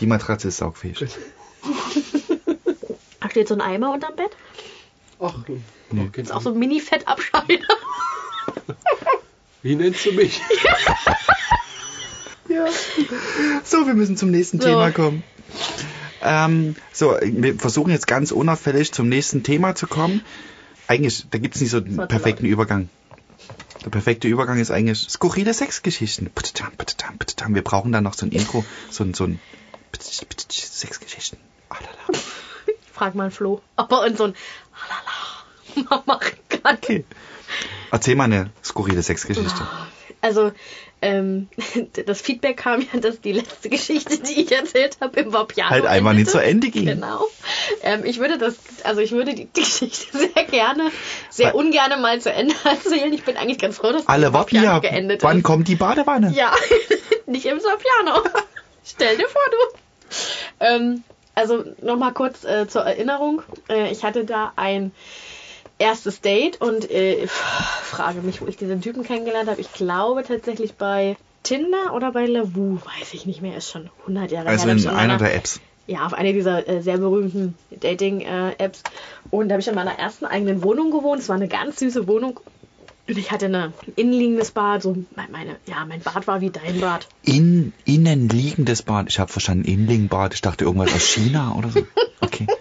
Die 0.00 0.06
Matratze 0.06 0.48
ist 0.48 0.58
saugfähig. 0.58 1.06
Da 3.36 3.40
steht 3.42 3.48
so 3.48 3.54
ein 3.54 3.60
Eimer 3.60 3.92
unterm 3.92 4.16
Bett. 4.16 4.30
Ach, 5.20 5.34
Nee. 5.46 5.60
nee. 5.90 6.22
Ist 6.22 6.32
auch 6.32 6.40
so 6.40 6.52
ein 6.52 6.58
Mini-Fettabscheider. 6.58 7.66
Wie 9.62 9.74
nennst 9.74 10.06
du 10.06 10.12
mich? 10.12 10.40
Ja. 12.48 12.64
So, 13.62 13.86
wir 13.86 13.92
müssen 13.92 14.16
zum 14.16 14.30
nächsten 14.30 14.58
So. 14.58 14.68
Thema 14.68 14.90
kommen. 14.90 15.22
Ähm, 16.22 16.76
so, 16.94 17.14
wir 17.22 17.58
versuchen 17.58 17.90
jetzt 17.90 18.06
ganz 18.06 18.30
unauffällig 18.30 18.92
zum 18.92 19.10
nächsten 19.10 19.42
Thema 19.42 19.74
zu 19.74 19.86
kommen. 19.86 20.22
Eigentlich, 20.86 21.26
da 21.30 21.36
gibt's 21.36 21.60
nicht 21.60 21.72
so 21.72 21.76
einen 21.76 22.08
perfekten 22.08 22.46
Übergang. 22.46 22.88
Der 23.84 23.90
perfekte 23.90 24.28
Übergang 24.28 24.58
ist 24.58 24.70
eigentlich 24.70 25.10
skurrile 25.10 25.52
Sexgeschichten. 25.52 26.30
Wir 27.48 27.62
brauchen 27.62 27.92
dann 27.92 28.04
noch 28.04 28.14
so 28.14 28.24
ein 28.24 28.32
Intro, 28.32 28.64
so 28.88 29.04
ein, 29.04 29.12
so 29.12 29.24
ein 29.24 29.40
Sexgeschichten. 30.00 31.38
Ah. 32.96 32.98
Frag 32.98 33.14
mal 33.14 33.30
Flo, 33.30 33.60
ob 33.76 33.92
er 33.92 34.00
uns 34.02 34.18
so 34.18 34.24
ein 34.24 34.34
Halala 35.74 35.88
mal 35.90 36.02
machen 36.06 36.36
kann. 36.48 36.76
Okay. 36.76 37.04
Erzähl 37.92 38.16
mal 38.16 38.24
eine 38.24 38.50
skurrile 38.64 39.02
Sexgeschichte. 39.02 39.66
Also, 40.22 40.50
ähm, 41.02 41.48
das 42.06 42.20
Feedback 42.20 42.56
kam 42.56 42.80
ja, 42.80 42.98
dass 42.98 43.20
die 43.20 43.32
letzte 43.32 43.68
Geschichte, 43.68 44.18
die 44.18 44.40
ich 44.42 44.50
erzählt 44.50 44.96
habe, 45.00 45.20
im 45.20 45.32
Vapiano 45.32 45.70
Halt 45.70 45.86
einmal 45.86 46.14
nicht 46.14 46.30
zu 46.30 46.38
Ende 46.42 46.70
ging. 46.70 46.86
Genau. 46.86 47.26
Ähm, 47.82 48.04
ich 48.04 48.18
würde 48.18 48.38
das, 48.38 48.56
also 48.82 49.00
ich 49.02 49.12
würde 49.12 49.34
die, 49.34 49.44
die 49.44 49.60
Geschichte 49.60 50.18
sehr 50.18 50.44
gerne, 50.44 50.90
sehr 51.30 51.48
Weil- 51.48 51.54
ungerne 51.54 51.98
mal 51.98 52.20
zu 52.20 52.32
Ende 52.32 52.54
erzählen. 52.64 53.12
Ich 53.12 53.24
bin 53.24 53.36
eigentlich 53.36 53.58
ganz 53.58 53.76
froh, 53.76 53.92
dass 53.92 54.08
Alle 54.08 54.32
Vapiano 54.32 54.80
geendet 54.80 55.22
wann 55.22 55.38
ist. 55.38 55.44
kommt 55.44 55.68
die 55.68 55.76
Badewanne? 55.76 56.32
Ja, 56.34 56.52
nicht 57.26 57.46
im 57.46 57.58
Vapiano. 57.58 58.24
Stell 58.84 59.16
dir 59.18 59.28
vor, 59.28 59.42
du. 59.50 59.78
Ähm, 60.60 61.04
also 61.36 61.64
nochmal 61.82 62.12
kurz 62.12 62.42
äh, 62.44 62.66
zur 62.66 62.82
Erinnerung. 62.82 63.42
Äh, 63.68 63.92
ich 63.92 64.02
hatte 64.02 64.24
da 64.24 64.52
ein 64.56 64.90
erstes 65.78 66.20
Date 66.22 66.60
und 66.60 66.90
äh, 66.90 67.26
frage 67.28 68.22
mich, 68.22 68.40
wo 68.40 68.46
ich 68.46 68.56
diesen 68.56 68.80
Typen 68.80 69.04
kennengelernt 69.04 69.48
habe. 69.48 69.60
Ich 69.60 69.72
glaube 69.72 70.24
tatsächlich 70.24 70.74
bei 70.74 71.16
Tinder 71.42 71.94
oder 71.94 72.10
bei 72.12 72.26
Lavu, 72.26 72.78
weiß 72.98 73.12
ich 73.14 73.26
nicht 73.26 73.42
mehr, 73.42 73.56
ist 73.56 73.70
schon 73.70 73.90
100 74.00 74.32
Jahre 74.32 74.48
Also 74.48 74.66
her. 74.66 74.72
hab 74.74 74.80
in 74.80 74.88
einer 74.88 74.96
meiner- 74.96 75.18
der 75.18 75.34
Apps. 75.36 75.60
ja, 75.86 76.04
auf 76.06 76.14
einer 76.14 76.32
dieser 76.32 76.66
äh, 76.68 76.80
sehr 76.82 76.98
berühmten 76.98 77.54
Dating-Apps. 77.70 78.82
und 79.30 79.48
da 79.48 79.52
habe 79.54 79.60
ich 79.60 79.68
in 79.68 79.74
meiner 79.74 79.98
ersten 79.98 80.24
eigenen 80.24 80.62
Wohnung 80.64 80.90
gewohnt. 80.90 81.20
Es 81.20 81.28
war 81.28 81.36
eine 81.36 81.46
ganz 81.48 81.78
süße 81.78 82.08
Wohnung. 82.08 82.40
Und 83.08 83.18
ich 83.18 83.30
hatte 83.30 83.46
ein 83.46 83.72
innenliegendes 83.94 84.50
Bad. 84.50 84.82
So 84.82 84.96
meine, 85.14 85.30
meine, 85.30 85.56
ja, 85.66 85.84
mein 85.86 86.00
Bad 86.00 86.26
war 86.26 86.40
wie 86.40 86.50
dein 86.50 86.80
Bad. 86.80 87.06
In, 87.22 87.72
innenliegendes 87.84 88.82
Bad. 88.82 89.06
Ich 89.08 89.20
habe 89.20 89.30
verstanden, 89.30 89.64
Innenliegenbad. 89.64 90.34
Ich 90.34 90.40
dachte 90.40 90.64
irgendwas 90.64 90.92
aus 90.92 91.06
China 91.06 91.54
oder 91.56 91.70
so. 91.70 91.86
Okay. 92.20 92.46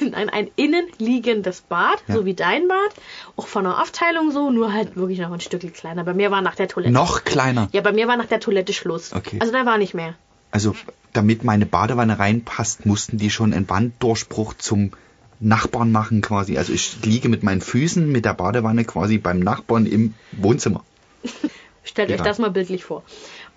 Nein, 0.00 0.28
ein 0.30 0.48
innenliegendes 0.56 1.62
Bad, 1.62 2.02
Ja. 2.08 2.14
so 2.16 2.24
wie 2.24 2.34
dein 2.34 2.68
Bad. 2.68 2.94
Auch 3.36 3.46
von 3.46 3.64
der 3.64 3.80
Aufteilung 3.80 4.30
so, 4.30 4.50
nur 4.50 4.72
halt 4.72 4.96
wirklich 4.96 5.18
noch 5.18 5.32
ein 5.32 5.40
Stückchen 5.40 5.72
kleiner. 5.72 6.04
Bei 6.04 6.14
mir 6.14 6.30
war 6.30 6.42
nach 6.42 6.54
der 6.54 6.68
Toilette. 6.68 6.92
Noch 6.92 7.24
kleiner. 7.24 7.68
Ja, 7.72 7.80
bei 7.80 7.92
mir 7.92 8.08
war 8.08 8.16
nach 8.16 8.26
der 8.26 8.40
Toilette 8.40 8.72
Schluss. 8.72 9.12
Okay. 9.12 9.38
Also 9.40 9.52
da 9.52 9.64
war 9.66 9.78
nicht 9.78 9.94
mehr. 9.94 10.14
Also, 10.50 10.74
damit 11.12 11.44
meine 11.44 11.66
Badewanne 11.66 12.18
reinpasst, 12.18 12.86
mussten 12.86 13.18
die 13.18 13.30
schon 13.30 13.52
einen 13.52 13.68
Wanddurchbruch 13.68 14.54
zum 14.54 14.92
Nachbarn 15.40 15.92
machen 15.92 16.22
quasi. 16.22 16.56
Also 16.58 16.72
ich 16.72 17.04
liege 17.04 17.28
mit 17.28 17.42
meinen 17.42 17.60
Füßen 17.60 18.10
mit 18.10 18.24
der 18.24 18.34
Badewanne 18.34 18.84
quasi 18.84 19.18
beim 19.18 19.40
Nachbarn 19.40 19.86
im 19.86 20.14
Wohnzimmer. 20.32 20.84
Stellt 21.84 22.10
euch 22.10 22.18
Ja. 22.18 22.24
das 22.24 22.38
mal 22.38 22.50
bildlich 22.50 22.84
vor. 22.84 23.02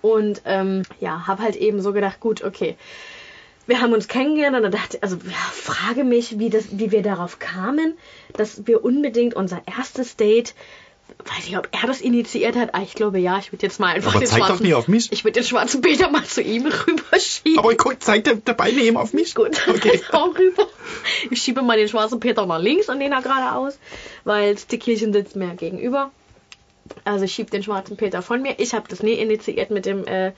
Und 0.02 0.42
ähm, 0.44 0.82
ja, 1.00 1.26
habe 1.26 1.42
halt 1.42 1.56
eben 1.56 1.80
so 1.82 1.92
gedacht, 1.92 2.20
gut, 2.20 2.42
okay. 2.44 2.76
Wir 3.66 3.80
haben 3.80 3.92
uns 3.92 4.08
kennengelernt 4.08 4.56
und 4.56 4.62
dann 4.62 4.72
dachte 4.72 5.02
also 5.02 5.16
ja, 5.16 5.36
frage 5.52 6.04
mich, 6.04 6.38
wie, 6.38 6.50
das, 6.50 6.78
wie 6.78 6.90
wir 6.90 7.02
darauf 7.02 7.38
kamen, 7.38 7.94
dass 8.32 8.66
wir 8.66 8.84
unbedingt 8.84 9.34
unser 9.34 9.62
erstes 9.66 10.16
Date, 10.16 10.54
weiß 11.18 11.46
ich, 11.46 11.56
ob 11.56 11.68
er 11.72 11.86
das 11.86 12.00
initiiert 12.00 12.56
hat. 12.56 12.74
Ah, 12.74 12.82
ich 12.82 12.94
glaube 12.94 13.18
ja, 13.18 13.38
ich 13.38 13.52
würde 13.52 13.66
jetzt 13.66 13.80
mal 13.80 13.94
einfach 13.94 14.12
Aber 14.12 14.20
den 14.20 14.28
zeig 14.28 14.40
doch 14.40 14.46
schwarzen, 14.48 14.66
nie 14.66 14.74
auf 14.74 14.88
mich. 14.88 15.12
Ich 15.12 15.24
würde 15.24 15.40
den 15.40 15.46
schwarzen 15.46 15.80
Peter 15.80 16.10
mal 16.10 16.24
zu 16.24 16.42
ihm 16.42 16.66
rüberschieben. 16.66 17.58
Aber 17.58 17.74
der, 17.74 18.34
der 18.36 18.54
Beine 18.54 18.80
eben 18.80 18.96
auf 18.96 19.12
mich. 19.12 19.34
Gut, 19.34 19.60
Okay. 19.68 20.00
auch 20.12 20.36
rüber. 20.36 20.66
Ich 21.30 21.42
schiebe 21.42 21.62
mal 21.62 21.76
den 21.76 21.88
schwarzen 21.88 22.20
Peter 22.20 22.46
nach 22.46 22.60
links 22.60 22.88
und 22.88 23.00
den 23.00 23.10
da 23.10 23.20
geradeaus, 23.20 23.78
weil 24.24 24.54
das 24.54 24.66
Dickkirchen 24.66 25.12
sitzt 25.12 25.36
mir 25.36 25.54
gegenüber. 25.54 26.10
Also 27.04 27.24
ich 27.24 27.32
schiebe 27.32 27.50
den 27.50 27.62
schwarzen 27.62 27.96
Peter 27.96 28.22
von 28.22 28.42
mir. 28.42 28.58
Ich 28.58 28.74
habe 28.74 28.88
das 28.88 29.02
nie 29.02 29.12
initiiert 29.12 29.70
mit 29.70 29.86
dem, 29.86 30.04
äh, 30.06 30.32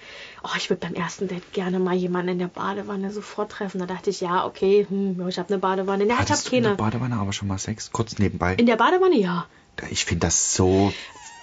oh, 0.45 0.51
ich 0.57 0.69
würde 0.71 0.87
beim 0.87 0.95
ersten 0.95 1.29
Date 1.29 1.53
gerne 1.53 1.79
mal 1.79 1.95
jemanden 1.95 2.33
in 2.33 2.39
der 2.39 2.49
Badewanne 2.49 3.11
sofort 3.11 3.53
treffen. 3.53 3.79
Da 3.79 3.87
dachte 3.87 4.11
ich, 4.11 4.21
ja, 4.21 4.45
okay, 4.45 4.87
hm, 4.89 5.19
ja, 5.19 5.29
ich 5.29 5.39
habe 5.39 5.49
eine 5.49 5.59
Badewanne. 5.59 6.05
Ne, 6.05 6.13
ich 6.13 6.31
habe 6.31 6.41
du 6.45 6.57
in 6.57 6.63
der 6.63 6.73
keine. 6.73 6.91
Badewanne 6.91 7.17
aber 7.17 7.33
schon 7.33 7.49
mal 7.49 7.59
Sex? 7.59 7.91
Kurz 7.93 8.19
nebenbei. 8.19 8.55
In 8.55 8.67
der 8.67 8.77
Badewanne, 8.77 9.17
ja. 9.19 9.47
Ich 9.91 10.05
finde 10.05 10.27
das 10.27 10.55
so 10.55 10.93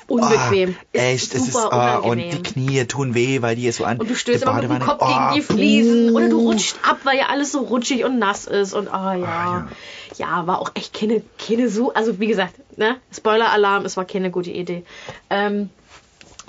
Unbequem. 0.10 0.76
Ah, 0.76 0.98
echt, 0.98 1.36
es 1.36 1.48
ist 1.48 1.56
ah, 1.56 1.98
und 1.98 2.18
die 2.18 2.42
Knie 2.42 2.86
tun 2.86 3.14
weh, 3.14 3.42
weil 3.42 3.56
die 3.56 3.72
so 3.72 3.84
an 3.84 4.00
Und 4.00 4.10
du 4.10 4.16
stößt 4.16 4.44
immer 4.44 4.54
mit 4.54 4.64
dem 4.64 4.80
Kopf 4.80 5.02
Ah, 5.02 5.32
gegen 5.32 5.36
die 5.36 5.54
Fliesen. 5.54 6.16
Oder 6.16 6.30
du 6.30 6.40
rutscht 6.40 6.78
ab, 6.84 7.00
weil 7.04 7.18
ja 7.18 7.28
alles 7.28 7.52
so 7.52 7.60
rutschig 7.60 8.04
und 8.04 8.18
nass 8.18 8.48
ist. 8.48 8.74
Und 8.74 8.88
ah 8.88 9.14
ja. 9.14 9.26
Ah, 9.26 9.68
ja. 10.18 10.48
war 10.48 10.60
auch 10.60 10.72
echt 10.74 10.94
keine, 10.94 11.22
keine 11.38 11.70
so. 11.70 11.94
Also 11.94 12.20
wie 12.20 12.28
gesagt, 12.28 12.56
ne? 12.78 12.98
Spoiler-Alarm, 13.16 13.86
es 13.86 13.98
war 13.98 14.06
keine 14.06 14.32
gute 14.32 14.50
Idee. 14.50 14.84
Ähm, 15.30 15.70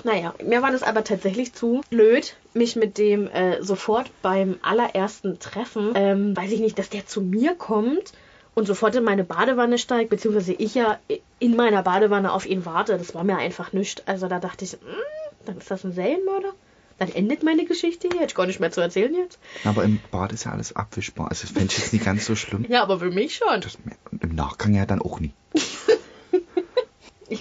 naja, 0.03 0.33
mir 0.43 0.63
war 0.63 0.71
das 0.71 0.81
aber 0.81 1.03
tatsächlich 1.03 1.53
zu 1.53 1.81
blöd, 1.91 2.35
mich 2.55 2.75
mit 2.75 2.97
dem 2.97 3.27
äh, 3.27 3.61
sofort 3.61 4.09
beim 4.23 4.57
allerersten 4.63 5.37
Treffen, 5.37 5.91
ähm, 5.93 6.35
weiß 6.35 6.51
ich 6.51 6.59
nicht, 6.59 6.79
dass 6.79 6.89
der 6.89 7.05
zu 7.05 7.21
mir 7.21 7.53
kommt 7.53 8.13
und 8.53 8.67
sofort 8.67 8.95
in 8.95 9.03
meine 9.03 9.23
Badewanne 9.23 9.77
steigt, 9.77 10.09
beziehungsweise 10.09 10.53
ich 10.53 10.75
ja 10.75 10.99
in 11.39 11.55
meiner 11.55 11.83
Badewanne 11.83 12.31
auf 12.31 12.45
ihn 12.45 12.65
warte. 12.65 12.97
Das 12.97 13.15
war 13.15 13.23
mir 13.23 13.37
einfach 13.37 13.73
nichts. 13.73 14.03
Also 14.07 14.27
da 14.27 14.39
dachte 14.39 14.65
ich, 14.65 14.73
mm, 14.73 15.45
dann 15.45 15.57
ist 15.57 15.71
das 15.71 15.83
ein 15.83 15.93
Serienmörder. 15.93 16.53
Dann 16.99 17.09
endet 17.09 17.43
meine 17.43 17.65
Geschichte 17.65 18.09
hier. 18.09 18.19
Hätte 18.19 18.31
ich 18.31 18.35
gar 18.35 18.45
nicht 18.45 18.59
mehr 18.59 18.71
zu 18.71 18.81
erzählen 18.81 19.13
jetzt. 19.15 19.39
Aber 19.63 19.83
im 19.83 19.99
Bad 20.11 20.33
ist 20.33 20.43
ja 20.43 20.51
alles 20.51 20.75
abwischbar. 20.75 21.29
Also 21.29 21.47
fände 21.47 21.71
ich 21.71 21.79
jetzt 21.79 21.93
nicht 21.93 22.05
ganz 22.05 22.25
so 22.25 22.35
schlimm. 22.35 22.65
Ja, 22.69 22.83
aber 22.83 22.99
für 22.99 23.09
mich 23.09 23.35
schon. 23.35 23.61
Das, 23.61 23.77
Im 24.19 24.35
Nachgang 24.35 24.75
ja 24.75 24.85
dann 24.85 25.01
auch 25.01 25.19
nie. 25.19 25.33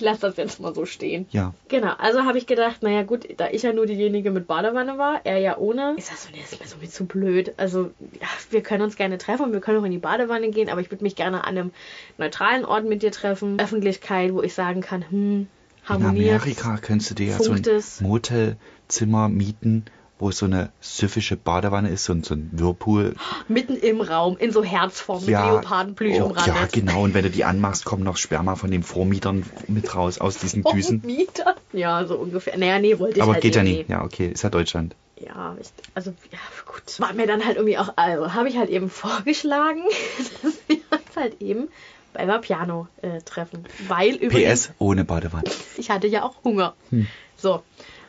Ich 0.01 0.05
lasse 0.07 0.23
das 0.23 0.39
jetzt 0.39 0.61
mal 0.61 0.75
so 0.75 0.87
stehen. 0.87 1.27
Ja. 1.31 1.53
Genau, 1.69 1.93
also 1.99 2.25
habe 2.25 2.39
ich 2.39 2.47
gedacht, 2.47 2.83
naja 2.83 3.03
gut, 3.03 3.29
da 3.37 3.49
ich 3.51 3.63
ja 3.65 3.75
nur 3.75 3.85
diejenige 3.85 4.31
mit 4.31 4.47
Badewanne 4.47 4.97
war, 4.97 5.21
er 5.25 5.37
ja 5.37 5.59
ohne, 5.59 5.95
ist 5.99 6.11
das 6.11 6.25
so, 6.25 6.31
nee, 6.33 6.41
ist 6.41 6.59
mir 6.59 6.67
so 6.67 6.79
mit 6.81 6.91
zu 6.91 7.05
blöd. 7.05 7.53
Also, 7.59 7.91
ja, 8.19 8.27
wir 8.49 8.63
können 8.63 8.83
uns 8.83 8.97
gerne 8.97 9.19
treffen 9.19 9.45
und 9.45 9.53
wir 9.53 9.61
können 9.61 9.79
auch 9.79 9.85
in 9.85 9.93
die 9.93 9.99
Badewanne 9.99 10.49
gehen, 10.49 10.71
aber 10.71 10.81
ich 10.81 10.91
würde 10.91 11.05
mich 11.05 11.17
gerne 11.17 11.45
an 11.45 11.59
einem 11.59 11.73
neutralen 12.17 12.65
Ort 12.65 12.87
mit 12.87 13.03
dir 13.03 13.13
treffen. 13.13 13.61
Öffentlichkeit, 13.61 14.33
wo 14.33 14.43
ich 14.43 14.55
sagen 14.55 14.81
kann, 14.81 15.05
hm, 15.11 15.41
In 15.41 15.49
harmoniert. 15.87 16.41
Amerika 16.41 16.79
könntest 16.79 17.11
du 17.11 17.15
dir 17.17 17.27
ja 17.27 17.39
so 17.39 17.53
ein. 17.53 17.63
Motelzimmer 18.01 19.29
mieten, 19.29 19.85
wo 20.21 20.31
so 20.31 20.47
eine 20.47 20.71
süffische 20.81 21.37
Badewanne 21.37 21.89
ist 21.89 22.09
und 22.11 22.25
so 22.25 22.35
ein 22.35 22.51
Whirlpool. 22.53 23.15
Mitten 23.49 23.77
im 23.77 24.01
Raum, 24.01 24.37
in 24.39 24.53
so 24.53 24.63
Herzform 24.63 25.21
mit 25.21 25.31
Leopardenplüsch 25.31 26.21
oh, 26.21 26.27
umrandet. 26.27 26.55
ja, 26.55 26.67
genau. 26.71 27.03
Und 27.03 27.15
wenn 27.15 27.25
du 27.25 27.31
die 27.31 27.45
anmachst, 27.45 27.85
kommt 27.85 28.05
noch 28.05 28.17
Sperma 28.17 28.55
von 28.55 28.71
den 28.71 28.83
Vormietern 28.83 29.45
mit 29.67 29.95
raus 29.95 30.19
aus 30.19 30.39
diesen 30.39 30.63
Oh, 30.65 30.73
Düsen. 30.73 31.03
Mieter. 31.05 31.57
Ja, 31.73 32.05
so 32.05 32.17
ungefähr. 32.17 32.57
Naja, 32.59 32.79
nee, 32.79 32.99
wollte 32.99 33.17
ich 33.17 33.23
Aber 33.23 33.33
halt 33.35 33.43
geht 33.43 33.57
ja 33.57 33.63
eh 33.63 33.65
nicht. 33.65 33.89
Ja, 33.89 34.05
okay, 34.05 34.29
ist 34.29 34.43
ja 34.43 34.51
Deutschland. 34.51 34.95
Ja, 35.19 35.57
ich, 35.61 35.69
also, 35.95 36.15
ja, 36.31 36.39
gut. 36.67 36.99
War 36.99 37.13
mir 37.13 37.27
dann 37.27 37.45
halt 37.45 37.57
irgendwie 37.57 37.79
auch, 37.79 37.93
also, 37.97 38.35
habe 38.35 38.49
ich 38.49 38.57
halt 38.57 38.71
eben 38.71 38.91
vorgeschlagen, 38.91 39.83
dass 40.43 40.59
wir 40.67 40.77
uns 40.91 41.17
halt 41.17 41.41
eben 41.41 41.69
bei 42.13 42.27
Piano 42.39 42.89
äh, 43.03 43.21
treffen. 43.21 43.65
Weil 43.89 44.17
übrigens, 44.17 44.69
PS 44.69 44.75
ohne 44.79 45.05
Badewanne. 45.05 45.45
ich 45.77 45.91
hatte 45.91 46.07
ja 46.07 46.25
auch 46.25 46.43
Hunger. 46.45 46.75
Hm. 46.91 47.07
So, 47.37 47.63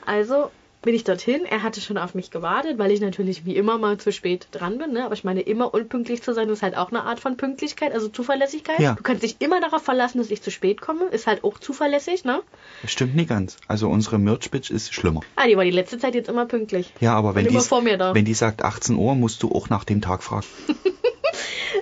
also 0.05 0.51
bin 0.81 0.95
ich 0.95 1.03
dorthin. 1.03 1.45
Er 1.45 1.63
hatte 1.63 1.81
schon 1.81 1.97
auf 1.97 2.15
mich 2.15 2.31
gewartet, 2.31 2.77
weil 2.77 2.91
ich 2.91 3.01
natürlich 3.01 3.45
wie 3.45 3.55
immer 3.55 3.77
mal 3.77 3.97
zu 3.97 4.11
spät 4.11 4.47
dran 4.51 4.77
bin. 4.77 4.93
Ne? 4.93 5.05
Aber 5.05 5.13
ich 5.13 5.23
meine, 5.23 5.41
immer 5.41 5.73
unpünktlich 5.73 6.21
zu 6.23 6.33
sein 6.33 6.49
ist 6.49 6.63
halt 6.63 6.75
auch 6.75 6.89
eine 6.89 7.03
Art 7.03 7.19
von 7.19 7.37
Pünktlichkeit, 7.37 7.93
also 7.93 8.07
Zuverlässigkeit. 8.07 8.79
Ja. 8.79 8.93
Du 8.93 9.03
kannst 9.03 9.23
dich 9.23 9.35
immer 9.39 9.61
darauf 9.61 9.83
verlassen, 9.83 10.17
dass 10.17 10.31
ich 10.31 10.41
zu 10.41 10.51
spät 10.51 10.81
komme. 10.81 11.05
Ist 11.05 11.27
halt 11.27 11.43
auch 11.43 11.59
zuverlässig, 11.59 12.25
ne? 12.25 12.41
Das 12.81 12.91
stimmt 12.91 13.15
nicht 13.15 13.29
ganz. 13.29 13.57
Also 13.67 13.89
unsere 13.89 14.17
Merch-Bitch 14.17 14.71
ist 14.71 14.93
schlimmer. 14.93 15.21
Ah, 15.35 15.47
die 15.47 15.57
war 15.57 15.63
die 15.63 15.71
letzte 15.71 15.99
Zeit 15.99 16.15
jetzt 16.15 16.29
immer 16.29 16.45
pünktlich. 16.45 16.93
Ja, 16.99 17.13
aber 17.13 17.35
wenn 17.35 17.45
Und 17.45 17.51
die, 17.51 17.55
immer 17.55 17.63
vor 17.63 17.81
mir 17.81 17.97
da. 17.97 18.15
wenn 18.15 18.25
die 18.25 18.33
sagt 18.33 18.63
18 18.63 18.95
Uhr, 18.95 19.15
musst 19.15 19.43
du 19.43 19.51
auch 19.53 19.69
nach 19.69 19.83
dem 19.83 20.01
Tag 20.01 20.23
fragen. 20.23 20.45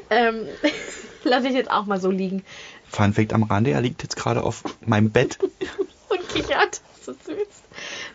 Ähm, 0.10 0.46
lasse 1.24 1.48
ich 1.48 1.54
jetzt 1.54 1.72
auch 1.72 1.86
mal 1.86 2.00
so 2.00 2.10
liegen. 2.10 2.44
Fun 2.88 3.14
Fact 3.14 3.34
am 3.34 3.44
Rande, 3.44 3.72
er 3.72 3.82
liegt 3.82 4.02
jetzt 4.04 4.16
gerade 4.16 4.44
auf 4.44 4.64
meinem 4.86 5.12
Bett. 5.12 5.38
und 6.10 6.30
kichert. 6.30 6.82
So 7.02 7.14
süß. 7.14 7.38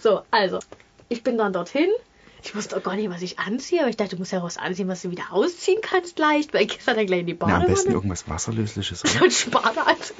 So, 0.04 0.20
also, 0.30 0.58
ich 1.08 1.22
bin 1.22 1.38
dann 1.38 1.54
dorthin. 1.54 1.88
Ich 2.42 2.54
wusste 2.54 2.76
auch 2.76 2.82
gar 2.82 2.94
nicht, 2.94 3.08
was 3.08 3.22
ich 3.22 3.38
anziehe, 3.38 3.80
aber 3.80 3.88
ich 3.88 3.96
dachte, 3.96 4.16
du 4.16 4.18
musst 4.18 4.32
ja 4.32 4.42
was 4.42 4.58
anziehen, 4.58 4.86
was 4.86 5.00
du 5.00 5.10
wieder 5.10 5.32
ausziehen 5.32 5.80
kannst 5.80 6.18
leicht, 6.18 6.52
weil 6.52 6.66
ich 6.66 6.78
dann 6.84 7.06
gleich 7.06 7.20
in 7.20 7.26
die 7.26 7.36
Na, 7.40 7.46
am 7.56 7.60
besten 7.60 7.70
Badewanne. 7.70 7.94
irgendwas 7.94 8.28
Wasserlösliches, 8.28 9.02
oder? 9.16 9.24
und 9.24 9.50
Badeanzug, 9.50 10.16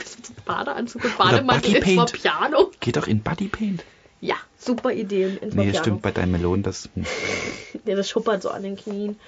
Badeanzug 0.46 1.04
und 1.04 1.18
Bademantel 1.18 1.74
ins 1.76 1.84
Bodypaint. 1.84 2.12
Piano. 2.14 2.70
Geht 2.80 2.96
doch 2.96 3.06
in 3.06 3.20
Bodypaint. 3.22 3.84
Ja, 4.22 4.36
super 4.58 4.90
Idee 4.90 5.38
Nee, 5.42 5.50
Piano. 5.50 5.78
stimmt, 5.78 6.00
bei 6.00 6.12
deinen 6.12 6.32
Melonen, 6.32 6.62
das. 6.62 6.88
Hm. 6.94 7.04
Ja, 7.84 7.94
das 7.94 8.08
schuppert 8.08 8.40
so 8.40 8.48
an 8.48 8.62
den 8.62 8.76
Knien. 8.76 9.20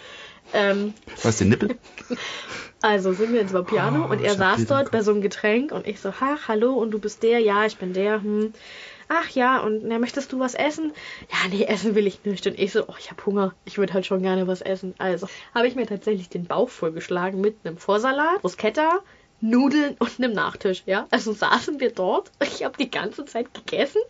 Ähm, 0.54 0.94
Was, 1.22 1.36
den 1.36 1.50
Nippel? 1.50 1.76
Also 2.80 3.12
sind 3.12 3.32
wir 3.32 3.40
ins 3.40 3.52
Piano 3.66 4.06
Oh, 4.06 4.12
und 4.12 4.22
er 4.22 4.34
saß 4.34 4.66
dort 4.66 4.90
bei 4.90 5.02
so 5.02 5.10
einem 5.10 5.20
Getränk 5.20 5.72
und 5.72 5.86
ich 5.86 5.98
so, 6.00 6.12
ach, 6.20 6.46
hallo, 6.48 6.74
und 6.74 6.92
du 6.92 6.98
bist 6.98 7.22
der? 7.22 7.40
Ja, 7.40 7.66
ich 7.66 7.76
bin 7.78 7.92
der. 7.92 8.22
Hm. 8.22 8.54
Ach 9.08 9.30
ja, 9.30 9.60
und 9.60 9.84
na, 9.84 9.98
möchtest 9.98 10.32
du 10.32 10.40
was 10.40 10.54
essen? 10.54 10.92
Ja, 11.30 11.48
nee, 11.48 11.64
essen 11.64 11.94
will 11.94 12.06
ich 12.06 12.24
nicht. 12.24 12.46
Und 12.46 12.58
ich 12.58 12.72
so, 12.72 12.84
oh, 12.88 12.94
ich 12.98 13.10
hab 13.10 13.24
Hunger. 13.24 13.54
Ich 13.64 13.78
würde 13.78 13.94
halt 13.94 14.06
schon 14.06 14.22
gerne 14.22 14.46
was 14.46 14.62
essen. 14.62 14.94
Also 14.98 15.28
habe 15.54 15.68
ich 15.68 15.76
mir 15.76 15.86
tatsächlich 15.86 16.28
den 16.28 16.44
Bauch 16.44 16.68
vollgeschlagen 16.68 17.40
mit 17.40 17.56
einem 17.64 17.78
Vorsalat, 17.78 18.42
Bruschetta, 18.42 19.00
Nudeln 19.40 19.96
und 19.98 20.18
einem 20.18 20.32
Nachtisch. 20.32 20.82
Ja, 20.86 21.06
also 21.10 21.32
saßen 21.32 21.78
wir 21.78 21.92
dort. 21.92 22.32
Ich 22.42 22.64
habe 22.64 22.76
die 22.78 22.90
ganze 22.90 23.24
Zeit 23.24 23.52
gegessen. 23.54 24.00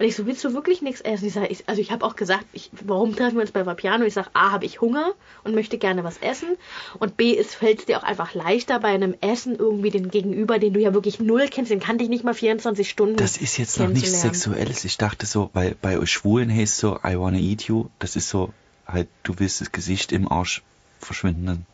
Und 0.00 0.06
ich 0.06 0.16
so, 0.16 0.24
willst 0.24 0.42
du 0.44 0.54
wirklich 0.54 0.80
nichts 0.80 1.02
essen? 1.02 1.26
Ich 1.26 1.34
sag, 1.34 1.50
ich, 1.50 1.68
also 1.68 1.78
ich 1.82 1.92
habe 1.92 2.06
auch 2.06 2.16
gesagt, 2.16 2.46
ich, 2.54 2.70
warum 2.86 3.14
treffen 3.14 3.34
wir 3.34 3.42
uns 3.42 3.50
bei 3.50 3.66
Vapiano? 3.66 4.06
Ich 4.06 4.14
sage, 4.14 4.30
A, 4.32 4.50
habe 4.50 4.64
ich 4.64 4.80
Hunger 4.80 5.12
und 5.44 5.54
möchte 5.54 5.76
gerne 5.76 6.04
was 6.04 6.16
essen. 6.16 6.56
Und 6.98 7.18
B, 7.18 7.36
es 7.36 7.54
fällt 7.54 7.86
dir 7.86 7.98
auch 7.98 8.02
einfach 8.02 8.32
leichter 8.32 8.80
bei 8.80 8.88
einem 8.88 9.14
Essen 9.20 9.56
irgendwie 9.56 9.90
den 9.90 10.08
Gegenüber, 10.10 10.58
den 10.58 10.72
du 10.72 10.80
ja 10.80 10.94
wirklich 10.94 11.20
null 11.20 11.48
kennst, 11.50 11.70
den 11.70 11.80
kannte 11.80 12.02
ich 12.02 12.08
nicht 12.08 12.24
mal 12.24 12.32
24 12.32 12.88
Stunden. 12.88 13.16
Das 13.16 13.36
ist 13.36 13.58
jetzt 13.58 13.78
noch 13.78 13.88
nichts. 13.88 14.22
Sexuelles. 14.22 14.86
Ich 14.86 14.96
dachte 14.96 15.26
so, 15.26 15.50
weil 15.52 15.76
bei 15.82 15.98
euch 15.98 16.10
Schwulen 16.10 16.50
heißt 16.50 16.78
so, 16.78 16.98
I 17.04 17.18
wanna 17.18 17.36
eat 17.36 17.64
you. 17.64 17.88
Das 17.98 18.16
ist 18.16 18.30
so, 18.30 18.54
halt, 18.86 19.08
du 19.22 19.34
willst 19.36 19.60
das 19.60 19.70
Gesicht 19.70 20.12
im 20.12 20.32
Arsch 20.32 20.62
verschwinden. 20.98 21.66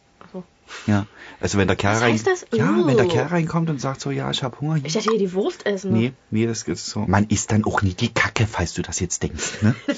Ja. 0.86 1.06
Also 1.40 1.58
wenn 1.58 1.66
der 1.68 1.76
Kerl 1.76 1.98
rein, 1.98 2.20
das? 2.24 2.46
ja, 2.52 2.74
wenn 2.86 2.96
der 2.96 3.06
Oh. 3.06 3.08
Kerl 3.08 3.26
reinkommt 3.26 3.70
und 3.70 3.80
sagt 3.80 4.00
so, 4.00 4.10
ja, 4.10 4.30
ich 4.30 4.42
hab 4.42 4.60
Hunger. 4.60 4.80
Ich 4.84 4.94
dachte 4.94 5.10
hier 5.10 5.18
die 5.18 5.32
Wurst 5.32 5.66
essen. 5.66 5.92
ne? 5.92 5.98
Nee, 5.98 6.12
nee, 6.30 6.46
das 6.46 6.62
ist 6.62 6.86
so. 6.86 7.00
Man 7.00 7.26
isst 7.28 7.52
dann 7.52 7.64
auch 7.64 7.82
nie 7.82 7.94
die 7.94 8.12
Kacke, 8.12 8.46
falls 8.46 8.74
du 8.74 8.82
das 8.82 9.00
jetzt 9.00 9.22
denkst, 9.22 9.62
ne? 9.62 9.74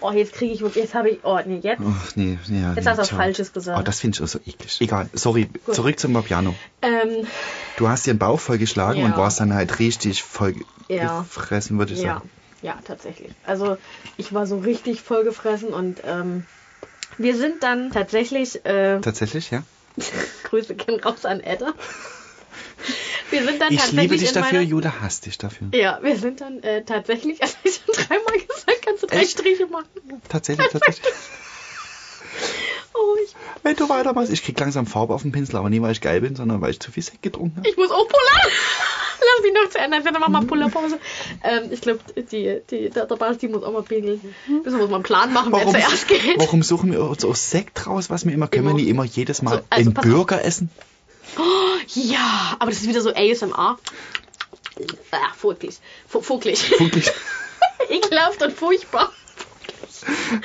Oh, 0.00 0.10
jetzt 0.12 0.32
kriege 0.32 0.52
ich 0.54 0.60
wirklich, 0.60 0.84
jetzt 0.84 0.94
habe 0.94 1.10
ich, 1.10 1.18
oh, 1.22 1.38
nee, 1.46 1.58
jetzt. 1.62 1.82
Ach, 1.84 2.16
nee, 2.16 2.38
ja. 2.48 2.74
Jetzt 2.74 2.84
nee, 2.84 2.90
hast 2.90 2.96
du 2.98 3.02
was. 3.02 3.08
Falsches 3.10 3.52
gesagt. 3.52 3.78
Oh, 3.78 3.82
das 3.82 4.00
finde 4.00 4.16
ich 4.16 4.22
auch 4.22 4.28
so 4.28 4.38
eklig. 4.38 4.80
Egal, 4.80 5.08
sorry, 5.12 5.48
zurück 5.70 5.98
zum 5.98 6.22
Piano. 6.22 6.54
Ähm, 6.82 7.26
Du 7.76 7.88
hast 7.88 8.06
dir 8.06 8.14
den 8.14 8.18
Bauch 8.18 8.40
vollgeschlagen 8.40 9.00
Ja. 9.00 9.06
und 9.06 9.16
warst 9.16 9.40
dann 9.40 9.52
halt 9.52 9.78
richtig 9.78 10.22
voll 10.22 10.54
Ja. 10.88 11.20
gefressen, 11.20 11.78
würde 11.78 11.92
ich 11.94 12.00
ja, 12.00 12.14
sagen. 12.14 12.30
ja, 12.62 12.78
tatsächlich. 12.86 13.32
Also 13.46 13.76
ich 14.16 14.32
war 14.32 14.46
so 14.46 14.58
richtig 14.58 15.02
vollgefressen 15.02 15.68
und 15.70 16.02
ähm, 16.06 16.44
wir 17.18 17.36
sind 17.36 17.62
dann 17.62 17.90
tatsächlich, 17.90 18.64
äh, 18.64 19.00
Tatsächlich, 19.00 19.50
ja? 19.50 19.62
Grüße 20.44 20.74
gehen 20.74 21.00
raus 21.00 21.24
an 21.24 21.40
Edda. 21.40 21.74
Wir 23.30 23.44
sind 23.44 23.60
dann 23.60 23.72
Ich 23.72 23.78
tatsächlich 23.78 24.02
liebe 24.02 24.16
dich 24.16 24.32
dafür, 24.32 24.58
meiner, 24.58 24.70
Jude 24.70 25.00
hasst 25.00 25.26
dich 25.26 25.38
dafür. 25.38 25.68
Ja, 25.74 25.98
wir 26.02 26.16
sind 26.16 26.40
dann 26.40 26.62
äh, 26.62 26.84
tatsächlich, 26.84 27.42
also 27.42 27.56
ich 27.64 27.80
schon 27.84 27.94
dreimal 27.94 28.38
gesagt, 28.38 28.82
kannst 28.82 29.02
du 29.02 29.06
drei 29.06 29.20
Echt? 29.22 29.32
Striche 29.32 29.66
machen. 29.66 29.88
Tatsächlich, 30.28 30.68
tatsächlich. 30.68 31.12
Oh, 32.98 33.14
ich, 33.22 33.34
Wenn 33.62 33.76
du 33.76 33.90
weitermachst, 33.90 34.32
ich 34.32 34.42
krieg 34.42 34.58
langsam 34.58 34.86
Farbe 34.86 35.12
auf 35.12 35.20
den 35.20 35.30
Pinsel, 35.30 35.56
aber 35.56 35.68
nie 35.68 35.82
weil 35.82 35.92
ich 35.92 36.00
geil 36.00 36.22
bin, 36.22 36.34
sondern 36.34 36.62
weil 36.62 36.70
ich 36.70 36.80
zu 36.80 36.90
viel 36.90 37.02
Sekt 37.02 37.20
getrunken 37.20 37.58
habe. 37.58 37.68
ich 37.68 37.76
muss 37.76 37.90
auch 37.90 38.08
pullern. 38.08 38.52
Lass 39.34 39.42
mich 39.42 39.52
noch 39.54 39.70
zu 39.70 39.78
Ende, 39.78 40.02
dann 40.02 40.20
mach 40.20 40.28
mal 40.28 40.44
Pullerpause. 40.44 40.98
Ähm, 41.42 41.70
ich 41.72 41.80
glaube, 41.80 42.00
die, 42.30 42.60
die, 42.70 42.90
der, 42.90 43.06
der 43.06 43.16
Basti 43.16 43.48
muss 43.48 43.62
auch 43.62 43.72
mal 43.72 43.82
pegeln. 43.82 44.20
Müssen 44.46 44.78
wir 44.78 44.86
mal 44.86 44.94
einen 44.96 45.02
Plan 45.04 45.32
machen, 45.32 45.52
wer 45.52 45.60
Warum, 45.60 45.72
zuerst 45.74 46.06
geht. 46.08 46.38
warum 46.38 46.62
suchen 46.62 46.92
wir 46.92 47.02
uns 47.02 47.24
aus 47.24 47.50
Sekt 47.50 47.86
raus, 47.86 48.08
was 48.10 48.24
wir 48.24 48.32
immer 48.32 48.46
können, 48.48 48.64
wir 48.64 48.70
Immer. 48.70 48.78
nicht 48.80 48.88
immer 48.88 49.04
jedes 49.04 49.42
Mal 49.42 49.58
So, 49.58 49.64
also 49.70 49.86
einen 49.88 49.94
pass 49.94 50.04
auf. 50.04 50.10
Burger 50.10 50.44
essen? 50.44 50.70
Ja, 51.94 52.56
aber 52.58 52.70
das 52.70 52.80
ist 52.80 52.88
wieder 52.88 53.00
so 53.00 53.12
ASMR. 53.14 53.78
Ah. 55.10 55.32
Fu- 55.36 56.20
Furchtlich. 56.20 56.70
Wirklich. 56.78 57.10
Ekelhaft 57.88 58.42
und 58.42 58.52
furchtbar. 58.52 59.12
Die 60.06 60.40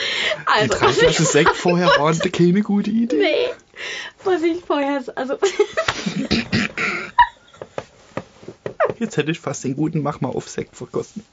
Also, 0.46 0.78
drei 0.78 0.94
Flaschen 0.94 1.24
ich, 1.26 1.30
Sekt 1.30 1.56
vorher 1.56 1.88
waren 2.00 2.18
keine 2.32 2.62
gute 2.62 2.90
Idee. 2.90 3.18
nee, 3.18 3.50
was 4.24 4.42
ich 4.42 4.64
vorher, 4.66 5.04
also, 5.16 5.38
Jetzt 9.00 9.18
hätte 9.18 9.32
ich 9.32 9.40
fast 9.40 9.64
den 9.64 9.76
guten 9.76 10.02
Mach 10.02 10.22
mal 10.22 10.30
auf 10.30 10.50
Sekt 10.50 10.76
vergossen. 10.76 11.24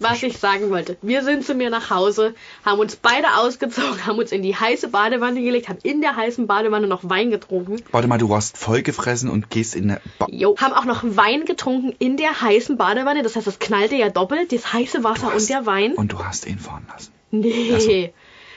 was 0.00 0.22
ich 0.22 0.38
sagen 0.38 0.70
wollte. 0.70 0.96
Wir 1.02 1.22
sind 1.22 1.44
zu 1.46 1.54
mir 1.54 1.70
nach 1.70 1.88
Hause, 1.90 2.34
haben 2.64 2.80
uns 2.80 2.96
beide 2.96 3.36
ausgezogen, 3.38 4.06
haben 4.06 4.18
uns 4.18 4.32
in 4.32 4.42
die 4.42 4.54
heiße 4.56 4.88
Badewanne 4.88 5.40
gelegt, 5.42 5.68
haben 5.68 5.78
in 5.82 6.00
der 6.00 6.16
heißen 6.16 6.46
Badewanne 6.46 6.86
noch 6.88 7.08
Wein 7.08 7.30
getrunken. 7.30 7.76
Warte 7.92 8.08
mal, 8.08 8.18
du 8.18 8.28
warst 8.28 8.58
vollgefressen 8.58 9.30
und 9.30 9.50
gehst 9.50 9.74
in 9.76 9.90
eine 9.90 10.00
ba 10.18 10.26
Jo, 10.30 10.56
haben 10.58 10.72
auch 10.72 10.84
noch 10.84 11.02
Wein 11.04 11.44
getrunken 11.44 11.94
in 11.98 12.16
der 12.16 12.40
heißen 12.40 12.76
Badewanne. 12.76 13.22
Das 13.22 13.36
heißt, 13.36 13.46
es 13.46 13.58
knallte 13.60 13.94
ja 13.94 14.10
doppelt, 14.10 14.52
das 14.52 14.72
heiße 14.72 15.04
Wasser 15.04 15.32
und 15.34 15.48
der 15.48 15.64
Wein. 15.64 15.92
Und 15.94 16.12
du 16.12 16.18
hast 16.24 16.46
ihn 16.46 16.58
fahren 16.58 16.86
lassen. 16.92 17.12
Nee. 17.30 17.72
Ach 17.74 17.80
so. 17.80 18.08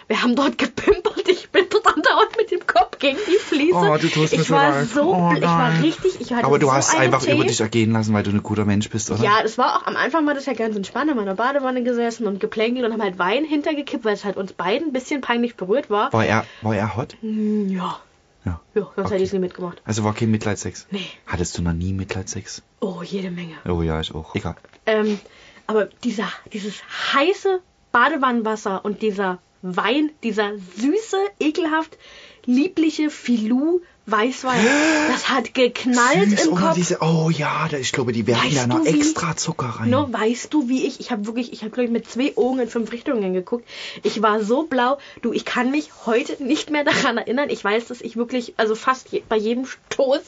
Wir 0.07 0.23
haben 0.23 0.35
dort 0.35 0.57
gepimpert. 0.57 1.27
Ich 1.27 1.49
bin 1.49 1.65
dort 1.69 1.85
andauernd 1.95 2.37
mit 2.37 2.49
dem 2.51 2.65
Kopf 2.65 2.97
gegen 2.99 3.17
die 3.27 3.35
Fliese. 3.37 3.75
Oh, 3.75 3.97
du 3.97 4.07
tust 4.07 4.33
mir 4.33 4.41
ich 4.41 4.47
so 4.47 4.53
war 4.55 4.69
leid. 4.71 4.87
so, 4.89 5.13
Oh, 5.13 5.33
ich 5.35 5.41
war 5.41 5.81
richtig, 5.81 6.21
ich 6.21 6.31
hatte 6.33 6.45
Aber 6.45 6.59
du 6.59 6.67
so 6.67 6.73
hast 6.73 6.95
einfach 6.95 7.21
Tee. 7.23 7.33
über 7.33 7.43
dich 7.43 7.59
ergehen 7.59 7.91
lassen, 7.91 8.13
weil 8.13 8.23
du 8.23 8.31
ein 8.31 8.41
guter 8.41 8.63
Mensch 8.65 8.89
bist, 8.89 9.11
oder? 9.11 9.21
Ja, 9.23 9.39
es 9.43 9.57
war 9.57 9.75
auch, 9.81 9.85
am 9.87 9.95
Anfang 9.97 10.25
war 10.25 10.33
das 10.33 10.45
ja 10.45 10.53
ganz 10.53 10.75
entspannt, 10.77 11.11
in 11.11 11.17
meiner 11.17 11.35
Badewanne 11.35 11.83
gesessen 11.83 12.25
und 12.27 12.39
geplänkelt 12.39 12.85
und 12.85 12.93
haben 12.93 13.01
halt 13.01 13.19
Wein 13.19 13.43
hintergekippt, 13.43 14.05
weil 14.05 14.13
es 14.13 14.23
halt 14.23 14.37
uns 14.37 14.53
beiden 14.53 14.87
ein 14.89 14.93
bisschen 14.93 15.19
peinlich 15.21 15.55
berührt 15.55 15.89
war. 15.89 16.11
War 16.13 16.25
er, 16.25 16.45
war 16.61 16.75
er 16.75 16.95
hot? 16.95 17.17
Hm, 17.21 17.67
Ja, 17.69 17.99
Ja. 18.45 18.61
ja, 18.75 18.81
sonst 18.83 18.97
Okay. 18.97 19.03
hätte 19.09 19.15
ich 19.23 19.29
es 19.29 19.33
nie 19.33 19.39
mitgemacht. 19.39 19.81
Also 19.83 20.05
war 20.05 20.13
kein 20.13 20.31
Mitleidsex? 20.31 20.87
Nee. 20.91 21.05
Hattest 21.25 21.57
du 21.57 21.61
noch 21.61 21.73
nie 21.73 21.91
Mitleidsex? 21.91 22.61
Oh, 22.79 23.01
jede 23.03 23.29
Menge. 23.29 23.55
Oh 23.67 23.81
ja, 23.81 23.99
ich 23.99 24.15
auch. 24.15 24.33
Egal. 24.35 24.55
Ähm, 24.85 25.19
aber 25.67 25.85
dieser, 26.05 26.29
dieses 26.53 26.75
heiße 27.13 27.59
Badewannenwasser 27.91 28.85
und 28.85 29.01
dieser 29.01 29.39
Wein, 29.75 30.11
dieser 30.23 30.51
süße, 30.77 31.17
ekelhaft, 31.39 31.97
liebliche 32.45 33.09
Filou 33.09 33.81
Weißwein, 34.09 34.65
das 35.11 35.27
hat 35.27 35.53
geknallt 35.53 36.29
Süß, 36.29 36.45
im 36.45 36.53
oder 36.53 36.61
Kopf. 36.67 36.75
diese, 36.75 36.99
oh 37.01 37.29
ja, 37.29 37.67
da- 37.69 37.75
ich 37.77 37.91
glaube, 37.91 38.13
die 38.13 38.25
werfen 38.25 38.45
Weißt 38.45 38.57
da 38.57 38.67
noch 38.67 38.85
extra 38.85 39.35
Zucker 39.35 39.65
rein. 39.81 39.89
No, 39.89 40.07
weißt 40.13 40.53
du, 40.53 40.69
wie 40.69 40.87
ich, 40.87 41.01
ich 41.01 41.11
habe 41.11 41.25
wirklich, 41.25 41.51
ich 41.51 41.59
habe 41.63 41.71
glaube 41.71 41.87
ich 41.87 41.91
mit 41.91 42.09
zwei 42.09 42.31
Augen 42.37 42.59
in 42.59 42.69
fünf 42.69 42.93
Richtungen 42.93 43.33
geguckt. 43.33 43.67
Ich 44.03 44.21
war 44.21 44.41
so 44.41 44.63
blau, 44.63 44.97
du, 45.23 45.33
ich 45.33 45.43
kann 45.43 45.71
mich 45.71 45.89
heute 46.05 46.41
nicht 46.41 46.69
mehr 46.69 46.85
daran 46.85 47.17
erinnern. 47.17 47.49
Ich 47.49 47.61
weiß, 47.61 47.87
dass 47.87 47.99
ich 47.99 48.15
wirklich, 48.15 48.53
also 48.55 48.75
fast 48.75 49.09
je, 49.11 49.23
bei 49.27 49.35
jedem 49.35 49.65
Stoß 49.65 50.21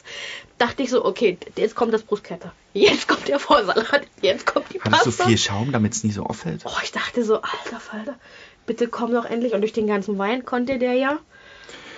dachte 0.58 0.82
ich 0.82 0.90
so, 0.90 1.02
okay, 1.06 1.38
jetzt 1.56 1.74
kommt 1.74 1.94
das 1.94 2.02
Bruschetta, 2.02 2.52
jetzt 2.74 3.08
kommt 3.08 3.28
der 3.28 3.38
Vorsalat, 3.38 4.02
jetzt 4.20 4.44
kommt 4.44 4.66
die 4.74 4.80
Hattest 4.82 5.04
Pasta. 5.04 5.22
du 5.24 5.28
viel 5.30 5.38
Schaum, 5.38 5.72
damit 5.72 5.94
es 5.94 6.04
nie 6.04 6.12
so 6.12 6.24
auffällt? 6.24 6.60
Oh, 6.66 6.70
ich 6.84 6.92
dachte 6.92 7.24
so, 7.24 7.36
alter 7.36 7.80
Falter, 7.80 8.16
bitte 8.70 8.86
komm 8.86 9.12
doch 9.12 9.24
endlich. 9.24 9.52
Und 9.52 9.62
durch 9.62 9.72
den 9.72 9.88
ganzen 9.88 10.16
Wein 10.16 10.44
konnte 10.44 10.78
der 10.78 10.92
ja. 10.94 11.18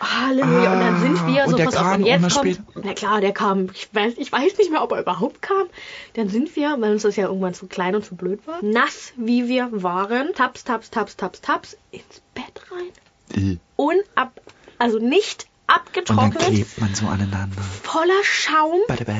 Halleluja. 0.00 0.72
und 0.72 0.80
dann 0.80 1.00
sind 1.00 1.26
wir 1.26 1.44
Ah, 1.44 1.48
so, 1.48 1.56
pass 1.58 1.76
auf, 1.76 1.94
und 1.96 2.06
jetzt 2.06 2.34
kommt, 2.34 2.60
na 2.82 2.94
klar, 2.94 3.20
der 3.20 3.32
kam, 3.32 3.68
ich 3.74 3.88
weiß, 3.94 4.14
ich 4.16 4.32
weiß 4.32 4.56
nicht 4.58 4.70
mehr, 4.70 4.82
ob 4.82 4.90
er 4.92 5.00
überhaupt 5.02 5.42
kam. 5.42 5.66
Dann 6.14 6.28
sind 6.30 6.56
wir, 6.56 6.76
weil 6.80 6.92
uns 6.92 7.02
das 7.02 7.14
ja 7.16 7.26
irgendwann 7.26 7.52
zu 7.54 7.66
klein 7.66 7.94
und 7.94 8.04
zu 8.04 8.16
blöd 8.16 8.40
war, 8.46 8.58
nass 8.64 9.12
wie 9.16 9.48
wir 9.48 9.68
waren, 9.70 10.32
taps, 10.34 10.64
taps, 10.64 10.90
taps, 10.90 11.16
taps, 11.16 11.40
taps, 11.42 11.76
ins 11.92 12.22
Bett 12.34 12.62
rein. 12.72 13.52
Äh. 13.52 13.58
Unab, 13.76 14.32
also 14.78 14.98
nicht 14.98 15.44
Und 15.44 15.48
dann 15.68 15.76
abgetrocknet, 15.76 16.42
klebt 16.42 16.80
man 16.80 16.94
so 16.94 17.06
aneinander. 17.06 17.62
voller 17.82 18.24
Schaum. 18.24 18.80
Bada 18.88 19.04
bä. 19.04 19.12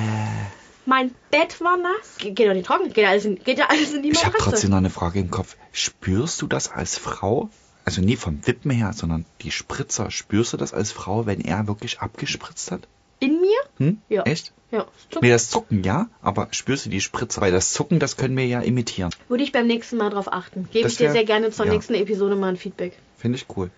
Mein 0.85 1.15
Bett 1.31 1.61
war 1.61 1.77
nass. 1.77 2.17
Ge- 2.19 2.33
Geht 2.33 2.49
doch 2.49 2.55
nicht 2.55 2.67
trocken, 2.67 2.89
geht 2.93 3.05
ja 3.05 3.11
alles 3.11 3.25
in, 3.25 3.37
geht 3.37 3.59
ja 3.59 3.67
alles 3.69 3.93
in 3.93 4.03
die 4.03 4.11
Ich 4.11 4.25
habe 4.25 4.33
Matratze. 4.33 4.51
trotzdem 4.51 4.71
noch 4.71 4.79
eine 4.79 4.91
Frage 4.91 5.21
im 5.21 5.31
Kopf. 5.31 5.57
Spürst 5.73 6.43
du 6.43 6.47
das 6.47 6.71
als 6.71 6.99
Frau? 6.99 7.51
Also 7.85 8.01
nie 8.01 8.17
vom 8.17 8.47
Wippen 8.47 8.71
her, 8.71 8.93
sondern 8.93 9.25
die 9.43 9.51
Spritzer. 9.51 10.11
Spürst 10.11 10.53
du 10.53 10.57
das 10.57 10.73
als 10.73 10.93
Frau, 10.93 11.27
wenn 11.27 11.41
er 11.41 11.67
wirklich 11.67 12.01
abgespritzt 12.01 12.71
hat? 12.71 12.83
In 13.21 13.41
mir? 13.41 13.59
Hm? 13.79 13.99
Ja. 14.09 14.23
Echt? 14.25 14.53
Ja. 14.73 14.87
Nee, 15.21 15.31
das 15.31 15.51
Zucken, 15.51 15.85
ja, 15.85 16.09
aber 16.23 16.49
spürst 16.53 16.87
du 16.87 16.91
die 16.91 17.01
Spritzer? 17.01 17.41
Weil 17.41 17.53
das 17.53 17.73
Zucken, 17.73 17.99
das 18.01 18.17
können 18.17 18.37
wir 18.37 18.47
ja 18.47 18.61
imitieren. 18.61 19.11
Würde 19.29 19.45
ich 19.45 19.53
beim 19.53 19.67
nächsten 19.67 19.97
Mal 19.99 20.11
drauf 20.11 20.33
achten. 20.33 20.69
Gebe 20.73 20.89
ich 20.89 20.97
dir 20.97 21.13
sehr 21.13 21.25
gerne 21.25 21.51
zur 21.51 21.67
ja. 21.67 21.73
nächsten 21.73 21.95
Episode 21.95 22.35
mal 22.37 22.49
ein 22.49 22.57
Feedback. 22.57 22.97
Finde 23.19 23.37
ich 23.37 23.47
cool. 23.57 23.71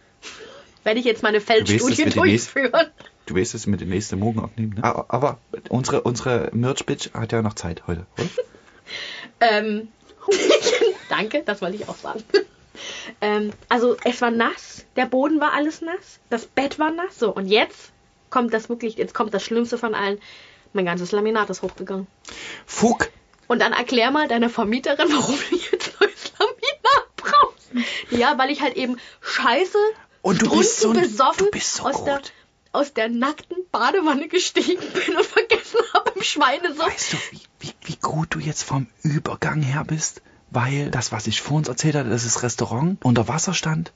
Werde 0.85 1.01
ich 1.01 1.07
jetzt 1.07 1.23
meine 1.23 1.41
Feldstudie 1.41 2.11
durchführen. 2.11 2.87
Du 3.27 3.35
weißt, 3.37 3.55
dass 3.55 3.67
wir 3.67 3.77
den 3.77 3.89
nächsten 3.89 4.19
Morgen 4.19 4.41
aufnehmen, 4.41 4.75
ne? 4.75 4.85
Aber, 4.85 5.07
aber 5.09 5.39
unsere, 5.71 6.03
unsere 6.03 6.51
Merch-Bitch 6.53 7.15
hat 7.15 7.33
ja 7.33 7.43
noch 7.43 7.55
Zeit 7.55 7.87
heute, 7.87 8.07
oder? 8.17 8.29
Ähm, 9.41 9.89
danke, 11.09 11.43
das 11.45 11.61
wollte 11.61 11.77
ich 11.77 11.89
auch 11.89 11.97
sagen. 11.97 12.23
ähm, 13.21 13.53
also 13.69 13.97
es 14.05 14.21
war 14.21 14.31
nass, 14.31 14.85
der 14.97 15.07
Boden 15.07 15.41
war 15.41 15.53
alles 15.53 15.81
nass, 15.81 16.21
das 16.31 16.47
Bett 16.47 16.79
war 16.79 16.91
nass. 16.91 17.19
So, 17.19 17.35
und 17.35 17.47
jetzt 17.47 17.93
kommt 18.31 18.55
das 18.55 18.69
wirklich, 18.69 18.97
jetzt 18.97 19.15
kommt 19.15 19.35
das 19.35 19.43
Schlimmste 19.43 19.79
von 19.79 19.95
allen. 19.95 20.19
Mein 20.73 20.87
ganzes 20.87 21.13
Laminat 21.13 21.51
ist 21.51 21.63
hochgegangen. 21.63 22.07
Fuck! 22.67 23.11
Und 23.47 23.61
dann 23.61 23.73
erklär 23.73 24.11
mal 24.11 24.29
deiner 24.29 24.51
Vermieterin, 24.51 25.09
warum 25.11 25.37
du 25.51 25.57
jetzt 25.57 26.01
neues 26.01 26.33
Laminat 26.39 27.17
brauchst. 27.17 27.71
Ja, 28.11 28.39
weil 28.39 28.51
ich 28.51 28.61
halt 28.61 28.77
eben 28.77 28.99
scheiße, 29.21 29.79
Und 30.23 30.43
du 30.43 30.57
bist 30.57 30.81
so 30.81 30.93
besoffen 30.93 31.47
du 31.47 31.51
bist 31.51 31.75
so 31.75 31.85
aus, 31.85 32.05
der, 32.05 32.17
gut. 32.17 32.33
Aus 32.75 32.93
der 32.93 33.09
nackten 33.09 33.57
Badewanne 33.73 34.29
gestiegen 34.29 34.83
bin 34.93 35.17
und 35.17 35.25
vergessen 35.25 35.81
habe 35.95 36.13
im 36.17 36.23
Schweinesuff. 36.23 36.87
Weißt 36.87 37.13
du, 37.13 37.17
wie, 37.31 37.41
wie, 37.61 37.73
wie 37.85 37.97
gut 38.01 38.29
du 38.35 38.39
jetzt 38.41 38.63
vom 38.65 38.87
Übergang 39.03 39.63
her 39.63 39.85
bist? 39.87 40.23
Weil 40.51 40.91
das, 40.91 41.11
was 41.11 41.27
ich 41.27 41.41
vor 41.41 41.57
uns 41.57 41.69
erzählt 41.69 41.95
hatte, 41.97 42.11
dass 42.11 42.23
das 42.25 42.43
Restaurant 42.45 42.99
unter 43.05 43.27
Wasser 43.27 43.55
stand. 43.55 43.93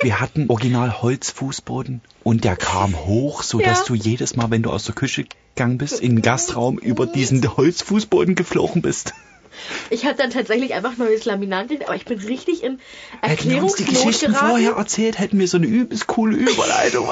Wir 0.00 0.18
hatten 0.20 0.46
original 0.48 1.00
Holzfußboden 1.00 2.00
und 2.24 2.44
der 2.44 2.56
kam 2.56 2.96
hoch, 3.06 3.42
so 3.42 3.58
dass 3.60 3.80
Ja. 3.80 3.84
du 3.86 3.94
jedes 3.94 4.34
Mal, 4.36 4.50
wenn 4.50 4.62
du 4.62 4.70
aus 4.70 4.84
der 4.84 4.94
Küche 4.94 5.26
gegangen 5.54 5.78
bist, 5.78 6.00
in 6.00 6.16
den 6.16 6.22
Gastraum 6.22 6.78
über 6.78 7.06
diesen 7.06 7.56
Holzfußboden 7.56 8.34
geflogen 8.34 8.82
bist. 8.82 9.14
Ich 9.90 10.04
habe 10.04 10.16
dann 10.16 10.30
tatsächlich 10.30 10.74
einfach 10.74 10.96
neues 10.96 11.24
Laminat 11.24 11.70
aber 11.84 11.94
ich 11.96 12.04
bin 12.04 12.18
richtig 12.18 12.62
in 12.62 12.78
Hätten 13.22 13.48
wir 13.50 13.62
uns 13.62 13.74
die 13.76 13.84
Erklärungsnot 13.84 13.88
Geschichten 13.88 14.32
geraten. 14.32 14.48
vorher 14.50 14.72
erzählt, 14.72 15.18
hätten 15.18 15.38
wir 15.38 15.48
so 15.48 15.56
eine 15.56 15.66
übelst 15.66 16.06
coole 16.06 16.36
Überleitung. 16.36 17.08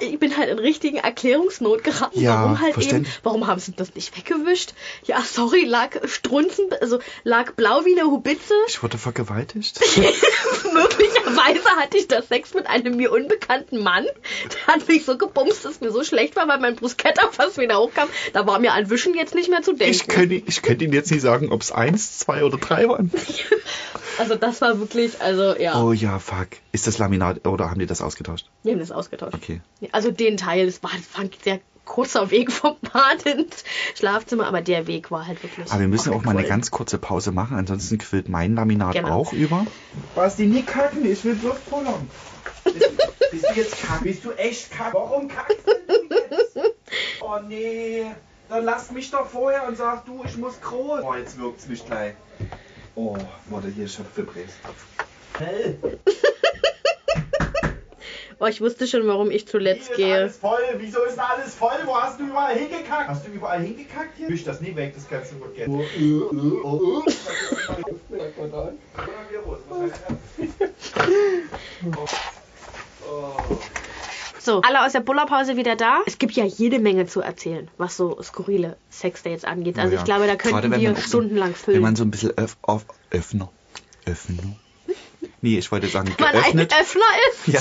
Ich 0.00 0.18
bin 0.18 0.36
halt 0.36 0.50
in 0.50 0.58
richtigen 0.58 0.98
Erklärungsnot 0.98 1.84
geraten. 1.84 2.20
Ja, 2.20 2.42
warum 2.42 2.60
halt 2.60 2.76
eben, 2.78 3.06
warum 3.22 3.46
haben 3.46 3.60
sie 3.60 3.72
das 3.72 3.94
nicht 3.94 4.16
weggewischt? 4.16 4.74
Ja, 5.04 5.22
sorry, 5.22 5.64
lag 5.64 5.96
Strunzen, 6.06 6.66
also 6.80 6.98
lag 7.24 7.52
blau 7.52 7.84
wie 7.84 7.98
eine 7.98 8.10
Hubitze. 8.10 8.54
Ich 8.68 8.82
wurde 8.82 8.98
vergewaltigt. 8.98 9.80
Möglicherweise 10.72 11.68
hatte 11.76 11.98
ich 11.98 12.08
da 12.08 12.22
Sex 12.22 12.54
mit 12.54 12.66
einem 12.66 12.96
mir 12.96 13.12
unbekannten 13.12 13.82
Mann. 13.82 14.04
Der 14.52 14.74
hat 14.74 14.88
mich 14.88 15.04
so 15.04 15.16
gebumst, 15.16 15.64
dass 15.64 15.80
mir 15.80 15.90
so 15.90 16.04
schlecht 16.04 16.36
war, 16.36 16.48
weil 16.48 16.58
mein 16.60 16.76
Brusketta 16.76 17.28
fast 17.30 17.58
wieder 17.58 17.78
hochkam. 17.78 18.08
Da 18.32 18.46
war 18.46 18.58
mir 18.58 18.72
an 18.72 18.90
Wischen 18.90 19.14
jetzt 19.14 19.34
nicht 19.34 19.50
mehr 19.50 19.62
zu 19.62 19.72
denken. 19.72 19.94
Ich 19.94 20.06
könnte, 20.08 20.34
ich 20.34 20.62
könnte 20.62 20.84
Ihnen 20.84 20.92
jetzt 20.92 21.10
nicht 21.10 21.22
sagen, 21.22 21.50
ob 21.52 21.62
es 21.62 21.72
eins, 21.72 22.18
zwei 22.18 22.44
oder 22.44 22.58
drei 22.58 22.88
waren. 22.88 23.10
also 24.18 24.34
das 24.34 24.60
war 24.60 24.78
wirklich, 24.78 25.20
also 25.20 25.56
ja, 25.56 25.80
Oh 25.82 25.92
ja, 25.92 26.18
fuck. 26.18 26.48
Ist 26.72 26.86
das 26.86 26.98
Laminat 26.98 27.46
oder 27.46 27.70
haben 27.70 27.78
die 27.80 27.86
das 27.86 28.00
ausgetauscht? 28.02 28.46
wir 28.62 28.72
haben 28.72 28.80
das 28.80 28.92
ausgetauscht. 28.92 29.34
Okay. 29.34 29.60
Also 29.92 30.10
den 30.10 30.36
Teil, 30.36 30.66
das 30.66 30.82
war, 30.82 30.90
ein 31.16 31.30
sehr 31.42 31.60
kurzer 31.84 32.30
Weg 32.30 32.52
vom 32.52 32.76
Bad 32.92 33.22
ins 33.24 33.64
Schlafzimmer, 33.94 34.46
aber 34.46 34.60
der 34.60 34.86
Weg 34.86 35.10
war 35.10 35.26
halt 35.26 35.42
wirklich. 35.42 35.70
Aber 35.70 35.80
wir 35.80 35.88
müssen 35.88 36.12
auch 36.12 36.22
mal 36.22 36.36
eine 36.36 36.46
ganz 36.46 36.70
kurze 36.70 36.98
Pause 36.98 37.32
machen, 37.32 37.56
ansonsten 37.56 37.96
quillt 37.98 38.28
mein 38.28 38.54
Laminat 38.54 38.94
Genau. 38.94 39.08
auch 39.20 39.32
über. 39.32 39.66
Basti, 40.14 40.46
nie 40.46 40.62
kacken, 40.62 41.10
ich 41.10 41.24
will 41.24 41.34
bloß 41.34 41.58
pullern. 41.60 42.10
Bist, 42.64 42.90
bist 43.30 43.46
du 43.48 43.54
jetzt 43.54 43.82
kack? 43.82 44.02
Bist 44.02 44.24
du 44.24 44.32
echt 44.32 44.70
kack? 44.70 44.92
Warum 44.92 45.28
kackst 45.28 45.66
denn 45.66 46.08
du 46.08 46.14
jetzt? 46.14 46.58
Oh 47.22 47.38
nee, 47.46 48.04
dann 48.50 48.64
lass 48.64 48.90
mich 48.90 49.10
doch 49.10 49.26
vorher 49.26 49.66
und 49.66 49.76
sag 49.78 50.04
du, 50.04 50.22
ich 50.26 50.36
muss 50.36 50.60
groß. 50.60 51.00
Oh, 51.02 51.14
jetzt 51.14 51.38
wirkt's 51.38 51.66
mich 51.68 51.84
gleich. 51.86 52.14
Oh, 52.98 53.16
wurde 53.48 53.68
hier 53.68 53.86
schon 53.86 54.04
Fibres. 54.06 54.50
Hey, 55.38 55.78
Oh, 58.40 58.46
ich 58.46 58.60
wusste 58.60 58.88
schon, 58.88 59.06
warum 59.06 59.30
ich 59.30 59.42
hier 59.42 59.50
zuletzt 59.50 59.90
ist 59.90 59.96
gehe. 59.96 60.14
alles 60.14 60.36
voll. 60.36 60.58
Wieso 60.78 61.04
ist 61.04 61.12
denn 61.14 61.20
alles 61.20 61.54
voll? 61.54 61.78
Wo 61.84 61.96
hast 61.96 62.18
du 62.18 62.24
überall 62.24 62.56
hingekackt? 62.56 63.08
Hast 63.08 63.24
du 63.24 63.30
überall 63.30 63.60
hingekackt 63.60 64.16
hier? 64.16 64.28
Wisch 64.28 64.42
das 64.42 64.60
nie 64.60 64.74
weg, 64.74 64.94
das 64.96 65.08
kannst 65.08 65.30
du 65.32 65.36
vergessen. 65.38 65.72
Oh, 65.72 65.84
oh, 66.64 67.04
oh. 73.06 73.58
So, 74.40 74.60
alle 74.62 74.84
aus 74.84 74.92
der 74.92 75.00
Bullerpause 75.00 75.56
wieder 75.56 75.76
da. 75.76 76.00
Es 76.06 76.18
gibt 76.18 76.32
ja 76.34 76.44
jede 76.44 76.78
Menge 76.78 77.06
zu 77.06 77.20
erzählen, 77.20 77.68
was 77.76 77.96
so 77.96 78.20
skurrile 78.22 78.76
Sexdates 78.90 79.44
angeht. 79.44 79.78
Also 79.78 79.90
Oh 79.92 79.94
ja. 79.94 79.98
ich 80.00 80.04
glaube, 80.04 80.26
da 80.26 80.34
Gerade 80.36 80.50
könnten 80.60 80.70
wenn 80.72 80.80
wir 80.80 80.94
so- 80.96 81.02
stundenlang 81.02 81.48
Wenn 81.50 81.54
füllen. 81.56 81.82
man 81.82 81.96
so 81.96 82.04
ein 82.04 82.10
bisschen 82.10 82.30
öff, 82.38 82.56
auf, 82.62 82.84
Öffner. 83.10 83.50
Öffner. 84.06 84.56
Nee, 85.40 85.58
ich 85.58 85.70
wollte 85.72 85.88
sagen, 85.88 86.12
Wenn 86.16 86.24
man 86.26 86.36
ein. 86.44 86.58
Öffner 86.60 87.02
ist. 87.30 87.48
Ja, 87.48 87.60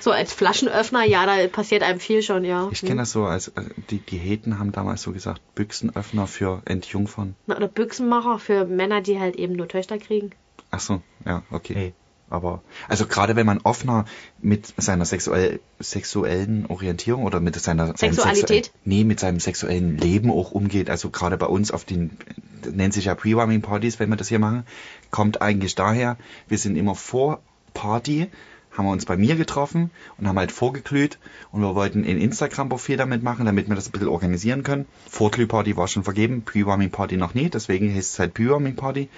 So 0.00 0.10
als 0.10 0.32
Flaschenöffner, 0.32 1.04
ja, 1.04 1.26
da 1.26 1.46
passiert 1.48 1.82
einem 1.82 2.00
viel 2.00 2.22
schon, 2.22 2.44
ja. 2.44 2.68
ich 2.70 2.80
kenne 2.80 3.02
das 3.02 3.12
so, 3.12 3.24
als 3.24 3.48
äh, 3.48 3.62
die, 3.90 3.98
die 3.98 4.16
Heten 4.16 4.58
haben 4.58 4.72
damals 4.72 5.02
so 5.02 5.12
gesagt, 5.12 5.40
Büchsenöffner 5.54 6.26
für 6.26 6.62
Entjungfern. 6.64 7.34
Na, 7.46 7.56
Oder 7.56 7.68
Büchsenmacher 7.68 8.38
für 8.38 8.64
Männer, 8.64 9.00
die 9.02 9.18
halt 9.20 9.36
eben 9.36 9.54
nur 9.54 9.68
Töchter 9.68 9.98
kriegen. 9.98 10.30
Ach 10.70 10.80
so, 10.80 11.02
ja, 11.24 11.42
okay. 11.50 11.92
Aber, 12.28 12.62
also 12.88 13.06
gerade 13.06 13.36
wenn 13.36 13.46
man 13.46 13.60
offener 13.62 14.04
mit 14.40 14.74
seiner 14.76 15.04
sexuell, 15.04 15.60
sexuellen 15.78 16.66
Orientierung 16.66 17.22
oder 17.22 17.38
mit 17.38 17.54
seiner 17.60 17.96
seinem 17.96 18.14
Sexualität? 18.14 18.66
sexuell- 18.66 18.80
nee, 18.84 19.04
mit 19.04 19.20
seinem 19.20 19.38
sexuellen 19.38 19.96
Leben 19.96 20.30
auch 20.32 20.50
umgeht, 20.50 20.90
also 20.90 21.10
gerade 21.10 21.36
bei 21.36 21.46
uns 21.46 21.70
auf 21.70 21.84
den, 21.84 22.16
das 22.62 22.72
nennt 22.72 22.94
sich 22.94 23.04
ja 23.04 23.14
Pre-Warming 23.14 23.62
Partys, 23.62 24.00
wenn 24.00 24.08
wir 24.08 24.16
das 24.16 24.28
hier 24.28 24.40
machen, 24.40 24.64
kommt 25.12 25.40
eigentlich 25.40 25.76
daher, 25.76 26.16
wir 26.48 26.58
sind 26.58 26.74
immer 26.76 26.96
vor 26.96 27.40
Party, 27.74 28.26
haben 28.72 28.86
wir 28.86 28.92
uns 28.92 29.06
bei 29.06 29.16
mir 29.16 29.36
getroffen 29.36 29.90
und 30.18 30.26
haben 30.26 30.38
halt 30.38 30.50
vorgeglüht 30.50 31.18
und 31.52 31.62
wir 31.62 31.76
wollten 31.76 32.00
ein 32.00 32.18
Instagram-Profil 32.18 32.96
damit 32.96 33.22
machen, 33.22 33.46
damit 33.46 33.68
wir 33.68 33.76
das 33.76 33.88
ein 33.88 33.92
bisschen 33.92 34.08
organisieren 34.08 34.64
können. 34.64 34.86
Vorglüh-Party 35.08 35.76
war 35.76 35.86
schon 35.86 36.02
vergeben, 36.02 36.42
Pre-Warming 36.42 36.90
Party 36.90 37.16
noch 37.16 37.34
nie, 37.34 37.48
deswegen 37.50 37.94
heißt 37.94 38.14
es 38.14 38.18
halt 38.18 38.34
Pre-Warming 38.34 38.74
Party. 38.74 39.08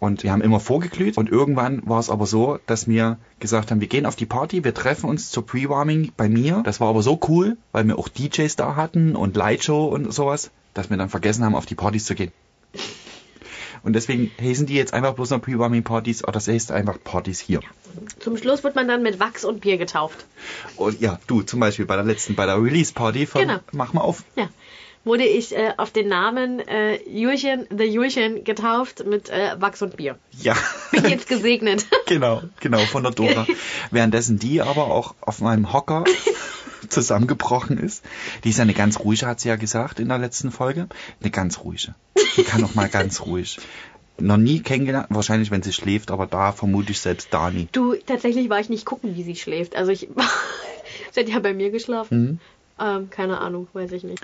Und 0.00 0.22
wir 0.22 0.30
haben 0.30 0.42
immer 0.42 0.60
vorgeglüht 0.60 1.18
und 1.18 1.28
irgendwann 1.28 1.82
war 1.84 1.98
es 1.98 2.08
aber 2.08 2.26
so, 2.26 2.60
dass 2.66 2.86
wir 2.86 3.18
gesagt 3.40 3.70
haben, 3.70 3.80
wir 3.80 3.88
gehen 3.88 4.06
auf 4.06 4.14
die 4.14 4.26
Party, 4.26 4.62
wir 4.62 4.72
treffen 4.72 5.10
uns 5.10 5.30
zur 5.30 5.44
Pre-Warming 5.44 6.12
bei 6.16 6.28
mir. 6.28 6.62
Das 6.64 6.80
war 6.80 6.88
aber 6.88 7.02
so 7.02 7.18
cool, 7.28 7.56
weil 7.72 7.84
wir 7.84 7.98
auch 7.98 8.08
DJs 8.08 8.54
da 8.54 8.76
hatten 8.76 9.16
und 9.16 9.36
Lightshow 9.36 9.86
und 9.86 10.12
sowas, 10.12 10.50
dass 10.74 10.88
wir 10.88 10.96
dann 10.96 11.08
vergessen 11.08 11.44
haben, 11.44 11.56
auf 11.56 11.66
die 11.66 11.74
Partys 11.74 12.04
zu 12.04 12.14
gehen. 12.14 12.30
Und 13.82 13.94
deswegen 13.94 14.30
heißen 14.40 14.66
die 14.66 14.74
jetzt 14.74 14.92
einfach 14.92 15.14
bloß 15.14 15.30
noch 15.30 15.40
Pre-Warming 15.40 15.82
Partys 15.82 16.22
oder 16.22 16.32
das 16.32 16.48
heißt 16.48 16.72
einfach 16.72 16.98
Partys 17.02 17.40
hier. 17.40 17.60
Zum 18.18 18.36
Schluss 18.36 18.64
wird 18.64 18.74
man 18.74 18.86
dann 18.88 19.02
mit 19.02 19.18
Wachs 19.20 19.44
und 19.44 19.60
Bier 19.60 19.78
getauft. 19.78 20.26
Und 20.76 21.00
ja, 21.00 21.18
du 21.26 21.42
zum 21.42 21.60
Beispiel 21.60 21.86
bei 21.86 21.96
der 21.96 22.04
letzten, 22.04 22.34
bei 22.34 22.46
der 22.46 22.62
Release-Party 22.62 23.26
von 23.26 23.42
Genau. 23.42 23.58
Mach 23.72 23.92
mal 23.92 24.02
auf. 24.02 24.24
Ja. 24.36 24.48
Wurde 25.08 25.24
ich 25.24 25.56
äh, 25.56 25.72
auf 25.78 25.90
den 25.90 26.08
Namen 26.08 26.60
äh, 26.60 26.96
Julchen, 27.08 27.66
the 27.70 27.84
Julchen 27.84 28.44
getauft 28.44 29.06
mit 29.06 29.30
äh, 29.30 29.58
Wachs 29.58 29.80
und 29.80 29.96
Bier. 29.96 30.18
Ja. 30.38 30.54
Bin 30.92 31.08
jetzt 31.08 31.28
gesegnet. 31.28 31.86
Genau, 32.06 32.42
genau, 32.60 32.78
von 32.78 33.02
der 33.02 33.12
Dora. 33.12 33.46
Währenddessen 33.90 34.38
die 34.38 34.60
aber 34.60 34.86
auch 34.90 35.14
auf 35.20 35.40
meinem 35.40 35.72
Hocker 35.72 36.04
zusammengebrochen 36.88 37.78
ist. 37.78 38.04
Die 38.44 38.50
ist 38.50 38.58
ja 38.58 38.62
eine 38.62 38.74
ganz 38.74 39.00
ruhige, 39.00 39.26
hat 39.26 39.40
sie 39.40 39.48
ja 39.48 39.56
gesagt 39.56 39.98
in 39.98 40.08
der 40.08 40.18
letzten 40.18 40.50
Folge. 40.50 40.88
Eine 41.20 41.30
ganz 41.30 41.60
ruhige. 41.60 41.94
Die 42.36 42.44
kann 42.44 42.62
auch 42.64 42.74
mal 42.74 42.88
ganz 42.88 43.22
ruhig. 43.22 43.58
Noch 44.18 44.36
nie 44.36 44.60
kennengelernt, 44.60 45.06
wahrscheinlich 45.10 45.50
wenn 45.50 45.62
sie 45.62 45.72
schläft, 45.72 46.10
aber 46.10 46.26
da 46.26 46.52
vermute 46.52 46.92
ich 46.92 47.00
selbst 47.00 47.32
Dani. 47.32 47.68
Du, 47.72 47.94
tatsächlich 47.94 48.50
war 48.50 48.60
ich 48.60 48.68
nicht 48.68 48.84
gucken, 48.84 49.16
wie 49.16 49.22
sie 49.22 49.36
schläft. 49.36 49.74
Also 49.74 49.90
ich, 49.90 50.08
sie 51.12 51.20
hat 51.20 51.28
ja 51.28 51.38
bei 51.38 51.54
mir 51.54 51.70
geschlafen. 51.70 52.20
Mhm. 52.20 52.40
Ähm, 52.80 53.10
keine 53.10 53.38
Ahnung, 53.38 53.68
weiß 53.72 53.92
ich 53.92 54.04
nicht. 54.04 54.22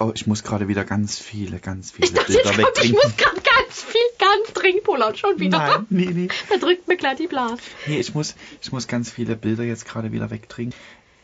Oh, 0.00 0.10
ich 0.14 0.26
muss 0.26 0.42
gerade 0.42 0.68
wieder 0.68 0.84
ganz 0.84 1.18
viele, 1.18 1.58
ganz 1.60 1.90
viele 1.92 2.08
Ich 2.08 2.12
dachte, 2.14 2.32
Bilder 2.32 2.50
jetzt 2.50 2.74
kommt, 2.74 2.84
ich 2.84 2.92
muss 2.92 3.16
gerade 3.16 3.40
ganz 3.40 3.82
viel, 3.82 4.00
ganz 4.18 4.52
dringend 4.52 4.84
Kullert 4.84 5.18
schon 5.18 5.38
wieder. 5.40 5.58
Nein, 5.58 5.86
nee, 5.90 6.06
nee. 6.06 6.28
Da 6.48 6.56
drückt 6.56 6.88
mir 6.88 6.96
gleich 6.96 7.16
die 7.16 7.26
Blase. 7.26 7.58
Nee, 7.86 7.98
ich 8.00 8.14
muss, 8.14 8.34
ich 8.62 8.72
muss 8.72 8.86
ganz 8.88 9.10
viele 9.10 9.36
Bilder 9.36 9.64
jetzt 9.64 9.84
gerade 9.86 10.12
wieder 10.12 10.30
wegtrinken. 10.30 10.74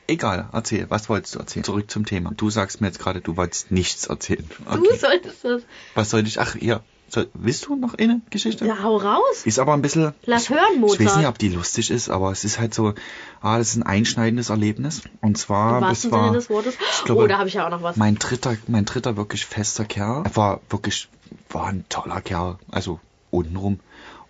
Egal, 0.06 0.48
erzähl, 0.52 0.86
was 0.90 1.08
wolltest 1.08 1.36
du 1.36 1.38
erzählen? 1.38 1.62
Zurück 1.64 1.88
zum 1.90 2.04
Thema. 2.04 2.32
Du 2.36 2.50
sagst 2.50 2.80
mir 2.80 2.88
jetzt 2.88 2.98
gerade, 2.98 3.20
du 3.20 3.36
wolltest 3.36 3.70
nichts 3.70 4.06
erzählen. 4.06 4.44
Du 4.58 4.72
Okay. 4.88 4.98
solltest 4.98 5.44
das. 5.44 5.62
Was 5.94 6.10
soll 6.10 6.26
ich? 6.26 6.40
Ach, 6.40 6.56
ja. 6.56 6.82
Soll, 7.10 7.28
willst 7.34 7.66
du 7.66 7.74
noch 7.74 7.94
eine 7.94 8.20
Geschichte? 8.30 8.64
Ja, 8.64 8.82
hau 8.82 8.96
raus. 8.96 9.42
Ist 9.44 9.58
aber 9.58 9.74
ein 9.74 9.82
bisschen. 9.82 10.12
Lass 10.26 10.44
ich, 10.44 10.50
hören, 10.50 10.80
Mozart. 10.80 11.00
Ich 11.00 11.06
weiß 11.06 11.16
nicht, 11.16 11.26
ob 11.26 11.38
die 11.38 11.48
lustig 11.48 11.90
ist, 11.90 12.08
aber 12.08 12.30
es 12.30 12.44
ist 12.44 12.60
halt 12.60 12.72
so, 12.72 12.94
ah, 13.40 13.58
das 13.58 13.70
ist 13.70 13.76
ein 13.76 13.82
einschneidendes 13.82 14.50
Erlebnis. 14.50 15.02
Und 15.20 15.36
zwar, 15.36 15.78
Im 15.78 15.84
wahrsten 15.84 16.12
war 16.12 16.24
Sinne 16.26 16.36
des 16.36 16.50
Wortes. 16.50 16.78
glaube, 17.04 17.24
oh, 17.24 17.26
da 17.26 17.38
habe 17.38 17.48
ich 17.48 17.54
ja 17.54 17.66
auch 17.66 17.70
noch 17.70 17.82
was. 17.82 17.96
mein 17.96 18.14
dritter, 18.14 18.56
mein 18.68 18.84
dritter 18.84 19.16
wirklich 19.16 19.44
fester 19.44 19.84
Kerl. 19.84 20.22
Er 20.24 20.36
war 20.36 20.60
wirklich, 20.70 21.08
war 21.48 21.66
ein 21.66 21.84
toller 21.88 22.20
Kerl. 22.20 22.58
Also 22.70 23.00
untenrum. 23.30 23.80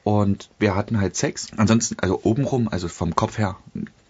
Und 0.03 0.49
wir 0.59 0.75
hatten 0.75 0.99
halt 0.99 1.17
Sex. 1.17 1.49
Ansonsten, 1.59 1.99
also 2.01 2.21
obenrum, 2.23 2.69
also 2.69 2.89
vom 2.89 3.15
Kopf 3.15 3.37
her, 3.37 3.57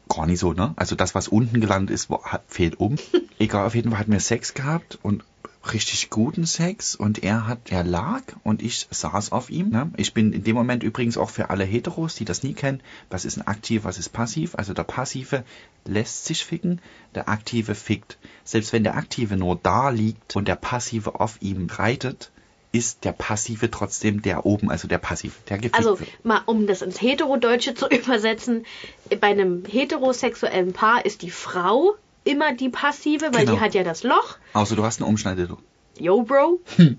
gar 0.09 0.27
nicht 0.27 0.39
so, 0.39 0.53
ne? 0.53 0.75
Also 0.77 0.95
das, 0.95 1.17
was 1.17 1.27
unten 1.27 1.61
gelandet 1.61 1.93
ist, 1.93 2.09
fehlt 2.47 2.79
oben. 2.79 2.99
Egal, 3.41 3.67
auf 3.67 3.75
jeden 3.75 3.91
Fall 3.91 3.99
hatten 3.99 4.13
wir 4.13 4.21
Sex 4.21 4.55
gehabt 4.55 4.99
und 5.03 5.25
richtig 5.73 6.09
guten 6.11 6.47
Sex 6.47 6.95
und 6.95 7.23
er 7.23 7.47
hat, 7.47 7.71
er 7.71 7.85
lag 7.85 8.23
und 8.45 8.63
ich 8.63 8.87
saß 8.91 9.33
auf 9.33 9.51
ihm. 9.51 9.69
Ne? 9.71 9.91
Ich 9.97 10.15
bin 10.15 10.33
in 10.33 10.43
dem 10.43 10.57
Moment 10.57 10.83
übrigens 10.83 11.19
auch 11.19 11.31
für 11.31 11.51
alle 11.51 11.65
Heteros, 11.65 12.15
die 12.15 12.25
das 12.25 12.43
nie 12.43 12.55
kennen, 12.55 12.83
was 13.11 13.25
ist 13.25 13.37
ein 13.37 13.47
aktiv, 13.47 13.85
was 13.85 13.99
ist 13.99 14.09
passiv. 14.11 14.55
Also 14.55 14.73
der 14.73 14.85
Passive 14.85 15.45
lässt 15.85 16.25
sich 16.25 16.45
ficken, 16.45 16.81
der 17.15 17.29
Aktive 17.29 17.75
fickt. 17.75 18.19
Selbst 18.45 18.73
wenn 18.73 18.85
der 18.85 18.97
Aktive 18.97 19.37
nur 19.37 19.59
da 19.63 19.91
liegt 19.91 20.35
und 20.35 20.49
der 20.49 20.57
Passive 20.57 21.21
auf 21.21 21.37
ihm 21.43 21.67
reitet, 21.71 22.31
ist 22.73 23.05
der 23.05 23.13
Passive 23.13 23.71
trotzdem 23.71 24.23
der 24.23 24.47
oben, 24.47 24.71
also 24.71 24.87
der 24.87 24.99
Passive, 24.99 25.35
der 25.49 25.59
gefickt 25.59 25.77
Also 25.77 25.99
wird. 25.99 26.25
mal, 26.25 26.41
um 26.47 26.67
das 26.67 26.83
ins 26.83 27.01
Heterodeutsche 27.03 27.75
zu 27.75 27.87
übersetzen, 27.91 28.65
bei 29.21 29.27
einem 29.27 29.65
heterosexuellen 29.67 30.73
Paar 30.73 31.05
ist 31.05 31.23
die 31.23 31.33
Frau 31.33 31.97
immer 32.25 32.53
die 32.55 32.69
Passive, 32.69 33.27
weil 33.33 33.45
Genau. 33.47 33.55
die 33.55 33.61
hat 33.61 33.75
ja 33.75 33.83
das 33.85 34.03
Loch. 34.03 34.37
Außer 34.53 34.77
du 34.77 34.85
hast 34.85 35.01
einen 35.01 35.09
Umschneidedildo. 35.09 35.59
Yo, 35.99 36.23
Bro. 36.23 36.61
Hm. 36.77 36.99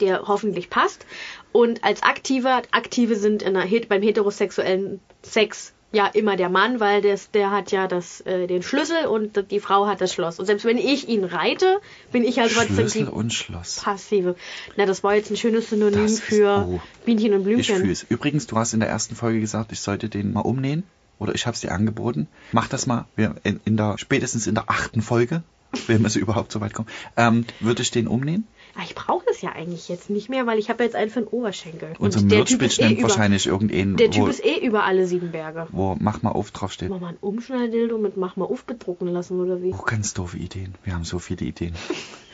Der 0.00 0.22
hoffentlich 0.26 0.70
passt. 0.70 1.04
Und 1.52 1.84
als 1.84 2.02
Aktiver, 2.02 2.62
Aktive 2.70 3.16
sind 3.16 3.42
in 3.42 3.56
einer, 3.56 3.68
beim 3.88 4.02
heterosexuellen 4.02 5.00
Sex 5.22 5.72
ja 5.92 6.06
immer 6.06 6.36
der 6.36 6.48
Mann, 6.48 6.80
weil 6.80 7.02
das, 7.02 7.30
der 7.30 7.50
hat 7.52 7.70
ja 7.70 7.86
das, 7.86 8.20
äh, 8.22 8.46
den 8.48 8.62
Schlüssel 8.64 9.06
und 9.06 9.50
die 9.52 9.60
Frau 9.60 9.86
hat 9.86 10.00
das 10.00 10.12
Schloss. 10.12 10.38
Und 10.40 10.46
selbst 10.46 10.64
wenn 10.64 10.78
ich 10.78 11.08
ihn 11.08 11.22
reite, 11.22 11.80
bin 12.10 12.24
ich 12.24 12.38
halt 12.40 12.52
trotzdem 12.52 12.74
Schlüssel 12.76 13.04
die 13.06 13.12
und 13.12 13.32
Schloss. 13.32 13.80
Passive. 13.84 14.34
Na, 14.76 14.86
das 14.86 15.04
war 15.04 15.14
jetzt 15.14 15.30
ein 15.30 15.36
schönes 15.36 15.70
Synonym 15.70 16.04
ist- 16.06 16.20
für 16.22 16.66
oh. 16.68 16.80
Bienchen 17.04 17.32
und 17.34 17.40
Ich 17.40 17.44
Blümchen. 17.44 17.76
fühl's. 17.76 18.04
Übrigens, 18.08 18.46
du 18.48 18.56
hast 18.56 18.72
in 18.74 18.80
der 18.80 18.88
ersten 18.88 19.14
Folge 19.14 19.38
gesagt, 19.40 19.70
ich 19.70 19.80
sollte 19.80 20.08
den 20.08 20.32
mal 20.32 20.40
umnähen. 20.40 20.82
Oder 21.18 21.34
ich 21.34 21.46
hab's 21.46 21.60
dir 21.60 21.72
angeboten. 21.72 22.28
Mach 22.52 22.68
das 22.68 22.86
mal. 22.86 23.06
Wir 23.16 23.36
in, 23.44 23.60
in 23.64 23.76
der, 23.76 23.98
spätestens 23.98 24.46
in 24.46 24.54
der 24.54 24.68
achten 24.68 25.02
Folge, 25.02 25.42
wenn 25.86 26.02
wir 26.02 26.10
so 26.10 26.18
überhaupt 26.20 26.52
so 26.52 26.60
weit 26.60 26.74
kommen, 26.74 26.88
ähm, 27.16 27.44
würde 27.60 27.82
ich 27.82 27.90
den 27.90 28.06
umnähen. 28.06 28.46
Ah, 28.76 28.82
ich 28.84 28.96
brauche 28.96 29.24
das 29.26 29.40
ja 29.40 29.52
eigentlich 29.52 29.88
jetzt 29.88 30.10
nicht 30.10 30.28
mehr, 30.28 30.46
weil 30.46 30.58
ich 30.58 30.68
habe 30.68 30.82
jetzt 30.82 30.96
einen 30.96 31.08
für 31.08 31.20
den 31.20 31.28
Oberschenkel. 31.28 31.92
Unser 31.98 32.18
ist 32.18 32.80
eh 32.80 32.88
nimmt 32.88 32.98
über, 32.98 33.08
wahrscheinlich 33.08 33.46
irgendeinen, 33.46 33.96
der 33.96 34.10
Typ 34.10 34.24
wo, 34.24 34.26
ist 34.26 34.44
eh 34.44 34.66
über 34.66 34.82
alle 34.82 35.06
sieben 35.06 35.30
Berge. 35.30 35.68
wo 35.70 35.96
Mach 36.00 36.22
mal 36.22 36.32
auf 36.32 36.50
draufsteht. 36.50 36.90
Mach 36.90 36.98
mal 36.98 37.10
ein 37.10 37.18
Umschnalldildo 37.20 37.98
mit 37.98 38.16
Mach 38.16 38.34
mal 38.34 38.46
auf 38.46 38.64
bedrucken 38.64 39.06
lassen 39.06 39.40
oder 39.40 39.62
wie? 39.62 39.72
Oh, 39.72 39.82
ganz 39.82 40.14
doofe 40.14 40.38
Ideen. 40.38 40.74
Wir 40.82 40.94
haben 40.94 41.04
so 41.04 41.20
viele 41.20 41.46
Ideen. 41.46 41.74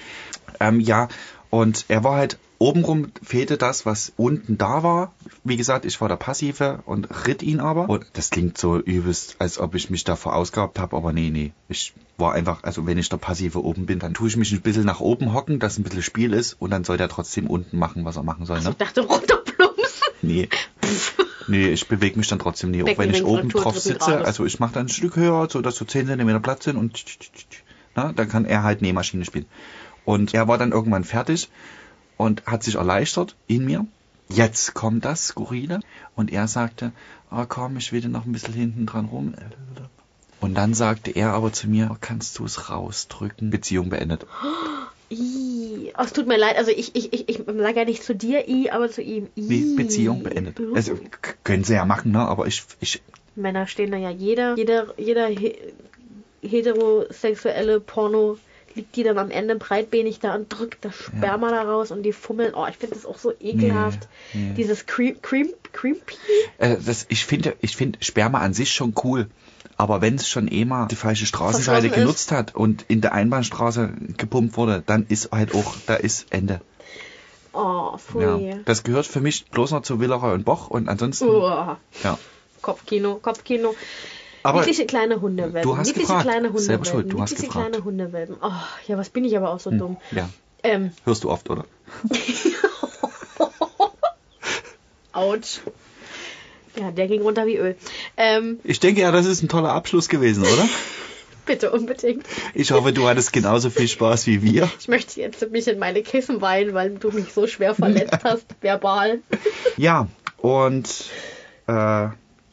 ähm, 0.60 0.80
ja, 0.80 1.08
und 1.50 1.84
er 1.88 2.04
war 2.04 2.16
halt, 2.16 2.38
obenrum 2.60 3.10
fehlte 3.22 3.56
das, 3.56 3.86
was 3.86 4.12
unten 4.16 4.58
da 4.58 4.82
war. 4.82 5.12
Wie 5.42 5.56
gesagt, 5.56 5.84
ich 5.86 6.00
war 6.00 6.08
der 6.08 6.16
Passive 6.16 6.80
und 6.84 7.08
ritt 7.26 7.42
ihn 7.42 7.58
aber. 7.58 7.88
Und 7.88 8.06
das 8.12 8.30
klingt 8.30 8.58
so 8.58 8.78
übelst, 8.78 9.36
als 9.38 9.58
ob 9.58 9.74
ich 9.74 9.88
mich 9.90 10.04
da 10.04 10.14
verausgabt 10.14 10.78
habe, 10.78 10.94
aber 10.96 11.12
nee, 11.12 11.30
nee. 11.30 11.52
Ich 11.68 11.94
war 12.18 12.34
einfach, 12.34 12.62
also 12.62 12.86
wenn 12.86 12.98
ich 12.98 13.08
der 13.08 13.16
Passive 13.16 13.64
oben 13.64 13.86
bin, 13.86 13.98
dann 13.98 14.12
tue 14.14 14.28
ich 14.28 14.36
mich 14.36 14.52
ein 14.52 14.60
bisschen 14.60 14.84
nach 14.84 15.00
oben 15.00 15.32
hocken, 15.32 15.58
dass 15.58 15.78
ein 15.78 15.82
bisschen 15.84 16.02
Spiel 16.02 16.34
ist 16.34 16.52
und 16.60 16.70
dann 16.70 16.84
soll 16.84 16.98
der 16.98 17.08
trotzdem 17.08 17.46
unten 17.46 17.78
machen, 17.78 18.04
was 18.04 18.16
er 18.16 18.22
machen 18.22 18.44
soll. 18.44 18.58
Ich 18.58 18.64
Ne? 18.64 18.74
dachte 18.78 19.00
runterplumpsen. 19.00 20.06
Nee. 20.22 20.48
Nee, 21.48 21.70
ich 21.70 21.88
bewege 21.88 22.16
mich 22.16 22.28
dann 22.28 22.38
trotzdem 22.38 22.70
nie, 22.70 22.84
auch 22.84 22.98
wenn 22.98 23.10
ich 23.10 23.24
oben 23.24 23.48
drauf 23.48 23.76
sitze. 23.76 24.24
Also 24.24 24.44
ich 24.44 24.60
mache 24.60 24.74
dann 24.74 24.86
ein 24.86 24.88
Stück 24.88 25.16
höher, 25.16 25.48
so 25.50 25.60
dass 25.62 25.74
so 25.74 25.84
10 25.84 26.06
cm 26.06 26.40
Platz 26.42 26.64
sind 26.64 26.76
und 26.76 27.04
na, 27.96 28.12
dann 28.12 28.28
kann 28.28 28.44
er 28.44 28.62
halt 28.62 28.82
Nähmaschine 28.82 29.24
spielen. 29.24 29.46
Und 30.04 30.32
er 30.32 30.46
war 30.46 30.58
dann 30.58 30.70
irgendwann 30.70 31.02
fertig 31.02 31.48
und 32.20 32.44
hat 32.44 32.62
sich 32.62 32.74
erleichtert 32.74 33.34
in 33.46 33.64
mir. 33.64 33.86
Jetzt 34.28 34.74
kommt 34.74 35.06
das 35.06 35.28
Skurrile. 35.28 35.80
Und 36.14 36.30
er 36.30 36.48
sagte, 36.48 36.92
ah 37.30 37.46
komm, 37.46 37.78
ich 37.78 37.92
will 37.92 38.06
noch 38.08 38.26
ein 38.26 38.32
bisschen 38.32 38.52
hinten 38.52 38.84
dran 38.84 39.06
rum. 39.06 39.34
Und 40.38 40.54
dann 40.54 40.74
sagte 40.74 41.10
er 41.10 41.32
aber 41.32 41.50
zu 41.52 41.66
mir, 41.66 41.96
kannst 42.02 42.38
du 42.38 42.44
es 42.44 42.68
rausdrücken? 42.68 43.48
Beziehung 43.48 43.88
beendet. 43.88 44.26
Oh, 45.10 46.02
es 46.02 46.12
tut 46.12 46.26
mir 46.26 46.36
leid, 46.36 46.58
also 46.58 46.70
ich, 46.70 46.94
ich, 46.94 47.12
ich, 47.14 47.28
ich 47.30 47.38
sage 47.38 47.78
ja 47.78 47.84
nicht 47.86 48.04
zu 48.04 48.14
dir, 48.14 48.46
I, 48.46 48.70
aber 48.70 48.90
zu 48.90 49.00
ihm. 49.00 49.28
I. 49.36 49.40
Nee, 49.40 49.76
Beziehung 49.76 50.22
beendet. 50.22 50.60
Also 50.74 50.98
können 51.42 51.64
sie 51.64 51.74
ja 51.74 51.86
machen, 51.86 52.12
ne? 52.12 52.20
Aber 52.20 52.46
ich, 52.46 52.64
ich 52.80 53.02
Männer 53.34 53.66
stehen 53.66 53.90
da 53.90 53.96
ja 53.96 54.10
jeder, 54.10 54.56
jeder, 54.56 54.94
jeder 54.98 55.26
he 55.26 55.56
heterosexuelle 56.42 57.80
Porno 57.80 58.38
liegt 58.74 58.96
die 58.96 59.02
dann 59.02 59.18
am 59.18 59.30
Ende 59.30 59.56
breitbeinig 59.56 60.20
da 60.20 60.34
und 60.34 60.48
drückt 60.48 60.84
das 60.84 60.94
Sperma 60.94 61.50
da 61.50 61.62
raus 61.62 61.90
und 61.90 62.02
die 62.02 62.12
fummeln. 62.12 62.54
Oh, 62.54 62.66
ich 62.68 62.76
finde 62.76 62.94
das 62.94 63.06
auch 63.06 63.18
so 63.18 63.32
ekelhaft. 63.40 64.08
nee. 64.32 64.54
Dieses 64.56 64.86
Cream, 64.86 65.20
Cream, 65.22 65.48
Creepy. 65.72 66.14
Äh, 66.58 66.76
das, 66.84 67.06
ich 67.08 67.24
finde, 67.24 67.56
ich 67.60 67.76
finde 67.76 67.98
Sperma 68.02 68.38
an 68.40 68.54
sich 68.54 68.72
schon 68.72 68.94
cool. 69.04 69.28
Aber 69.76 70.02
wenn 70.02 70.16
es 70.16 70.28
schon 70.28 70.46
eh 70.48 70.64
mal 70.64 70.88
die 70.88 70.96
falsche 70.96 71.26
Straßenseite 71.26 71.88
genutzt 71.88 72.32
hat 72.32 72.54
und 72.54 72.84
in 72.88 73.00
der 73.00 73.12
Einbahnstraße 73.12 73.90
gepumpt 74.16 74.56
wurde, 74.56 74.82
dann 74.84 75.06
ist 75.08 75.32
halt 75.32 75.54
auch, 75.54 75.74
da 75.86 75.94
ist 75.94 76.26
Ende. 76.30 76.60
Oh, 77.52 77.96
pfui. 77.96 78.22
Ja. 78.22 78.56
Das 78.64 78.82
gehört 78.82 79.06
für 79.06 79.20
mich 79.20 79.46
bloß 79.46 79.72
noch 79.72 79.82
zu 79.82 79.98
Willeroy 79.98 80.34
und 80.34 80.44
Boch 80.44 80.68
und 80.68 80.88
ansonsten, 80.88 81.28
Uah. 81.28 81.78
ja. 82.04 82.18
Kopfkino, 82.62 83.16
Kopfkino. 83.16 83.74
Aber 84.42 84.60
niedliche 84.60 84.86
kleine 84.86 85.20
Hundewelpen. 85.20 85.62
du 85.62 85.76
hast 85.76 85.86
niedliche 85.88 86.06
gefragt. 86.06 86.22
kleine 86.28 86.48
Selber 86.48 86.58
Hundewelpen. 86.58 86.84
schuld, 86.86 87.12
du 87.12 87.20
hast 87.20 87.30
niedliche 87.30 87.48
gefragt. 87.48 87.68
kleine 87.70 87.84
Hundewelpen. 87.84 88.36
Oh, 88.42 88.50
ja, 88.88 88.96
was 88.98 89.10
bin 89.10 89.24
ich 89.24 89.36
aber 89.36 89.50
auch 89.50 89.60
so 89.60 89.70
dumm. 89.70 89.96
ja, 90.12 90.28
Ähm, 90.62 90.92
hörst 91.04 91.24
du 91.24 91.30
oft, 91.30 91.50
oder? 91.50 91.64
ouch. 95.12 95.60
Ja, 96.76 96.90
der 96.92 97.08
ging 97.08 97.22
runter 97.22 97.46
wie 97.46 97.56
Öl. 97.56 97.76
Ähm, 98.16 98.60
Ich 98.64 98.80
denke 98.80 99.00
ja, 99.00 99.10
das 99.10 99.26
ist 99.26 99.42
ein 99.42 99.48
toller 99.48 99.72
Abschluss 99.72 100.08
gewesen, 100.08 100.42
oder? 100.44 100.68
bitte 101.46 101.72
unbedingt. 101.72 102.24
Ich 102.54 102.70
hoffe, 102.70 102.92
du 102.92 103.08
hattest 103.08 103.32
genauso 103.32 103.70
viel 103.70 103.88
Spaß 103.88 104.26
wie 104.28 104.42
wir. 104.42 104.70
Ich 104.78 104.86
möchte 104.86 105.20
jetzt 105.20 105.50
mich 105.50 105.66
in 105.66 105.80
meine 105.80 106.02
Kissen 106.02 106.40
weinen, 106.40 106.74
weil 106.74 106.90
du 106.90 107.10
mich 107.10 107.32
so 107.32 107.46
schwer 107.48 107.74
verletzt 107.74 108.18
hast, 108.24 108.46
verbal. 108.60 109.18
Ja, 109.76 110.06
und 110.38 110.88
äh, 111.66 111.72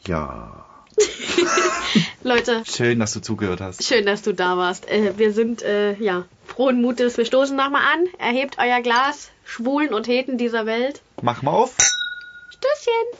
ja. 0.06 0.64
Leute, 2.22 2.62
Schön, 2.66 2.98
dass 2.98 3.12
du 3.12 3.20
zugehört 3.20 3.60
hast. 3.60 3.84
schön, 3.84 4.04
dass 4.06 4.22
du 4.22 4.32
da 4.34 4.56
warst. 4.56 4.88
Äh, 4.88 5.16
wir 5.16 5.32
sind, 5.32 5.62
äh, 5.62 5.94
ja, 5.94 6.24
frohen 6.46 6.80
Mutes. 6.82 7.16
Wir 7.16 7.24
stoßen 7.24 7.56
nochmal 7.56 7.82
an. 7.94 8.06
Erhebt 8.18 8.56
euer 8.58 8.80
Glas. 8.82 9.30
Schwulen 9.44 9.94
und 9.94 10.06
Heten 10.08 10.36
dieser 10.38 10.66
Welt. 10.66 11.00
Mach 11.22 11.42
mal 11.42 11.52
auf. 11.52 11.76
Stößchen. 12.50 13.18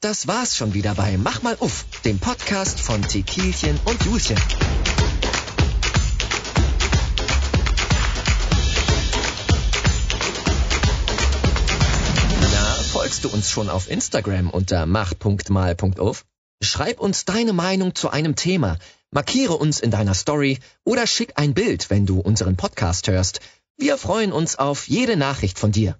Das 0.00 0.26
war's 0.28 0.56
schon 0.56 0.74
wieder 0.74 0.94
bei 0.94 1.16
Mach 1.16 1.42
mal 1.42 1.56
uff, 1.60 1.84
dem 2.04 2.18
Podcast 2.18 2.80
von 2.80 3.00
Tequilchen 3.02 3.78
und 3.86 4.04
Julchen. 4.04 4.36
Na, 12.52 12.74
folgst 12.92 13.24
du 13.24 13.28
uns 13.28 13.50
schon 13.50 13.68
auf 13.68 13.90
Instagram 13.90 14.50
unter 14.50 14.86
mach.mal.uff? 14.86 16.24
Schreib 16.64 16.98
uns 16.98 17.24
deine 17.24 17.52
Meinung 17.52 17.94
zu 17.94 18.10
einem 18.10 18.36
Thema, 18.36 18.78
markiere 19.10 19.56
uns 19.56 19.80
in 19.80 19.90
deiner 19.90 20.14
Story 20.14 20.58
oder 20.84 21.06
schick 21.06 21.32
ein 21.36 21.54
Bild, 21.54 21.90
wenn 21.90 22.06
du 22.06 22.20
unseren 22.20 22.56
Podcast 22.56 23.06
hörst. 23.08 23.40
Wir 23.76 23.98
freuen 23.98 24.32
uns 24.32 24.56
auf 24.56 24.88
jede 24.88 25.16
Nachricht 25.16 25.58
von 25.58 25.72
dir. 25.72 25.98